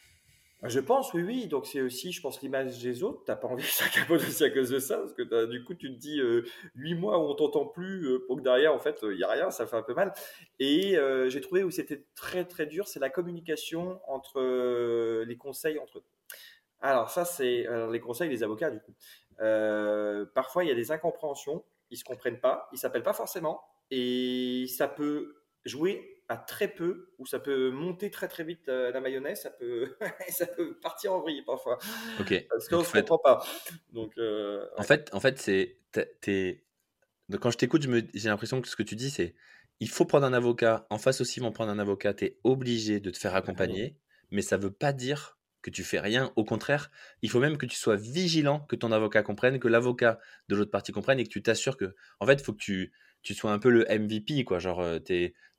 Je 0.63 0.79
pense, 0.79 1.11
oui, 1.13 1.23
oui. 1.23 1.47
Donc, 1.47 1.65
c'est 1.65 1.81
aussi, 1.81 2.11
je 2.11 2.21
pense, 2.21 2.41
l'image 2.41 2.79
des 2.79 3.01
autres. 3.01 3.23
T'as 3.25 3.35
pas 3.35 3.47
envie 3.47 3.63
que 3.63 3.69
ça 3.69 3.85
aussi 4.11 4.43
à 4.43 4.49
cause 4.51 4.69
de 4.69 4.77
ça, 4.77 4.97
parce 4.97 5.13
que 5.13 5.45
du 5.45 5.63
coup, 5.63 5.73
tu 5.73 5.91
te 5.91 5.97
dis 5.97 6.19
euh, 6.19 6.43
huit 6.75 6.93
mois 6.93 7.17
où 7.17 7.31
on 7.31 7.33
t'entend 7.33 7.65
plus, 7.65 8.05
euh, 8.05 8.23
pour 8.27 8.37
que 8.37 8.41
derrière, 8.41 8.73
en 8.73 8.79
fait, 8.79 8.99
il 9.03 9.17
y 9.17 9.23
a 9.23 9.29
rien, 9.29 9.49
ça 9.49 9.65
fait 9.65 9.75
un 9.75 9.81
peu 9.81 9.95
mal. 9.95 10.13
Et 10.59 10.97
euh, 10.97 11.29
j'ai 11.29 11.41
trouvé 11.41 11.63
où 11.63 11.71
c'était 11.71 12.05
très, 12.13 12.45
très 12.45 12.67
dur, 12.67 12.87
c'est 12.87 12.99
la 12.99 13.09
communication 13.09 13.99
entre 14.07 15.23
les 15.23 15.37
conseils 15.37 15.79
entre 15.79 15.99
eux. 15.99 16.03
Alors, 16.79 17.09
ça, 17.09 17.25
c'est 17.25 17.67
les 17.91 17.99
conseils 17.99 18.29
des 18.29 18.43
avocats, 18.43 18.69
du 18.69 18.79
coup. 18.79 18.93
parfois, 20.35 20.63
il 20.63 20.67
y 20.67 20.71
a 20.71 20.75
des 20.75 20.91
incompréhensions, 20.91 21.63
ils 21.89 21.97
se 21.97 22.03
comprennent 22.03 22.39
pas, 22.39 22.69
ils 22.71 22.77
s'appellent 22.77 23.03
pas 23.03 23.13
forcément, 23.13 23.61
et 23.89 24.65
ça 24.67 24.87
peut 24.87 25.41
jouer 25.65 26.10
très 26.37 26.67
peu, 26.67 27.09
ou 27.17 27.25
ça 27.25 27.39
peut 27.39 27.71
monter 27.71 28.09
très 28.11 28.27
très 28.27 28.43
vite 28.43 28.69
euh, 28.69 28.91
la 28.91 29.01
mayonnaise, 29.01 29.41
ça 29.41 29.49
peut, 29.49 29.95
ça 30.29 30.47
peut 30.47 30.77
partir 30.79 31.13
en 31.13 31.21
vrille 31.21 31.43
parfois. 31.43 31.77
Ok. 32.19 32.45
Parce 32.49 32.67
qu'on 32.67 32.79
ne 32.79 32.83
se 32.83 32.91
comprend 32.91 33.17
pas. 33.17 33.45
Donc, 33.91 34.17
euh, 34.17 34.65
en 34.77 34.83
fait, 34.83 35.09
en 35.13 35.19
fait 35.19 35.39
c'est. 35.39 35.77
Quand 37.39 37.51
je 37.51 37.57
t'écoute, 37.57 37.87
j'ai 38.13 38.29
l'impression 38.29 38.61
que 38.61 38.67
ce 38.67 38.75
que 38.75 38.83
tu 38.83 38.95
dis, 38.95 39.09
c'est 39.09 39.35
il 39.81 39.89
faut 39.89 40.05
prendre 40.05 40.25
un 40.25 40.33
avocat. 40.33 40.85
En 40.89 40.99
face 40.99 41.21
aussi, 41.21 41.39
ils 41.39 41.43
vont 41.43 41.51
prendre 41.51 41.71
un 41.71 41.79
avocat. 41.79 42.13
Tu 42.13 42.25
es 42.25 42.37
obligé 42.43 42.99
de 42.99 43.09
te 43.09 43.17
faire 43.17 43.35
accompagner, 43.35 43.97
mais 44.29 44.43
ça 44.43 44.57
veut 44.57 44.71
pas 44.71 44.93
dire 44.93 45.39
que 45.61 45.71
tu 45.71 45.83
fais 45.83 45.99
rien. 45.99 46.31
Au 46.35 46.43
contraire, 46.43 46.91
il 47.23 47.29
faut 47.29 47.39
même 47.39 47.57
que 47.57 47.65
tu 47.65 47.75
sois 47.75 47.95
vigilant, 47.95 48.59
que 48.61 48.75
ton 48.75 48.91
avocat 48.91 49.23
comprenne, 49.23 49.59
que 49.59 49.67
l'avocat 49.67 50.19
de 50.49 50.55
l'autre 50.55 50.71
partie 50.71 50.91
comprenne 50.91 51.19
et 51.19 51.23
que 51.23 51.29
tu 51.29 51.41
t'assures 51.41 51.77
que, 51.77 51.95
en 52.19 52.27
fait, 52.27 52.33
il 52.33 52.43
faut 52.43 52.53
que 52.53 52.61
tu, 52.61 52.93
tu 53.23 53.33
sois 53.33 53.51
un 53.51 53.59
peu 53.59 53.69
le 53.69 53.85
MVP, 53.89 54.43
quoi. 54.43 54.59
Genre, 54.59 54.81
euh, 54.81 54.99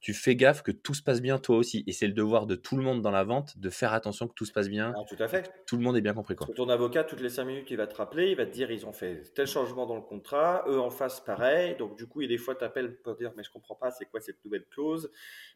tu 0.02 0.14
fais 0.14 0.34
gaffe 0.34 0.62
que 0.62 0.72
tout 0.72 0.94
se 0.94 1.02
passe 1.02 1.22
bien 1.22 1.38
toi 1.38 1.56
aussi. 1.56 1.84
Et 1.86 1.92
c'est 1.92 2.08
le 2.08 2.12
devoir 2.12 2.46
de 2.46 2.56
tout 2.56 2.76
le 2.76 2.82
monde 2.82 3.02
dans 3.02 3.12
la 3.12 3.22
vente 3.22 3.56
de 3.58 3.70
faire 3.70 3.92
attention 3.92 4.26
que 4.26 4.34
tout 4.34 4.44
se 4.44 4.52
passe 4.52 4.68
bien. 4.68 4.92
Ah, 4.96 5.04
tout 5.08 5.22
à 5.22 5.28
fait. 5.28 5.50
Tout 5.64 5.76
le 5.76 5.82
monde 5.82 5.96
est 5.96 6.00
bien 6.00 6.12
compris, 6.12 6.34
quoi. 6.34 6.48
ton 6.54 6.68
avocat, 6.68 7.04
toutes 7.04 7.20
les 7.20 7.28
cinq 7.28 7.44
minutes, 7.44 7.70
il 7.70 7.76
va 7.76 7.86
te 7.86 7.94
rappeler, 7.94 8.30
il 8.30 8.36
va 8.36 8.44
te 8.44 8.50
dire, 8.50 8.72
ils 8.72 8.84
ont 8.84 8.92
fait 8.92 9.22
tel 9.34 9.46
changement 9.46 9.86
dans 9.86 9.94
le 9.94 10.02
contrat, 10.02 10.64
eux 10.66 10.80
en 10.80 10.90
face, 10.90 11.20
pareil. 11.20 11.76
Donc, 11.76 11.96
du 11.96 12.08
coup, 12.08 12.20
il 12.20 12.24
y 12.24 12.26
a 12.26 12.36
des 12.36 12.42
fois, 12.42 12.56
tu 12.56 12.64
appelles 12.64 12.96
pour 12.96 13.14
dire, 13.14 13.32
mais 13.36 13.44
je 13.44 13.50
comprends 13.50 13.76
pas, 13.76 13.92
c'est 13.92 14.06
quoi 14.06 14.20
cette 14.20 14.44
nouvelle 14.44 14.64
clause? 14.64 15.08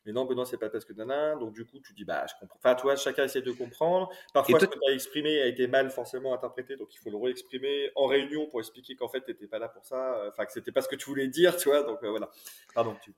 Mais 0.06 0.12
non, 0.12 0.26
Benoît, 0.26 0.46
c'est 0.46 0.59
pas 0.59 0.70
parce 0.70 0.85
que 0.85 0.92
nana. 0.92 1.35
Donc, 1.35 1.52
du 1.52 1.64
coup, 1.64 1.80
tu 1.80 1.92
dis, 1.92 2.04
bah, 2.04 2.24
je 2.28 2.35
comprends. 2.38 2.59
Enfin, 2.62 2.76
toi, 2.76 2.94
chacun 2.94 3.24
essaie 3.24 3.42
de 3.42 3.50
comprendre. 3.50 4.09
Parfois, 4.32 4.61
ce 4.61 4.66
que 4.66 4.78
tu 4.78 4.90
as 4.90 4.94
exprimé 4.94 5.42
a 5.42 5.46
été 5.46 5.66
mal 5.66 5.90
forcément 5.90 6.32
interprété, 6.32 6.76
donc 6.76 6.94
il 6.94 6.98
faut 6.98 7.11
le 7.11 7.16
réexprimer 7.16 7.90
en 7.96 8.06
réunion 8.06 8.46
pour 8.46 8.61
expliquer 8.61 8.94
qu'en 8.94 9.09
fait, 9.09 9.22
tu 9.22 9.32
n'étais 9.32 9.48
pas 9.48 9.59
là 9.59 9.68
pour 9.68 9.85
ça. 9.85 10.28
Enfin, 10.28 10.44
que 10.44 10.52
c'était 10.52 10.70
pas 10.70 10.82
ce 10.82 10.88
que 10.88 10.94
tu 10.94 11.06
voulais 11.06 11.26
dire, 11.26 11.56
tu 11.56 11.68
vois. 11.68 11.82
Donc, 11.82 11.98
euh, 12.04 12.11
voilà. 12.11 12.30
Pardon. 12.72 12.96
Tu... 13.02 13.12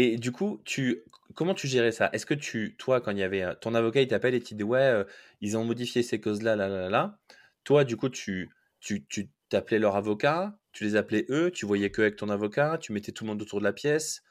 Et 0.00 0.16
du 0.16 0.30
coup, 0.30 0.62
tu, 0.64 1.02
comment 1.34 1.54
tu 1.54 1.66
gérais 1.66 1.90
ça? 1.90 2.08
Est-ce 2.12 2.24
que 2.24 2.34
tu, 2.34 2.76
toi, 2.76 3.00
quand 3.00 3.10
il 3.10 3.18
y 3.18 3.24
avait 3.24 3.42
euh, 3.42 3.54
ton 3.60 3.74
avocat, 3.74 4.00
il 4.00 4.06
t'appelle 4.06 4.36
et 4.36 4.40
tu 4.40 4.54
dis 4.54 4.62
ouais, 4.62 4.78
euh, 4.78 5.02
ils 5.40 5.56
ont 5.56 5.64
modifié 5.64 6.04
ces 6.04 6.20
causes-là, 6.20 6.54
là, 6.54 6.68
là, 6.68 6.88
là. 6.88 7.18
Toi, 7.64 7.82
du 7.82 7.96
coup, 7.96 8.08
tu, 8.08 8.48
tu, 8.78 9.04
tu 9.06 9.28
t'appelais 9.48 9.80
leur 9.80 9.96
avocat, 9.96 10.56
tu 10.70 10.84
les 10.84 10.94
appelais 10.94 11.26
eux, 11.30 11.50
tu 11.50 11.66
voyais 11.66 11.90
que 11.90 12.02
avec 12.02 12.14
ton 12.14 12.28
avocat, 12.28 12.78
tu 12.80 12.92
mettais 12.92 13.10
tout 13.10 13.24
le 13.24 13.30
monde 13.30 13.42
autour 13.42 13.58
de 13.58 13.64
la 13.64 13.72
pièce. 13.72 14.22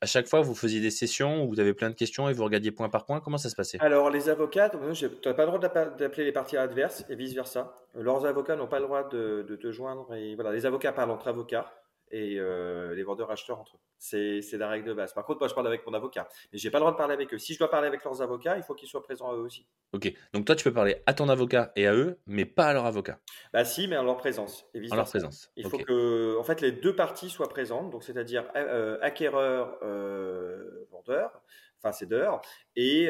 À 0.00 0.06
chaque 0.06 0.26
fois, 0.26 0.40
vous 0.40 0.56
faisiez 0.56 0.80
des 0.80 0.90
sessions 0.90 1.44
où 1.44 1.48
vous 1.50 1.60
avez 1.60 1.72
plein 1.72 1.88
de 1.88 1.94
questions 1.94 2.28
et 2.28 2.32
vous 2.32 2.42
regardiez 2.42 2.72
point 2.72 2.88
par 2.88 3.06
point. 3.06 3.20
Comment 3.20 3.38
ça 3.38 3.48
se 3.48 3.54
passait? 3.54 3.78
Alors, 3.80 4.10
les 4.10 4.28
avocats, 4.28 4.70
tu 4.70 4.76
n'as 4.76 5.34
pas 5.34 5.46
le 5.46 5.52
droit 5.52 5.60
d'appeler 5.60 6.24
les 6.24 6.32
parties 6.32 6.56
adverses 6.56 7.04
et 7.08 7.14
vice 7.14 7.32
versa. 7.32 7.78
Leurs 7.94 8.26
avocats 8.26 8.56
n'ont 8.56 8.66
pas 8.66 8.80
le 8.80 8.86
droit 8.86 9.08
de, 9.08 9.46
de 9.48 9.54
te 9.54 9.70
joindre. 9.70 10.12
Et 10.14 10.34
voilà, 10.34 10.50
les 10.50 10.66
avocats 10.66 10.92
parlent 10.92 11.12
entre 11.12 11.28
avocats 11.28 11.72
et 12.10 12.36
euh, 12.38 12.94
les 12.94 13.02
vendeurs 13.02 13.30
acheteurs 13.30 13.58
entre 13.58 13.76
eux. 13.76 13.80
C'est, 13.98 14.40
la 14.52 14.68
règle 14.68 14.88
de 14.88 14.94
base. 14.94 15.12
Par 15.12 15.24
contre, 15.24 15.40
moi, 15.40 15.48
je 15.48 15.54
parle 15.54 15.66
avec 15.66 15.86
mon 15.86 15.94
avocat, 15.94 16.28
mais 16.52 16.58
j'ai 16.58 16.70
pas 16.70 16.78
le 16.78 16.82
droit 16.82 16.92
de 16.92 16.96
parler 16.96 17.14
avec 17.14 17.32
eux. 17.34 17.38
Si 17.38 17.54
je 17.54 17.58
dois 17.58 17.70
parler 17.70 17.88
avec 17.88 18.04
leurs 18.04 18.22
avocats, 18.22 18.56
il 18.56 18.62
faut 18.62 18.74
qu'ils 18.74 18.88
soient 18.88 19.02
présents 19.02 19.30
à 19.30 19.34
eux 19.34 19.40
aussi. 19.40 19.66
Ok. 19.92 20.12
Donc 20.32 20.44
toi, 20.44 20.54
tu 20.54 20.64
peux 20.64 20.72
parler 20.72 21.02
à 21.06 21.14
ton 21.14 21.28
avocat 21.28 21.72
et 21.76 21.86
à 21.86 21.94
eux, 21.94 22.18
mais 22.26 22.44
pas 22.44 22.66
à 22.66 22.72
leur 22.72 22.86
avocat. 22.86 23.18
Bah 23.52 23.64
si, 23.64 23.88
mais 23.88 23.96
en 23.96 24.04
leur 24.04 24.16
présence. 24.16 24.66
en 24.74 24.96
leur 24.96 25.06
présence. 25.06 25.50
Il 25.56 25.68
faut 25.68 25.78
que, 25.78 26.38
en 26.38 26.44
fait, 26.44 26.60
les 26.60 26.72
deux 26.72 26.94
parties 26.94 27.30
soient 27.30 27.48
présentes. 27.48 27.90
Donc 27.90 28.04
c'est-à-dire 28.04 28.44
euh, 28.56 28.98
acquéreur, 29.00 29.78
euh, 29.82 30.86
vendeur, 30.90 31.42
enfin 31.78 31.92
cédeur, 31.92 32.40
et 32.76 33.08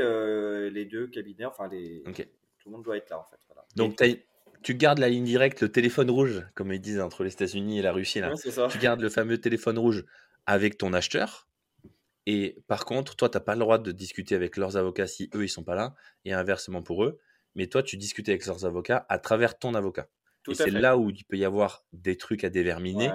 les 0.71 0.85
deux 0.85 1.09
cabinets. 1.09 1.45
Enfin 1.45 1.69
les. 1.69 2.03
Tout 2.59 2.71
le 2.71 2.77
monde 2.79 2.85
doit 2.85 2.97
être 2.97 3.11
là 3.11 3.21
en 3.21 3.25
fait. 3.25 3.37
Donc 3.77 3.97
tu 3.97 4.25
tu 4.67 4.75
gardes 4.75 4.99
la 4.99 5.09
ligne 5.09 5.23
directe, 5.23 5.63
le 5.63 5.71
téléphone 5.71 6.11
rouge, 6.11 6.43
comme 6.57 6.73
ils 6.73 6.81
disent 6.81 6.99
entre 6.99 7.23
les 7.23 7.33
États-Unis 7.33 7.79
et 7.79 7.83
la 7.83 7.93
Russie. 7.93 8.19
Là. 8.19 8.33
Tu 8.69 8.79
gardes 8.79 9.01
le 9.01 9.09
fameux 9.09 9.39
téléphone 9.39 9.79
rouge 9.79 10.05
avec 10.45 10.77
ton 10.77 10.93
acheteur. 10.93 11.49
Et 12.27 12.59
par 12.67 12.85
contre, 12.85 13.15
toi, 13.15 13.29
tu 13.29 13.37
n'as 13.37 13.45
pas 13.45 13.55
le 13.55 13.61
droit 13.61 13.79
de 13.79 13.93
discuter 13.93 14.35
avec 14.35 14.57
leurs 14.57 14.77
avocats 14.77 15.07
si 15.07 15.31
eux, 15.37 15.45
ils 15.45 15.49
sont 15.49 15.63
pas 15.63 15.77
là, 15.77 15.95
et 16.25 16.33
inversement 16.33 16.83
pour 16.83 17.05
eux. 17.05 17.21
Mais 17.55 17.69
toi, 17.69 17.85
tu 17.85 17.97
discutes 17.97 18.29
avec 18.29 18.45
leurs 18.45 18.65
avocats 18.65 19.07
à 19.09 19.21
travers 19.21 19.57
ton 19.57 19.73
avocat. 19.77 20.09
et 20.49 20.55
c'est 20.55 20.73
là 20.73 20.99
où 20.99 21.11
il 21.11 21.25
peut 21.27 21.37
y 21.37 21.45
avoir 21.45 21.85
des 21.93 22.17
trucs 22.17 22.43
à 22.43 22.51
déverminer. 22.51 23.13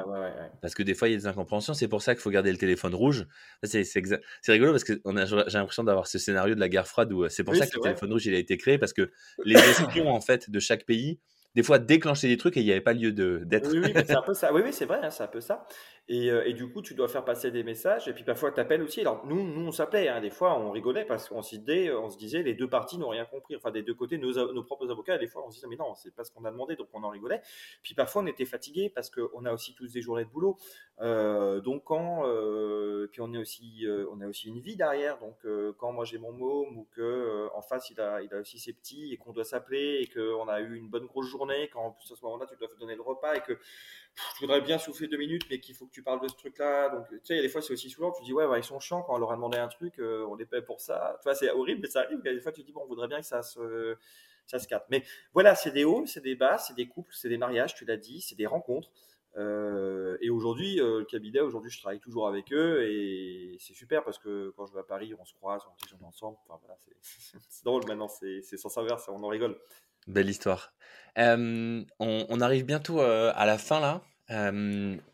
parce 0.61 0.73
que 0.73 0.83
des 0.83 0.93
fois, 0.93 1.09
il 1.09 1.11
y 1.11 1.15
a 1.15 1.17
des 1.17 1.27
incompréhensions. 1.27 1.73
C'est 1.73 1.89
pour 1.89 2.01
ça 2.01 2.15
qu'il 2.15 2.21
faut 2.21 2.31
garder 2.31 2.53
le 2.53 2.57
téléphone 2.57 2.95
rouge. 2.95 3.27
C'est, 3.63 3.83
rigolo 4.47 4.71
parce 4.71 4.85
que 4.85 4.93
j'ai 5.47 5.57
l'impression 5.57 5.83
d'avoir 5.83 6.07
ce 6.07 6.17
scénario 6.17 6.55
de 6.55 6.61
la 6.61 6.69
guerre 6.69 6.87
froide 6.87 7.11
où 7.11 7.25
euh, 7.25 7.29
c'est 7.29 7.43
pour 7.43 7.57
ça 7.57 7.67
que 7.67 7.75
le 7.75 7.81
téléphone 7.81 8.13
rouge 8.13 8.25
il 8.25 8.35
a 8.35 8.37
été 8.37 8.55
créé 8.55 8.77
parce 8.77 8.93
que 8.93 9.11
les 9.43 9.55
espions 9.55 10.07
en 10.07 10.21
fait 10.21 10.49
de 10.49 10.59
chaque 10.61 10.85
pays 10.85 11.19
des 11.55 11.63
fois 11.63 11.79
déclencher 11.79 12.27
des 12.27 12.37
trucs 12.37 12.57
et 12.57 12.61
il 12.61 12.65
n'y 12.65 12.71
avait 12.71 12.81
pas 12.81 12.93
lieu 12.93 13.11
d'être. 13.11 13.71
Oui, 13.71 13.79
oui, 13.83 13.93
c'est 14.05 14.15
un 14.15 14.21
peu 14.21 14.33
ça. 14.33 14.53
Oui, 14.53 14.61
oui, 14.63 14.71
c'est 14.71 14.85
vrai, 14.85 14.99
hein, 15.03 15.09
c'est 15.09 15.23
un 15.23 15.27
peu 15.27 15.41
ça. 15.41 15.65
Et, 16.11 16.29
euh, 16.29 16.45
et, 16.45 16.51
du 16.51 16.69
coup, 16.69 16.81
tu 16.81 16.93
dois 16.93 17.07
faire 17.07 17.23
passer 17.23 17.51
des 17.51 17.63
messages. 17.63 18.09
Et 18.09 18.13
puis 18.13 18.25
parfois, 18.25 18.51
tu 18.51 18.59
appelles 18.59 18.83
aussi. 18.83 18.99
Alors, 18.99 19.25
nous, 19.25 19.41
nous 19.41 19.65
on 19.65 19.71
s'appelait. 19.71 20.09
Hein, 20.09 20.19
des 20.19 20.29
fois, 20.29 20.59
on 20.59 20.69
rigolait 20.69 21.05
parce 21.05 21.29
qu'on 21.29 21.41
se 21.41 21.55
disait, 21.55 22.43
les 22.43 22.53
deux 22.53 22.67
parties 22.67 22.97
n'ont 22.97 23.07
rien 23.07 23.23
compris. 23.23 23.55
Enfin, 23.55 23.71
des 23.71 23.81
deux 23.81 23.93
côtés, 23.93 24.17
nos, 24.17 24.51
nos 24.51 24.63
propres 24.63 24.91
avocats, 24.91 25.17
des 25.17 25.27
fois, 25.27 25.45
on 25.47 25.49
se 25.49 25.55
disait, 25.55 25.67
mais 25.67 25.77
non, 25.77 25.95
c'est 25.95 26.13
pas 26.13 26.25
ce 26.25 26.31
qu'on 26.33 26.43
a 26.43 26.51
demandé. 26.51 26.75
Donc, 26.75 26.89
on 26.91 27.01
en 27.03 27.09
rigolait. 27.09 27.41
Puis 27.81 27.93
parfois, 27.93 28.23
on 28.23 28.25
était 28.25 28.43
fatigué 28.43 28.91
parce 28.93 29.09
qu'on 29.09 29.45
a 29.45 29.53
aussi 29.53 29.73
tous 29.73 29.93
des 29.93 30.01
journées 30.01 30.25
de 30.25 30.29
boulot. 30.29 30.57
Euh, 30.99 31.61
donc, 31.61 31.85
quand. 31.85 32.27
Euh, 32.27 33.07
puis, 33.09 33.21
on, 33.21 33.33
est 33.33 33.37
aussi, 33.37 33.85
on 34.11 34.19
a 34.19 34.27
aussi 34.27 34.49
une 34.49 34.59
vie 34.59 34.75
derrière. 34.75 35.17
Donc, 35.19 35.37
quand 35.77 35.93
moi 35.93 36.03
j'ai 36.03 36.17
mon 36.17 36.33
môme 36.33 36.77
ou 36.77 36.87
que 36.91 37.47
en 37.55 37.61
face, 37.61 37.89
il 37.89 38.01
a, 38.01 38.21
il 38.21 38.33
a 38.33 38.39
aussi 38.39 38.59
ses 38.59 38.73
petits 38.73 39.13
et 39.13 39.17
qu'on 39.17 39.31
doit 39.31 39.45
s'appeler 39.45 39.99
et 40.01 40.07
qu'on 40.07 40.49
a 40.49 40.59
eu 40.59 40.75
une 40.75 40.89
bonne 40.89 41.05
grosse 41.05 41.27
journée, 41.27 41.69
quand 41.71 41.85
en 41.85 41.91
plus 41.91 42.11
à 42.11 42.17
ce 42.17 42.25
moment-là, 42.25 42.47
tu 42.47 42.57
dois 42.57 42.67
donner 42.81 42.95
le 42.95 43.01
repas 43.01 43.35
et 43.35 43.41
que 43.41 43.57
je 44.35 44.41
voudrais 44.41 44.61
bien 44.61 44.77
souffler 44.77 45.07
deux 45.07 45.17
minutes, 45.17 45.43
mais 45.49 45.59
qu'il 45.59 45.75
faut 45.75 45.85
que 45.85 45.91
tu 45.91 46.00
parles 46.01 46.21
de 46.21 46.27
ce 46.27 46.35
truc-là. 46.35 46.89
Donc, 46.89 47.07
tu 47.09 47.19
sais, 47.23 47.33
il 47.33 47.37
y 47.37 47.39
a 47.39 47.41
des 47.41 47.49
fois, 47.49 47.61
c'est 47.61 47.73
aussi 47.73 47.89
souvent, 47.89 48.11
tu 48.11 48.23
dis, 48.23 48.33
ouais, 48.33 48.45
ils 48.57 48.63
sont 48.63 48.79
chiants 48.79 49.01
quand 49.01 49.15
on 49.15 49.17
leur 49.17 49.31
a 49.31 49.35
demandé 49.35 49.57
un 49.57 49.67
truc, 49.67 49.99
euh, 49.99 50.25
on 50.29 50.35
les 50.35 50.45
paie 50.45 50.61
pour 50.61 50.81
ça. 50.81 51.17
Tu 51.21 51.23
vois, 51.23 51.35
c'est 51.35 51.49
horrible, 51.51 51.81
mais 51.81 51.89
ça 51.89 52.01
arrive. 52.01 52.21
Des 52.21 52.41
fois, 52.41 52.51
tu 52.51 52.63
dis, 52.63 52.71
bon, 52.71 52.81
on 52.83 52.87
voudrait 52.87 53.07
bien 53.07 53.19
que 53.19 53.25
ça 53.25 53.41
se, 53.43 53.97
ça 54.47 54.59
se 54.59 54.67
capte. 54.67 54.87
Mais 54.89 55.03
voilà, 55.33 55.55
c'est 55.55 55.71
des 55.71 55.83
hauts, 55.83 56.05
c'est 56.05 56.21
des 56.21 56.35
bas, 56.35 56.57
c'est 56.57 56.75
des 56.75 56.87
couples, 56.87 57.13
c'est 57.13 57.29
des 57.29 57.37
mariages, 57.37 57.75
tu 57.75 57.85
l'as 57.85 57.97
dit, 57.97 58.21
c'est 58.21 58.35
des 58.35 58.47
rencontres. 58.47 58.91
Euh, 59.37 60.17
et 60.21 60.29
aujourd'hui, 60.29 60.81
euh, 60.81 60.99
le 60.99 61.05
cabinet, 61.05 61.39
aujourd'hui, 61.39 61.71
je 61.71 61.79
travaille 61.79 62.01
toujours 62.01 62.27
avec 62.27 62.51
eux 62.51 62.83
et 62.83 63.55
c'est 63.59 63.73
super 63.73 64.03
parce 64.03 64.19
que 64.19 64.53
quand 64.57 64.65
je 64.65 64.73
vais 64.73 64.81
à 64.81 64.83
Paris, 64.83 65.13
on 65.17 65.23
se 65.23 65.33
croise, 65.33 65.61
on 65.67 65.83
déjeune 65.83 66.03
ensemble. 66.03 66.37
Enfin, 66.45 66.59
voilà, 66.61 66.77
c'est 66.81 67.63
drôle 67.63 67.85
maintenant, 67.87 68.09
c'est 68.09 68.41
sans 68.57 68.69
savoir, 68.69 69.01
on 69.07 69.23
en 69.23 69.27
rigole. 69.27 69.57
Belle 70.07 70.29
histoire. 70.29 70.73
on, 71.15 72.41
arrive 72.41 72.65
bientôt 72.65 72.99
à 72.99 73.45
la 73.45 73.57
fin 73.57 73.79
là. 73.79 74.01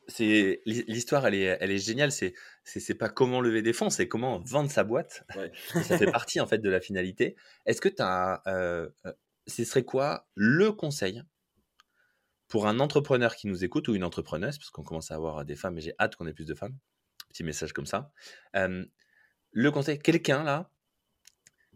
C'est 0.08 0.62
l'histoire, 0.66 1.26
elle 1.26 1.36
est, 1.36 1.58
elle 1.60 1.72
est 1.72 1.78
géniale. 1.78 2.12
C'est, 2.12 2.34
c'est, 2.64 2.96
pas 2.96 3.10
comment 3.10 3.42
lever 3.42 3.62
des 3.62 3.74
fonds, 3.74 3.90
c'est 3.90 4.08
comment 4.08 4.40
vendre 4.40 4.70
sa 4.70 4.84
boîte. 4.84 5.26
ça 5.84 5.98
fait 5.98 6.12
partie 6.12 6.40
en 6.40 6.48
fait 6.48 6.60
de 6.60 6.70
la 6.70 6.80
finalité. 6.80 7.36
Est-ce 7.66 7.82
que 7.82 7.90
tu 7.90 8.02
as, 8.02 8.42
ce 9.48 9.64
serait 9.64 9.84
quoi 9.84 10.28
le 10.36 10.72
conseil 10.72 11.24
pour 12.48 12.68
un 12.68 12.80
entrepreneur 12.80 13.36
qui 13.36 13.48
nous 13.48 13.66
écoute 13.66 13.88
ou 13.90 13.96
une 13.96 14.04
entrepreneuse, 14.04 14.58
parce 14.58 14.70
qu'on 14.70 14.84
commence 14.84 15.12
à 15.12 15.16
avoir 15.16 15.44
des 15.44 15.56
femmes 15.56 15.78
et 15.78 15.82
j'ai 15.82 15.94
hâte 16.00 16.16
qu'on 16.16 16.28
ait 16.28 16.34
plus 16.34 16.46
de 16.46 16.56
femmes. 16.56 16.78
Petit 17.30 17.44
message 17.44 17.74
comme 17.74 17.86
ça. 17.86 18.12
le 18.54 19.72
conseil, 19.72 20.00
quelqu'un 20.00 20.44
là 20.44 20.70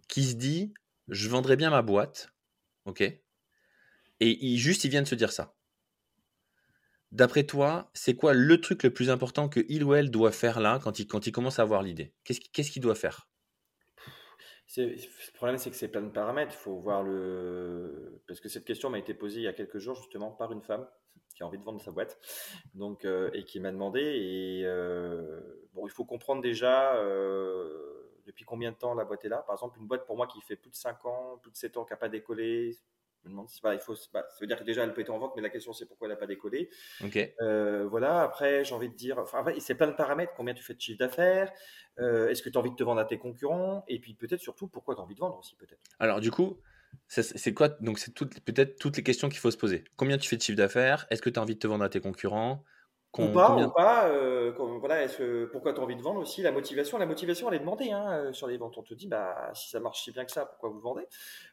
qui 0.08 0.24
se 0.24 0.36
dit, 0.36 0.74
je 1.08 1.30
vendrais 1.30 1.56
bien 1.56 1.70
ma 1.70 1.82
boîte, 1.82 2.32
Ok 2.86 3.02
Et 3.02 3.22
il, 4.20 4.58
juste, 4.58 4.84
il 4.84 4.90
vient 4.90 5.02
de 5.02 5.08
se 5.08 5.16
dire 5.16 5.32
ça. 5.32 5.54
D'après 7.12 7.44
toi, 7.44 7.90
c'est 7.94 8.16
quoi 8.16 8.34
le 8.34 8.62
truc 8.62 8.84
le 8.84 8.94
plus 8.94 9.10
important 9.10 9.50
que 9.50 9.60
il 9.68 9.84
ou 9.84 9.94
elle 9.94 10.12
doit 10.12 10.32
faire 10.32 10.60
là 10.60 10.80
quand 10.82 11.00
il, 11.00 11.32
commence 11.32 11.60
à 11.60 11.64
avoir 11.64 11.84
l'idée? 11.84 12.14
Qu'est-ce 12.24 12.72
qu'il 12.72 12.82
doit 12.82 12.96
faire? 12.96 13.28
Le 14.78 15.34
problème, 15.34 15.58
c'est 15.58 15.70
que 15.70 15.76
c'est 15.76 15.90
plein 15.90 16.02
de 16.02 16.10
paramètres. 16.10 16.54
Il 16.58 16.62
faut 16.62 16.80
voir 16.80 17.04
le. 17.04 18.22
Parce 18.28 18.40
que 18.40 18.48
cette 18.48 18.64
question 18.64 18.90
m'a 18.90 19.00
été 19.00 19.14
posée 19.14 19.42
il 19.42 19.44
y 19.44 19.48
a 19.48 19.54
quelques 19.54 19.80
jours, 19.80 19.96
justement, 19.96 20.32
par 20.32 20.54
une 20.54 20.62
femme 20.62 20.88
qui 21.36 21.44
a 21.44 21.48
envie 21.48 21.58
de 21.58 21.64
vendre 21.64 21.82
sa 21.82 21.92
boîte 21.92 22.20
donc, 22.74 23.06
euh, 23.06 23.30
et 23.34 23.44
qui 23.44 23.60
m'a 23.60 23.72
demandé. 23.72 24.00
Et 24.02 24.62
euh, 24.66 25.42
il 25.84 25.90
faut 25.90 26.06
comprendre 26.06 26.42
déjà. 26.42 26.96
Euh, 26.96 27.92
depuis 28.26 28.46
combien 28.46 28.72
de 28.72 28.78
temps 28.78 28.94
la 28.94 29.04
boîte 29.04 29.26
est 29.26 29.30
là. 29.30 29.44
Par 29.46 29.56
exemple, 29.56 29.80
une 29.80 29.88
boîte 29.88 30.06
pour 30.06 30.16
moi 30.16 30.28
qui 30.28 30.40
fait 30.42 30.56
plus 30.56 30.70
de 30.70 30.76
5 30.76 31.06
ans, 31.06 31.38
plus 31.42 31.52
de 31.52 31.58
7 31.58 31.78
ans, 31.78 31.86
qui 31.86 31.92
n'a 31.92 31.98
pas 31.98 32.10
décollé, 32.10 32.78
je 33.24 33.28
me 33.28 33.32
demande 33.34 33.50
si 33.50 33.60
il 33.64 33.80
faut, 33.80 33.96
bah, 34.14 34.26
ça 34.30 34.38
veut 34.42 34.48
dire 34.48 34.58
que 34.60 34.64
déjà 34.64 34.84
elle 34.84 34.94
peut 34.94 35.02
être 35.02 35.10
en 35.10 35.20
vente, 35.20 35.34
mais 35.36 35.42
la 35.42 35.50
question 35.50 35.74
c'est 35.74 35.86
pourquoi 35.86 36.08
elle 36.08 36.14
n'a 36.14 36.18
pas 36.20 36.28
décollé. 36.28 36.70
Ok. 37.04 37.18
Euh, 37.42 37.88
voilà, 37.88 38.22
après 38.24 38.64
j'ai 38.64 38.76
envie 38.76 38.90
de 38.90 38.96
dire, 38.96 39.18
enfin, 39.20 39.44
c'est 39.60 39.76
plein 39.76 39.88
de 39.88 39.94
paramètres, 39.96 40.34
combien 40.36 40.54
tu 40.54 40.64
fais 40.64 40.74
de 40.74 40.82
chiffre 40.82 41.00
d'affaires, 41.00 41.52
euh, 42.00 42.30
est-ce 42.30 42.42
que 42.42 42.50
tu 42.50 42.58
as 42.58 42.62
envie 42.62 42.72
de 42.72 42.76
te 42.76 42.84
vendre 42.84 43.00
à 43.02 43.06
tes 43.06 43.18
concurrents, 43.18 43.84
et 43.88 44.00
puis 44.00 44.14
peut-être 44.16 44.42
surtout 44.42 44.68
pourquoi 44.68 44.96
tu 44.96 45.02
as 45.02 45.04
envie 45.04 45.16
de 45.16 45.20
vendre 45.20 45.38
aussi 45.38 45.56
peut-être? 45.56 45.82
Alors 46.00 46.20
du 46.20 46.32
coup, 46.32 46.62
C'est 47.08 47.54
quoi? 47.54 47.70
Donc, 47.82 48.00
c'est 48.00 48.14
peut-être 48.14 48.78
toutes 48.80 48.98
les 48.98 49.04
questions 49.04 49.30
qu'il 49.30 49.40
faut 49.40 49.52
se 49.52 49.58
poser. 49.58 49.84
Combien 49.98 50.18
tu 50.18 50.28
fais 50.30 50.38
de 50.38 50.42
chiffre 50.42 50.58
d'affaires? 50.58 51.08
Est-ce 51.10 51.22
que 51.22 51.30
tu 51.30 51.40
as 51.40 51.42
envie 51.44 51.56
de 51.56 51.60
te 51.60 51.68
vendre 51.68 51.84
à 51.84 51.90
tes 51.90 52.02
concurrents? 52.02 52.64
Ou 53.18 53.28
pas, 53.30 53.56
ou 53.58 53.70
pas. 53.72 54.08
Euh, 54.10 54.54
voilà, 54.80 55.06
pourquoi 55.52 55.74
tu 55.74 55.80
as 55.80 55.84
envie 55.84 55.96
de 55.96 56.02
vendre 56.02 56.22
aussi 56.22 56.42
La 56.42 56.52
motivation, 56.52 56.98
la 56.98 57.06
motivation, 57.06 57.50
elle 57.50 57.56
est 57.56 57.60
demandée 57.60 57.92
hein, 57.92 58.12
euh, 58.12 58.34
sur 58.34 58.48
les 58.48 58.58
ventes. 58.58 58.78
On 58.78 58.84
te 58.84 58.94
dit, 58.94 59.08
bah, 59.08 59.52
si 59.54 59.70
ça 59.70 59.80
marche 59.80 60.04
si 60.04 60.12
bien 60.12 60.24
que 60.24 60.32
ça, 60.32 60.46
pourquoi 60.46 60.70
vous 60.70 60.80
vendez? 60.80 61.06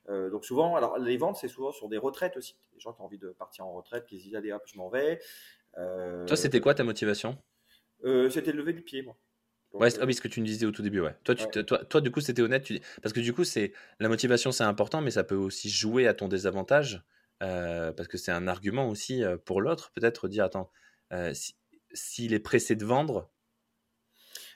Euh, 0.09 0.31
Donc 0.31 0.45
souvent, 0.45 0.77
alors 0.77 0.99
les 0.99 1.17
ventes, 1.17 1.37
c'est 1.37 1.49
souvent 1.49 1.73
sur 1.73 1.89
des 1.89 1.99
retraites 1.99 2.37
aussi. 2.37 2.57
Les 2.75 2.81
gens 2.81 2.93
qui 2.93 3.01
ont 3.01 3.07
envie 3.07 3.19
de 3.19 3.31
partir 3.31 3.67
en 3.67 3.73
retraite, 3.73 4.07
qui 4.07 4.19
disent, 4.19 4.37
allez 4.37 4.53
hop, 4.53 4.63
je 4.67 4.79
m'en 4.79 4.89
vais. 4.89 5.21
Toi, 5.75 6.37
c'était 6.37 6.61
quoi 6.61 6.75
ta 6.75 6.85
motivation? 6.85 7.37
C'était 8.05 8.53
de 8.53 8.57
lever 8.57 8.73
du 8.73 8.83
pied, 8.83 9.03
moi. 9.03 9.17
ouais, 9.73 9.89
oh, 10.01 10.11
ce 10.11 10.21
que 10.21 10.29
tu 10.29 10.41
me 10.41 10.47
disais 10.47 10.65
au 10.65 10.71
tout 10.71 10.83
début, 10.83 11.01
ouais. 11.01 11.17
Toi, 11.25 11.35
toi, 11.35 11.85
toi, 11.85 12.01
du 12.01 12.13
coup, 12.13 12.21
c'était 12.21 12.43
honnête. 12.43 12.63
Tu... 12.63 12.81
Parce 13.03 13.13
que 13.13 13.21
du 13.21 13.33
coup, 13.33 13.45
c'est 13.45 13.73
la 13.99 14.09
motivation, 14.09 14.53
c'est 14.53 14.65
important, 14.65 15.01
mais 15.01 15.11
ça 15.11 15.25
peut 15.25 15.35
aussi 15.35 15.71
jouer 15.71 16.07
à 16.07 16.15
ton 16.15 16.29
désavantage. 16.29 17.03
parce 17.41 18.07
que 18.07 18.17
c'est 18.17 18.33
un 18.33 18.47
argument 18.47 18.89
aussi 18.89 19.25
pour 19.45 19.61
l'autre, 19.61 19.91
peut-être 19.93 20.29
dire 20.29 20.45
attends, 20.45 20.71
s'il 21.95 22.35
est 22.35 22.41
pressé 22.41 22.77
de 22.77 22.85
vendre, 22.85 23.31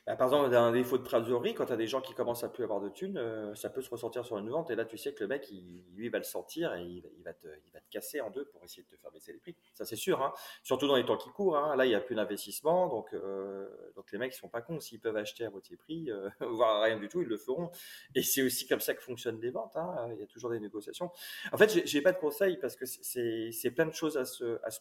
bah, 0.05 0.17
par 0.17 0.27
exemple, 0.27 0.53
un 0.53 0.73
défaut 0.73 0.99
de 0.99 1.05
trésorerie, 1.05 1.55
quand 1.55 1.67
tu 1.67 1.73
as 1.73 1.77
des 1.77 1.87
gens 1.87 2.01
qui 2.01 2.13
commencent 2.13 2.43
à 2.43 2.49
plus 2.49 2.65
avoir 2.65 2.81
de 2.81 2.89
thunes, 2.89 3.19
euh, 3.19 3.55
ça 3.55 3.71
peut 3.71 3.83
se 3.83 3.91
ressentir 3.91 4.25
sur 4.25 4.37
une 4.37 4.51
vente. 4.51 4.69
Et 4.71 4.75
là, 4.75 4.85
tu 4.85 4.99
sais 4.99 5.15
que 5.15 5.23
le 5.23 5.29
mec, 5.29 5.49
il, 5.51 5.85
lui, 5.95 6.09
va 6.09 6.19
le 6.19 6.25
sentir 6.25 6.75
et 6.75 6.83
il, 6.83 7.23
va 7.25 7.33
te, 7.33 7.47
il, 7.47 7.73
va 7.73 7.81
te, 7.81 7.89
casser 7.89 8.21
en 8.21 8.31
deux 8.31 8.45
pour 8.47 8.65
essayer 8.65 8.83
de 8.83 8.89
te 8.89 8.97
faire 8.97 9.13
baisser 9.13 9.33
les 9.33 9.39
prix. 9.39 9.57
Ça, 9.75 9.85
c'est 9.85 9.95
sûr. 9.95 10.21
Hein. 10.21 10.33
Surtout 10.65 10.89
dans 10.89 10.97
les 10.97 11.05
temps 11.05 11.17
qui 11.17 11.31
courent. 11.31 11.57
Hein. 11.57 11.77
Là, 11.77 11.87
il 11.87 11.91
n'y 11.91 11.95
a 11.95 12.01
plus 12.01 12.17
d'investissement. 12.17 12.89
Donc, 12.89 13.15
euh, 13.15 13.69
donc, 13.95 14.11
les 14.11 14.19
mecs, 14.19 14.35
ils 14.35 14.39
sont 14.39 14.49
pas 14.49 14.61
cons. 14.61 14.81
S'ils 14.81 14.99
peuvent 14.99 15.17
acheter 15.17 15.45
à 15.45 15.51
moitié 15.51 15.77
prix, 15.77 16.11
euh, 16.11 16.29
voire 16.41 16.83
rien 16.83 16.99
du 16.99 17.09
tout, 17.09 17.23
ils 17.23 17.29
le 17.29 17.37
feront. 17.37 17.71
Et 18.17 18.25
c'est 18.25 18.43
aussi 18.43 18.67
comme 18.67 18.81
ça 18.81 18.95
que 18.95 19.03
fonctionnent 19.03 19.41
les 19.41 19.51
ventes. 19.51 19.77
Hein. 19.77 20.09
Il 20.15 20.19
y 20.19 20.25
a 20.25 20.27
toujours 20.27 20.51
des 20.51 20.59
négociations. 20.59 21.13
En 21.53 21.59
fait, 21.59 21.87
j'ai 21.87 22.03
pas 22.03 22.13
de 22.13 22.19
conseils 22.19 22.57
parce 22.57 22.75
que 22.75 22.87
c'est 22.87 23.71
plein 23.71 23.87
de 23.87 23.95
choses 23.95 24.17
à 24.17 24.25
se, 24.25 24.59
à 24.65 24.71
se 24.73 24.81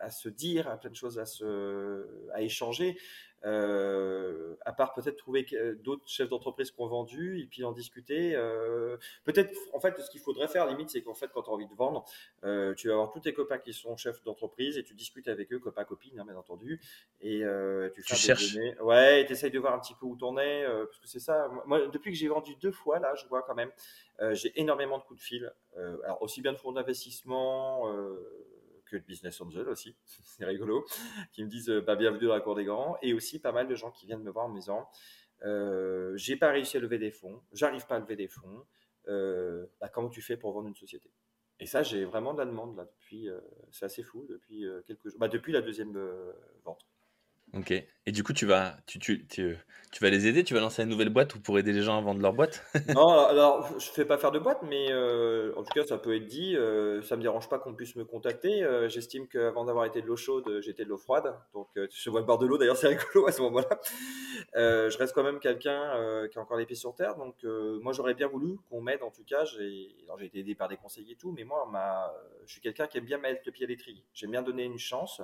à 0.00 0.10
se 0.10 0.28
dire, 0.28 0.78
plein 0.80 0.90
de 0.90 0.96
choses 0.96 1.18
à, 1.18 1.26
se, 1.26 2.06
à 2.32 2.42
échanger. 2.42 2.96
Euh, 3.44 4.56
à 4.64 4.72
part 4.72 4.92
peut-être 4.92 5.16
trouver 5.16 5.46
d'autres 5.84 6.08
chefs 6.08 6.28
d'entreprise 6.28 6.72
qui 6.72 6.80
ont 6.80 6.88
vendu 6.88 7.40
et 7.40 7.46
puis 7.46 7.62
en 7.64 7.72
discuter. 7.72 8.34
Euh, 8.34 8.96
peut-être, 9.24 9.54
en 9.72 9.78
fait, 9.78 9.96
ce 10.00 10.10
qu'il 10.10 10.20
faudrait 10.20 10.48
faire, 10.48 10.66
limite, 10.66 10.90
c'est 10.90 11.02
qu'en 11.02 11.14
fait, 11.14 11.30
quand 11.32 11.42
tu 11.42 11.50
as 11.50 11.52
envie 11.52 11.68
de 11.68 11.74
vendre, 11.74 12.04
euh, 12.44 12.74
tu 12.74 12.88
vas 12.88 12.94
avoir 12.94 13.12
tous 13.12 13.20
tes 13.20 13.32
copains 13.32 13.58
qui 13.58 13.72
sont 13.72 13.96
chefs 13.96 14.22
d'entreprise 14.24 14.78
et 14.78 14.82
tu 14.82 14.94
discutes 14.94 15.28
avec 15.28 15.52
eux, 15.52 15.60
copains, 15.60 15.84
copines, 15.84 16.18
hein, 16.18 16.24
bien 16.24 16.36
entendu. 16.36 16.80
Et 17.20 17.42
tu, 17.94 18.02
tu 18.02 18.16
cherches. 18.16 18.56
Ouais, 18.80 19.24
tu 19.26 19.32
essayes 19.32 19.50
de 19.50 19.58
voir 19.58 19.74
un 19.74 19.78
petit 19.78 19.94
peu 19.94 20.06
où 20.06 20.16
t'en 20.16 20.36
es, 20.38 20.64
parce 20.66 20.98
que 20.98 21.06
c'est 21.06 21.20
ça. 21.20 21.48
Moi, 21.66 21.86
depuis 21.88 22.10
que 22.10 22.18
j'ai 22.18 22.28
vendu 22.28 22.56
deux 22.56 22.72
fois, 22.72 22.98
là, 22.98 23.14
je 23.14 23.26
vois 23.28 23.42
quand 23.42 23.54
même, 23.54 23.70
j'ai 24.32 24.58
énormément 24.58 24.98
de 24.98 25.04
coups 25.04 25.20
de 25.20 25.24
fil. 25.24 25.52
alors, 25.76 26.20
aussi 26.22 26.40
bien 26.40 26.52
de 26.52 26.58
fonds 26.58 26.72
d'investissement 26.72 27.86
que 28.86 28.96
de 28.96 29.02
Business 29.02 29.40
Angel 29.40 29.68
aussi, 29.68 29.96
c'est 30.06 30.44
rigolo, 30.44 30.86
qui 31.32 31.44
me 31.44 31.48
disent 31.48 31.70
bah, 31.86 31.96
bienvenue 31.96 32.26
dans 32.26 32.34
la 32.34 32.40
cour 32.40 32.54
des 32.54 32.64
grands, 32.64 32.96
et 33.02 33.12
aussi 33.12 33.38
pas 33.38 33.52
mal 33.52 33.68
de 33.68 33.74
gens 33.74 33.90
qui 33.90 34.06
viennent 34.06 34.22
me 34.22 34.30
voir 34.30 34.46
en 34.46 34.48
me 34.48 34.56
disant 34.56 34.88
euh, 35.42 36.16
j'ai 36.16 36.36
pas 36.36 36.50
réussi 36.50 36.76
à 36.76 36.80
lever 36.80 36.98
des 36.98 37.10
fonds, 37.10 37.42
j'arrive 37.52 37.86
pas 37.86 37.96
à 37.96 37.98
lever 37.98 38.16
des 38.16 38.28
fonds, 38.28 38.66
euh, 39.08 39.66
bah, 39.80 39.88
comment 39.88 40.08
tu 40.08 40.22
fais 40.22 40.36
pour 40.36 40.52
vendre 40.52 40.68
une 40.68 40.74
société? 40.74 41.10
Et 41.58 41.66
ça, 41.66 41.82
j'ai 41.82 42.04
vraiment 42.04 42.34
de 42.34 42.38
la 42.38 42.46
demande 42.46 42.76
là 42.76 42.84
depuis, 42.84 43.28
euh, 43.28 43.40
c'est 43.70 43.84
assez 43.84 44.02
fou, 44.02 44.26
depuis 44.28 44.64
quelques 44.86 45.08
jours, 45.08 45.18
bah, 45.18 45.28
depuis 45.28 45.52
la 45.52 45.62
deuxième 45.62 45.92
vente. 46.64 46.86
Ok. 47.56 47.72
Et 48.08 48.12
du 48.12 48.22
coup, 48.22 48.32
tu 48.32 48.46
vas, 48.46 48.76
tu, 48.86 48.98
tu, 48.98 49.26
tu, 49.26 49.56
vas 50.00 50.10
les 50.10 50.28
aider? 50.28 50.44
Tu 50.44 50.54
vas 50.54 50.60
lancer 50.60 50.82
une 50.82 50.88
nouvelle 50.88 51.08
boîte 51.08 51.34
ou 51.34 51.40
pour 51.40 51.58
aider 51.58 51.72
les 51.72 51.82
gens 51.82 51.98
à 51.98 52.00
vendre 52.00 52.20
leur 52.20 52.34
boîte? 52.34 52.62
Non, 52.94 53.08
alors 53.08 53.80
je 53.80 53.90
fais 53.90 54.04
pas 54.04 54.16
faire 54.16 54.30
de 54.30 54.38
boîte, 54.38 54.60
mais 54.62 54.92
euh, 54.92 55.52
en 55.56 55.64
tout 55.64 55.72
cas, 55.74 55.84
ça 55.84 55.98
peut 55.98 56.14
être 56.14 56.26
dit. 56.26 56.54
Euh, 56.54 57.02
ça 57.02 57.16
me 57.16 57.22
dérange 57.22 57.48
pas 57.48 57.58
qu'on 57.58 57.74
puisse 57.74 57.96
me 57.96 58.04
contacter. 58.04 58.62
Euh, 58.62 58.88
j'estime 58.88 59.26
qu'avant 59.26 59.64
d'avoir 59.64 59.86
été 59.86 60.02
de 60.02 60.06
l'eau 60.06 60.16
chaude, 60.16 60.60
j'étais 60.60 60.84
de 60.84 60.90
l'eau 60.90 60.98
froide. 60.98 61.34
Donc, 61.52 61.68
je 61.74 62.10
vois 62.10 62.20
le 62.20 62.26
de 62.26 62.46
l'eau. 62.46 62.58
D'ailleurs, 62.58 62.76
c'est 62.76 62.88
rigolo 62.96 63.26
à 63.26 63.32
ce 63.32 63.42
moment-là. 63.42 63.80
je 64.54 64.98
reste 64.98 65.14
quand 65.14 65.24
même 65.24 65.40
quelqu'un 65.40 66.28
qui 66.30 66.38
a 66.38 66.42
encore 66.42 66.58
les 66.58 66.66
pieds 66.66 66.76
sur 66.76 66.94
terre. 66.94 67.16
Donc, 67.16 67.42
moi, 67.82 67.92
j'aurais 67.92 68.14
bien 68.14 68.28
voulu 68.28 68.58
qu'on 68.70 68.82
m'aide. 68.82 69.02
En 69.02 69.10
tout 69.10 69.24
cas, 69.24 69.44
j'ai, 69.44 69.88
j'ai 70.18 70.26
été 70.26 70.38
aidé 70.40 70.54
par 70.54 70.68
des 70.68 70.76
conseillers 70.76 71.14
et 71.14 71.16
tout, 71.16 71.32
mais 71.32 71.44
moi, 71.44 71.66
ma, 71.72 72.14
je 72.44 72.52
suis 72.52 72.60
quelqu'un 72.60 72.86
qui 72.86 72.98
aime 72.98 73.04
bien 73.04 73.18
mettre 73.18 73.42
le 73.46 73.50
pied 73.50 73.64
à 73.64 73.68
l'étrier. 73.68 74.04
J'aime 74.14 74.30
bien 74.30 74.42
donner 74.42 74.64
une 74.64 74.78
chance. 74.78 75.22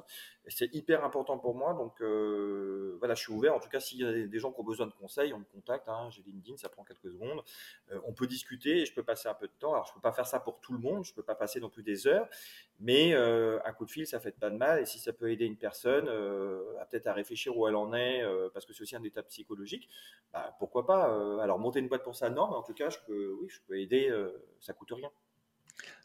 C'est 0.49 0.75
hyper 0.75 1.05
important 1.05 1.38
pour 1.38 1.55
moi. 1.55 1.75
Donc 1.75 2.01
euh, 2.22 2.96
voilà, 2.98 3.14
je 3.14 3.22
suis 3.22 3.32
ouvert. 3.32 3.54
En 3.54 3.61
tout 3.61 3.68
cas, 3.68 3.80
s'il 3.80 3.98
y 3.98 4.04
a 4.04 4.26
des 4.26 4.38
gens 4.38 4.52
qui 4.52 4.61
ont 4.61 4.64
besoin 4.64 4.87
de 4.87 4.92
conseils, 4.92 5.32
on 5.32 5.38
me 5.38 5.44
contacte. 5.44 5.88
Hein. 5.88 6.08
J'ai 6.11 6.22
LinkedIn, 6.22 6.56
ça 6.56 6.68
prend 6.68 6.85
quelques 6.85 7.11
secondes. 7.11 7.42
Euh, 7.90 8.00
on 8.04 8.12
peut 8.12 8.26
discuter 8.26 8.82
et 8.82 8.87
je 8.87 8.94
peux 8.94 9.02
passer 9.02 9.28
un 9.28 9.35
peu 9.35 9.46
de 9.46 9.52
temps. 9.58 9.72
Alors, 9.72 9.87
je 9.87 9.94
peux 9.94 10.00
pas 10.00 10.12
faire 10.12 10.26
ça 10.26 10.40
pour 10.40 10.61
tout 10.61 10.72
le 10.72 10.78
monde. 10.78 11.04
Je 11.04 11.12
peux 11.14 11.22
pas 11.22 11.35
passer 11.35 11.61
non 11.61 11.68
plus 11.68 11.82
des 11.82 12.06
heures. 12.06 12.28
Mais 12.80 13.14
euh, 13.14 13.58
un 13.64 13.72
coup 13.72 13.85
de 13.85 13.90
fil, 13.90 14.06
ça 14.06 14.20
fait 14.20 14.32
pas 14.32 14.50
de 14.50 14.56
mal. 14.56 14.80
Et 14.80 14.87
si 14.87 14.98
ça 14.98 15.12
peut 15.12 15.30
aider 15.30 15.46
une 15.46 15.56
personne 15.56 16.08
à 16.80 16.87
peut-être 16.87 17.06
à 17.06 17.12
réfléchir 17.12 17.56
où 17.56 17.66
elle 17.68 17.76
en 17.76 17.92
est, 17.94 18.22
parce 18.52 18.66
que 18.66 18.72
c'est 18.72 18.82
aussi 18.82 18.96
un 18.96 19.04
état 19.04 19.22
psychologique, 19.22 19.88
bah, 20.32 20.54
pourquoi 20.58 20.87
pas. 20.87 21.04
alors, 21.42 21.58
monter 21.58 21.80
une 21.80 21.88
boîte 21.88 22.04
pour 22.04 22.16
ça, 22.16 22.30
non. 22.30 22.48
Mais 22.48 22.56
en 22.56 22.62
tout 22.62 22.74
cas, 22.74 22.90
je 22.90 22.98
peux, 23.06 23.37
oui, 23.40 23.48
je 23.48 23.61
peux 23.66 23.78
aider. 23.78 24.11
ça 24.61 24.72
coûte 24.72 24.92
rien. 24.92 25.11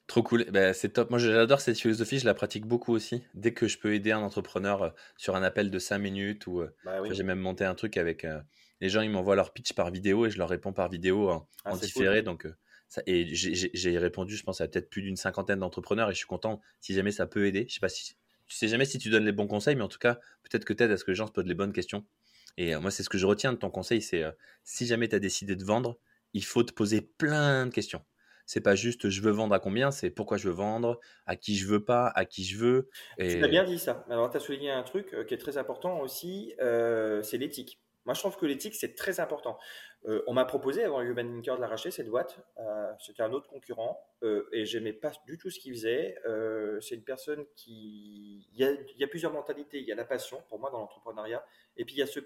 Trop 0.07 0.23
cool. 0.23 0.45
Bah, 0.51 0.73
c'est 0.73 0.89
top. 0.89 1.09
Moi, 1.09 1.19
j'adore 1.19 1.59
cette 1.59 1.77
philosophie. 1.77 2.19
Je 2.19 2.25
la 2.25 2.33
pratique 2.33 2.65
beaucoup 2.65 2.93
aussi. 2.93 3.23
Dès 3.33 3.53
que 3.53 3.67
je 3.67 3.77
peux 3.77 3.93
aider 3.93 4.13
un 4.13 4.21
entrepreneur 4.21 4.81
euh, 4.81 4.89
sur 5.17 5.35
un 5.35 5.43
appel 5.43 5.69
de 5.69 5.79
5 5.79 5.97
minutes 5.99 6.47
ou 6.47 6.61
euh, 6.61 6.73
bah 6.85 7.01
j'ai 7.11 7.23
même 7.23 7.39
monté 7.39 7.65
un 7.65 7.75
truc 7.75 7.97
avec 7.97 8.23
euh, 8.23 8.39
les 8.79 8.87
gens, 8.87 9.01
ils 9.01 9.09
m'envoient 9.09 9.35
leur 9.35 9.51
pitch 9.51 9.73
par 9.73 9.91
vidéo 9.91 10.25
et 10.25 10.29
je 10.29 10.37
leur 10.37 10.47
réponds 10.47 10.71
par 10.71 10.89
vidéo 10.89 11.29
en, 11.29 11.49
ah, 11.65 11.75
différé. 11.75 12.21
Donc, 12.21 12.47
ça, 12.87 13.01
et 13.05 13.27
j'ai 13.33 13.97
répondu, 13.97 14.37
je 14.37 14.43
pense, 14.43 14.61
à 14.61 14.67
peut-être 14.69 14.89
plus 14.89 15.01
d'une 15.01 15.17
cinquantaine 15.17 15.59
d'entrepreneurs 15.59 16.09
et 16.09 16.13
je 16.13 16.19
suis 16.19 16.27
content 16.27 16.61
si 16.79 16.93
jamais 16.93 17.11
ça 17.11 17.27
peut 17.27 17.45
aider. 17.45 17.65
Je 17.67 17.73
sais 17.73 17.79
pas 17.81 17.89
si 17.89 18.15
tu 18.45 18.55
sais 18.55 18.69
jamais 18.69 18.85
si 18.85 18.97
tu 18.97 19.09
donnes 19.09 19.25
les 19.25 19.33
bons 19.33 19.47
conseils, 19.47 19.75
mais 19.75 19.83
en 19.83 19.89
tout 19.89 19.99
cas, 19.99 20.19
peut-être 20.43 20.63
que 20.63 20.71
tu 20.71 20.83
aides 20.83 20.91
à 20.91 20.95
ce 20.95 21.03
que 21.03 21.11
les 21.11 21.15
gens 21.15 21.27
se 21.27 21.33
posent 21.33 21.45
les 21.45 21.53
bonnes 21.53 21.73
questions. 21.73 22.05
Et 22.55 22.73
moi, 22.77 22.91
c'est 22.91 23.03
ce 23.03 23.09
que 23.09 23.17
je 23.17 23.25
retiens 23.25 23.51
de 23.51 23.57
ton 23.57 23.69
conseil, 23.69 24.01
c'est 24.01 24.23
si 24.63 24.87
jamais 24.87 25.09
tu 25.09 25.15
as 25.15 25.19
décidé 25.19 25.57
de 25.57 25.65
vendre, 25.65 25.99
il 26.33 26.45
faut 26.45 26.63
te 26.63 26.71
poser 26.71 27.01
plein 27.01 27.65
de 27.65 27.71
questions 27.71 28.05
c'est 28.47 28.61
pas 28.61 28.73
juste 28.73 29.09
je 29.09 29.21
veux 29.21 29.31
vendre 29.31 29.53
à 29.53 29.59
combien, 29.59 29.91
c'est 29.91 30.09
pourquoi 30.09 30.37
je 30.37 30.47
veux 30.47 30.55
vendre, 30.55 30.99
à 31.27 31.35
qui 31.35 31.55
je 31.55 31.67
veux 31.67 31.83
pas, 31.83 32.07
à 32.15 32.25
qui 32.25 32.43
je 32.45 32.57
veux. 32.57 32.89
Et... 33.19 33.37
Tu 33.37 33.43
as 33.43 33.47
bien 33.47 33.65
dit 33.65 33.77
ça. 33.77 34.05
Alors, 34.09 34.31
tu 34.31 34.37
as 34.37 34.39
souligné 34.39 34.71
un 34.71 34.83
truc 34.83 35.13
euh, 35.13 35.23
qui 35.25 35.33
est 35.35 35.37
très 35.37 35.57
important 35.57 35.99
aussi, 35.99 36.55
euh, 36.59 37.21
c'est 37.21 37.37
l'éthique. 37.37 37.79
Moi, 38.05 38.13
je 38.13 38.21
trouve 38.21 38.37
que 38.37 38.45
l'éthique, 38.45 38.73
c'est 38.73 38.95
très 38.95 39.19
important. 39.19 39.59
Euh, 40.07 40.23
on 40.27 40.33
m'a 40.33 40.45
proposé 40.45 40.83
avant 40.83 41.01
Human 41.01 41.27
Linker 41.27 41.57
de 41.57 41.61
l'arracher 41.61 41.91
cette 41.91 42.09
boîte. 42.09 42.39
C'était 42.99 43.23
un 43.23 43.31
autre 43.33 43.47
concurrent 43.47 44.01
et 44.51 44.65
j'aimais 44.65 44.93
pas 44.93 45.11
du 45.25 45.37
tout 45.37 45.49
ce 45.49 45.59
qu'il 45.59 45.73
faisait. 45.73 46.15
c'est 46.81 46.95
une 46.95 47.03
personne 47.03 47.45
qui. 47.55 48.47
Il 48.53 48.59
y, 48.97 49.03
a, 49.03 49.07
plusieurs 49.07 49.33
mentalités. 49.33 49.79
Il 49.79 49.85
y 49.85 49.91
a 49.91 49.95
la 49.95 50.05
passion, 50.05 50.41
pour 50.49 50.59
moi, 50.59 50.71
dans 50.71 50.79
l'entrepreneuriat. 50.79 51.43
Et 51.77 51.85
puis 51.85 51.95
il 51.95 51.99
y 51.99 52.01
a 52.01 52.07
ceux 52.07 52.25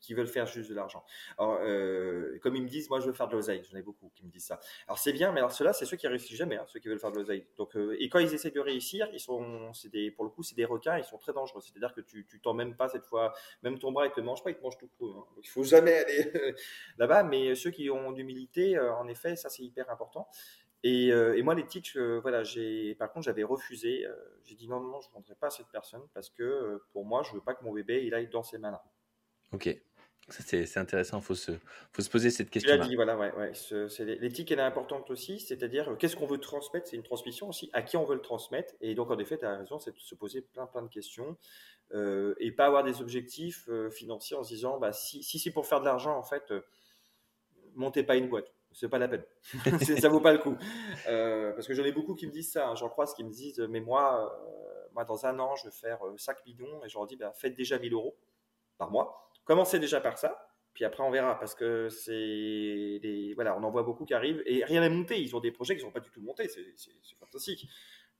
qui 0.00 0.14
veulent 0.14 0.26
faire 0.26 0.46
juste 0.46 0.70
de 0.70 0.74
l'argent. 0.74 1.04
Alors, 1.38 1.58
euh, 1.62 2.38
comme 2.42 2.56
ils 2.56 2.62
me 2.62 2.68
disent, 2.68 2.88
moi 2.90 3.00
je 3.00 3.06
veux 3.06 3.12
faire 3.12 3.28
de 3.28 3.32
l'oseille. 3.32 3.62
J'en 3.70 3.78
ai 3.78 3.82
beaucoup 3.82 4.10
qui 4.14 4.24
me 4.24 4.30
disent 4.30 4.46
ça. 4.46 4.60
Alors 4.86 4.98
c'est 4.98 5.12
bien, 5.12 5.32
mais 5.32 5.38
alors 5.38 5.52
ceux-là, 5.52 5.72
c'est 5.72 5.84
ceux 5.84 5.96
qui 5.96 6.08
réussissent 6.08 6.36
jamais, 6.36 6.56
hein, 6.56 6.64
ceux 6.66 6.80
qui 6.80 6.88
veulent 6.88 6.98
faire 6.98 7.12
de 7.12 7.18
l'oseille. 7.18 7.46
Donc, 7.56 7.76
euh, 7.76 7.96
et 8.00 8.08
quand 8.08 8.18
ils 8.18 8.34
essaient 8.34 8.50
de 8.50 8.60
réussir, 8.60 9.08
ils 9.12 9.20
sont, 9.20 9.72
pour 10.16 10.24
le 10.24 10.30
coup, 10.30 10.42
c'est 10.42 10.56
des 10.56 10.64
requins. 10.64 10.98
Ils 10.98 11.04
sont 11.04 11.18
très 11.18 11.32
dangereux. 11.32 11.60
C'est-à-dire 11.60 11.94
que 11.94 12.00
tu, 12.00 12.26
tu 12.26 12.40
t'en 12.40 12.54
même 12.54 12.76
pas 12.76 12.88
cette 12.88 13.06
fois, 13.06 13.32
même 13.62 13.78
ton 13.78 13.92
bras, 13.92 14.06
il 14.06 14.12
te 14.12 14.20
mange 14.20 14.42
pas, 14.42 14.50
il 14.50 14.56
te 14.56 14.62
mange 14.62 14.76
tout 14.78 14.88
cru. 14.88 15.10
Hein. 15.10 15.24
Donc 15.34 15.44
il 15.44 15.50
faut 15.50 15.64
jamais 15.64 15.94
aller 15.94 16.54
là-bas. 17.02 17.22
Mais 17.22 17.54
ceux 17.54 17.70
qui 17.70 17.90
ont 17.90 18.12
d'humilité, 18.12 18.76
euh, 18.76 18.94
en 18.94 19.06
effet, 19.08 19.36
ça 19.36 19.50
c'est 19.50 19.62
hyper 19.62 19.90
important. 19.90 20.28
Et, 20.84 21.12
euh, 21.12 21.36
et, 21.36 21.42
moi, 21.42 21.54
l'éthique, 21.54 21.96
voilà, 22.22 22.42
j'ai, 22.42 22.94
par 22.96 23.12
contre, 23.12 23.26
j'avais 23.26 23.44
refusé. 23.44 24.04
Euh, 24.04 24.14
j'ai 24.44 24.56
dit 24.56 24.68
non, 24.68 24.80
non, 24.80 24.88
non, 24.88 25.00
je 25.00 25.08
ne 25.08 25.14
vendrai 25.14 25.34
pas 25.36 25.46
à 25.46 25.50
cette 25.50 25.68
personne 25.68 26.02
parce 26.12 26.28
que 26.28 26.42
euh, 26.42 26.84
pour 26.92 27.04
moi, 27.04 27.22
je 27.22 27.30
ne 27.30 27.34
veux 27.36 27.40
pas 27.40 27.54
que 27.54 27.64
mon 27.64 27.72
bébé 27.72 28.04
il 28.04 28.14
aille 28.14 28.28
dans 28.28 28.42
ses 28.42 28.58
mains-là. 28.58 28.82
Ok, 29.52 29.80
c'est, 30.28 30.76
intéressant. 30.78 31.18
Il 31.18 31.22
faut 31.22 31.36
se, 31.36 31.52
faut 31.92 32.02
se 32.02 32.10
poser 32.10 32.30
cette 32.30 32.50
question. 32.50 32.76
Tu 32.80 32.88
dit, 32.88 32.96
voilà, 32.96 33.16
ouais, 33.16 33.32
ouais. 33.34 33.52
L'éthique, 34.18 34.50
elle 34.50 34.58
est 34.58 34.62
importante 34.62 35.08
aussi. 35.10 35.38
C'est-à-dire, 35.38 35.96
qu'est-ce 35.98 36.16
qu'on 36.16 36.26
veut 36.26 36.38
transmettre? 36.38 36.88
C'est 36.88 36.96
une 36.96 37.04
transmission 37.04 37.48
aussi. 37.48 37.70
À 37.72 37.82
qui 37.82 37.96
on 37.96 38.04
veut 38.04 38.16
le 38.16 38.22
transmettre? 38.22 38.74
Et 38.80 38.96
donc, 38.96 39.10
en 39.12 39.18
effet, 39.18 39.38
tu 39.38 39.44
as 39.44 39.58
raison, 39.58 39.78
c'est 39.78 39.94
de 39.94 40.00
se 40.00 40.16
poser 40.16 40.40
plein, 40.40 40.66
plein 40.66 40.82
de 40.82 40.88
questions 40.88 41.36
et 42.40 42.50
pas 42.52 42.64
avoir 42.64 42.82
des 42.82 43.02
objectifs 43.02 43.68
financiers 43.90 44.34
en 44.34 44.42
se 44.42 44.48
disant, 44.48 44.78
bah, 44.78 44.92
si, 44.92 45.22
si 45.22 45.38
c'est 45.38 45.50
pour 45.50 45.66
faire 45.66 45.80
de 45.80 45.84
l'argent, 45.84 46.16
en 46.16 46.22
fait, 46.22 46.50
montez 47.74 48.02
pas 48.02 48.16
une 48.16 48.28
boîte 48.28 48.52
c'est 48.72 48.88
pas 48.88 48.98
la 48.98 49.08
peine. 49.08 49.24
ça 50.00 50.08
vaut 50.08 50.20
pas 50.20 50.32
le 50.32 50.38
coup. 50.38 50.56
Euh, 51.08 51.52
parce 51.52 51.66
que 51.66 51.74
j'en 51.74 51.84
ai 51.84 51.92
beaucoup 51.92 52.14
qui 52.14 52.26
me 52.26 52.32
disent 52.32 52.52
ça. 52.52 52.68
Hein. 52.68 52.74
J'en 52.74 52.88
croise 52.88 53.14
qui 53.14 53.24
me 53.24 53.30
disent, 53.30 53.60
mais 53.68 53.80
moi, 53.80 54.32
euh, 54.32 54.88
moi, 54.94 55.04
dans 55.04 55.26
un 55.26 55.38
an, 55.38 55.54
je 55.56 55.64
vais 55.64 55.70
faire 55.70 56.00
5 56.16 56.36
euh, 56.36 56.40
millions. 56.46 56.84
Et 56.84 56.88
je 56.88 56.96
leur 56.96 57.06
dis, 57.06 57.16
bah, 57.16 57.32
faites 57.34 57.54
déjà 57.54 57.78
1000 57.78 57.92
euros 57.92 58.16
par 58.78 58.90
mois. 58.90 59.30
Commencez 59.44 59.78
déjà 59.78 60.00
par 60.00 60.18
ça. 60.18 60.48
Puis 60.74 60.84
après, 60.84 61.02
on 61.02 61.10
verra. 61.10 61.38
Parce 61.38 61.54
que 61.54 61.88
c'est. 61.88 63.00
Voilà, 63.34 63.56
on 63.56 63.62
en 63.62 63.70
voit 63.70 63.82
beaucoup 63.82 64.04
qui 64.04 64.14
arrivent. 64.14 64.42
Et 64.46 64.64
rien 64.64 64.80
n'est 64.80 64.90
monté. 64.90 65.20
Ils 65.20 65.36
ont 65.36 65.40
des 65.40 65.52
projets 65.52 65.74
qui 65.74 65.82
ne 65.82 65.88
sont 65.88 65.92
pas 65.92 66.00
du 66.00 66.10
tout 66.10 66.22
montés. 66.22 66.48
C'est 66.48 66.64
fantastique. 67.18 67.68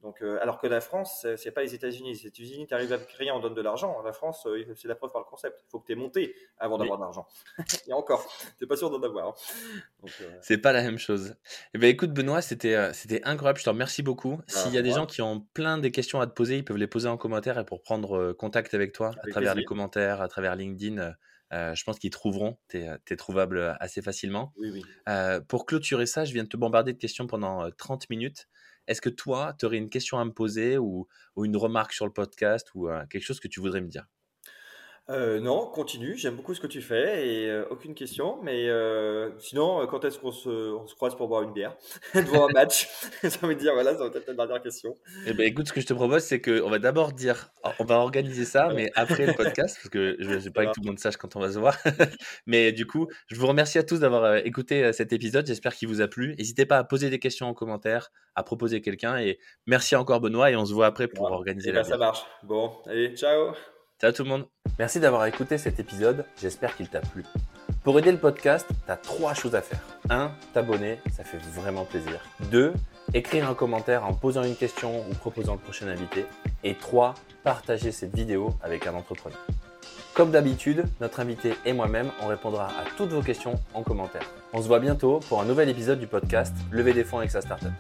Donc, 0.03 0.21
euh, 0.21 0.39
alors 0.43 0.61
que 0.61 0.67
la 0.67 0.81
France, 0.81 1.27
c'est 1.37 1.53
pas 1.53 1.63
les 1.63 1.75
États-Unis. 1.75 2.11
Les 2.11 2.27
États-Unis, 2.27 2.67
tu 2.67 2.75
arrives 2.75 2.93
à 2.93 2.99
créer, 2.99 3.31
on 3.31 3.39
donne 3.39 3.55
de 3.55 3.61
l'argent. 3.61 4.03
La 4.03 4.13
France, 4.13 4.45
euh, 4.47 4.65
c'est 4.75 4.89
la 4.89 4.97
preuve 4.97 5.13
par 5.13 5.21
le 5.21 5.27
concept. 5.27 5.63
Il 5.65 5.71
faut 5.71 5.79
que 5.79 5.87
tu 5.87 5.93
aies 5.93 5.97
monté 5.97 6.35
avant 6.59 6.77
d'avoir 6.77 6.99
de 6.99 7.05
l'argent. 7.05 7.29
Et 7.89 7.93
encore, 7.93 8.27
tu 8.59 8.67
pas 8.67 8.77
sûr 8.77 8.91
d'en 8.91 9.01
avoir. 9.01 9.29
Hein. 9.29 9.35
Euh, 10.21 10.39
c'est 10.41 10.59
pas 10.59 10.73
la 10.73 10.83
même 10.83 10.99
chose. 10.99 11.37
Eh 11.75 11.79
ben, 11.79 11.89
écoute, 11.89 12.13
Benoît, 12.13 12.43
c'était 12.43 12.93
c'était 12.93 13.23
incroyable. 13.23 13.61
Je 13.61 13.65
te 13.65 13.71
remercie 13.71 14.03
beaucoup. 14.03 14.41
Ah, 14.41 14.53
S'il 14.53 14.75
y 14.75 14.79
a 14.79 14.83
des 14.83 14.91
gens 14.91 15.07
qui 15.07 15.23
ont 15.23 15.47
plein 15.55 15.79
de 15.79 15.89
questions 15.89 16.21
à 16.21 16.27
te 16.27 16.33
poser, 16.33 16.59
ils 16.59 16.65
peuvent 16.65 16.77
les 16.77 16.89
poser 16.89 17.09
en 17.09 17.17
commentaire 17.17 17.59
et 17.59 17.65
pour 17.65 17.83
prendre 17.83 18.33
contact 18.33 18.75
avec 18.75 18.93
toi 18.93 19.13
à 19.23 19.31
travers 19.31 19.55
les 19.55 19.65
commentaires, 19.65 20.21
à 20.21 20.27
travers 20.27 20.57
LinkedIn. 20.57 21.15
je 21.53 21.85
pense 21.85 22.01
qu'ils 22.01 22.11
trouveront, 22.11 22.59
tu 22.69 22.79
es, 22.79 23.17
trouvable 23.17 23.77
assez 23.79 24.03
facilement. 24.03 24.53
Oui, 24.57 24.73
oui. 24.73 24.85
pour 25.47 25.65
clôturer 25.65 26.07
ça, 26.07 26.25
je 26.25 26.33
viens 26.33 26.43
de 26.43 26.49
te 26.49 26.57
bombarder 26.57 26.93
de 26.93 26.99
questions 26.99 27.29
pendant 27.29 27.71
30 27.71 28.11
minutes. 28.11 28.49
Est-ce 28.87 29.01
que 29.01 29.09
toi, 29.09 29.55
tu 29.59 29.67
aurais 29.67 29.79
une 29.79 29.91
question 29.91 30.19
à 30.19 30.25
me 30.25 30.33
poser 30.33 30.79
ou, 30.79 31.09
une 31.37 31.57
remarque 31.57 31.93
sur 31.93 32.07
le 32.07 32.13
podcast 32.13 32.69
ou 32.75 32.89
quelque 33.11 33.23
chose 33.23 33.41
que 33.41 33.49
tu 33.49 33.61
voudrais 33.61 33.81
me 33.81 33.89
dire? 33.89 34.07
Euh, 35.11 35.41
non, 35.41 35.67
continue. 35.67 36.17
J'aime 36.17 36.37
beaucoup 36.37 36.55
ce 36.55 36.61
que 36.61 36.69
tu 36.69 36.81
fais 36.81 37.29
et 37.29 37.51
euh, 37.51 37.65
aucune 37.71 37.95
question. 37.95 38.39
Mais 38.43 38.69
euh, 38.69 39.31
sinon, 39.41 39.85
quand 39.89 40.05
est-ce 40.05 40.19
qu'on 40.19 40.31
se, 40.31 40.95
croise 40.95 41.17
pour 41.17 41.27
boire 41.27 41.43
une 41.43 41.53
bière 41.53 41.77
devant 42.15 42.49
un 42.49 42.53
match? 42.53 42.89
Ça 43.23 43.47
veut 43.47 43.57
dire, 43.57 43.75
voilà, 43.75 43.93
ça 43.93 44.09
va 44.09 44.17
être 44.17 44.27
la 44.29 44.35
dernière 44.35 44.63
question. 44.63 44.97
Eh 45.27 45.33
ben, 45.33 45.47
écoute, 45.47 45.69
ce 45.69 45.73
que 45.73 45.81
je 45.81 45.87
te 45.87 45.93
propose, 45.93 46.23
c'est 46.23 46.41
qu'on 46.41 46.71
va 46.71 46.79
d'abord 46.79 47.13
dire, 47.13 47.53
on 47.79 47.85
va 47.85 47.97
organiser 47.97 48.45
ça, 48.45 48.69
mais 48.75 48.91
après 48.95 49.27
le 49.27 49.33
podcast, 49.35 49.77
parce 49.77 49.89
que 49.89 50.17
je 50.19 50.31
ne 50.31 50.39
sais 50.39 50.51
pas 50.51 50.67
que 50.67 50.73
tout 50.73 50.81
le 50.83 50.87
monde 50.87 50.99
sache 50.99 51.17
quand 51.17 51.37
on 51.37 51.41
va 51.41 51.51
se 51.51 51.59
voir. 51.59 51.77
mais 52.47 52.73
du 52.73 52.87
coup, 52.87 53.09
je 53.27 53.37
vous 53.37 53.47
remercie 53.47 53.79
à 53.79 53.83
tous 53.83 54.01
d'avoir 54.01 54.37
écouté 54.37 54.93
cet 54.93 55.13
épisode. 55.13 55.47
J'espère 55.47 55.75
qu'il 55.75 55.89
vous 55.89 56.01
a 56.01 56.09
plu. 56.09 56.35
N'hésitez 56.37 56.67
pas 56.67 56.79
à 56.79 56.85
poser 56.85 57.11
des 57.11 57.19
questions 57.19 57.47
en 57.47 57.55
commentaire, 57.55 58.11
à 58.35 58.43
proposer 58.43 58.81
quelqu'un. 58.81 59.19
Et 59.19 59.39
merci 59.67 59.97
encore, 59.97 60.21
Benoît. 60.21 60.51
Et 60.51 60.57
on 60.57 60.65
se 60.65 60.73
voit 60.73 60.87
après 60.87 61.09
pour 61.09 61.31
organiser 61.31 61.71
eh 61.71 61.73
la 61.73 61.83
ben, 61.83 61.89
Ça 61.89 61.97
marche. 61.97 62.25
Bon, 62.43 62.73
allez, 62.87 63.15
ciao. 63.17 63.53
Ciao 64.03 64.11
tout 64.11 64.25
le 64.25 64.31
monde. 64.31 64.47
Merci 64.81 64.99
d'avoir 64.99 65.27
écouté 65.27 65.59
cet 65.59 65.79
épisode, 65.79 66.25
j'espère 66.41 66.75
qu'il 66.75 66.89
t'a 66.89 66.99
plu. 66.99 67.23
Pour 67.85 67.97
aider 68.01 68.11
le 68.11 68.19
podcast, 68.19 68.67
tu 68.85 68.91
as 68.91 68.97
trois 68.97 69.33
choses 69.33 69.55
à 69.55 69.63
faire. 69.63 69.79
1. 70.11 70.33
T'abonner, 70.53 70.99
ça 71.13 71.23
fait 71.23 71.39
vraiment 71.55 71.85
plaisir. 71.85 72.21
2. 72.51 72.73
Écrire 73.15 73.49
un 73.49 73.55
commentaire 73.55 74.05
en 74.05 74.13
posant 74.13 74.43
une 74.43 74.57
question 74.57 75.09
ou 75.09 75.15
proposant 75.15 75.53
le 75.53 75.61
prochain 75.61 75.87
invité. 75.87 76.27
Et 76.65 76.75
3. 76.75 77.15
Partager 77.45 77.93
cette 77.93 78.13
vidéo 78.13 78.57
avec 78.61 78.89
un 78.89 78.95
entrepreneur. 78.95 79.39
Comme 80.15 80.33
d'habitude, 80.33 80.83
notre 81.01 81.21
invité 81.21 81.55
et 81.65 81.73
moi-même, 81.73 82.11
on 82.23 82.27
répondra 82.27 82.71
à 82.71 82.85
toutes 82.97 83.11
vos 83.11 83.23
questions 83.23 83.55
en 83.73 83.85
commentaire. 83.85 84.29
On 84.53 84.61
se 84.61 84.67
voit 84.67 84.81
bientôt 84.81 85.21
pour 85.29 85.41
un 85.41 85.45
nouvel 85.45 85.69
épisode 85.69 86.01
du 86.01 86.09
podcast 86.09 86.57
Lever 86.73 86.93
des 86.93 87.05
fonds 87.05 87.19
avec 87.19 87.31
sa 87.31 87.41
startup. 87.41 87.71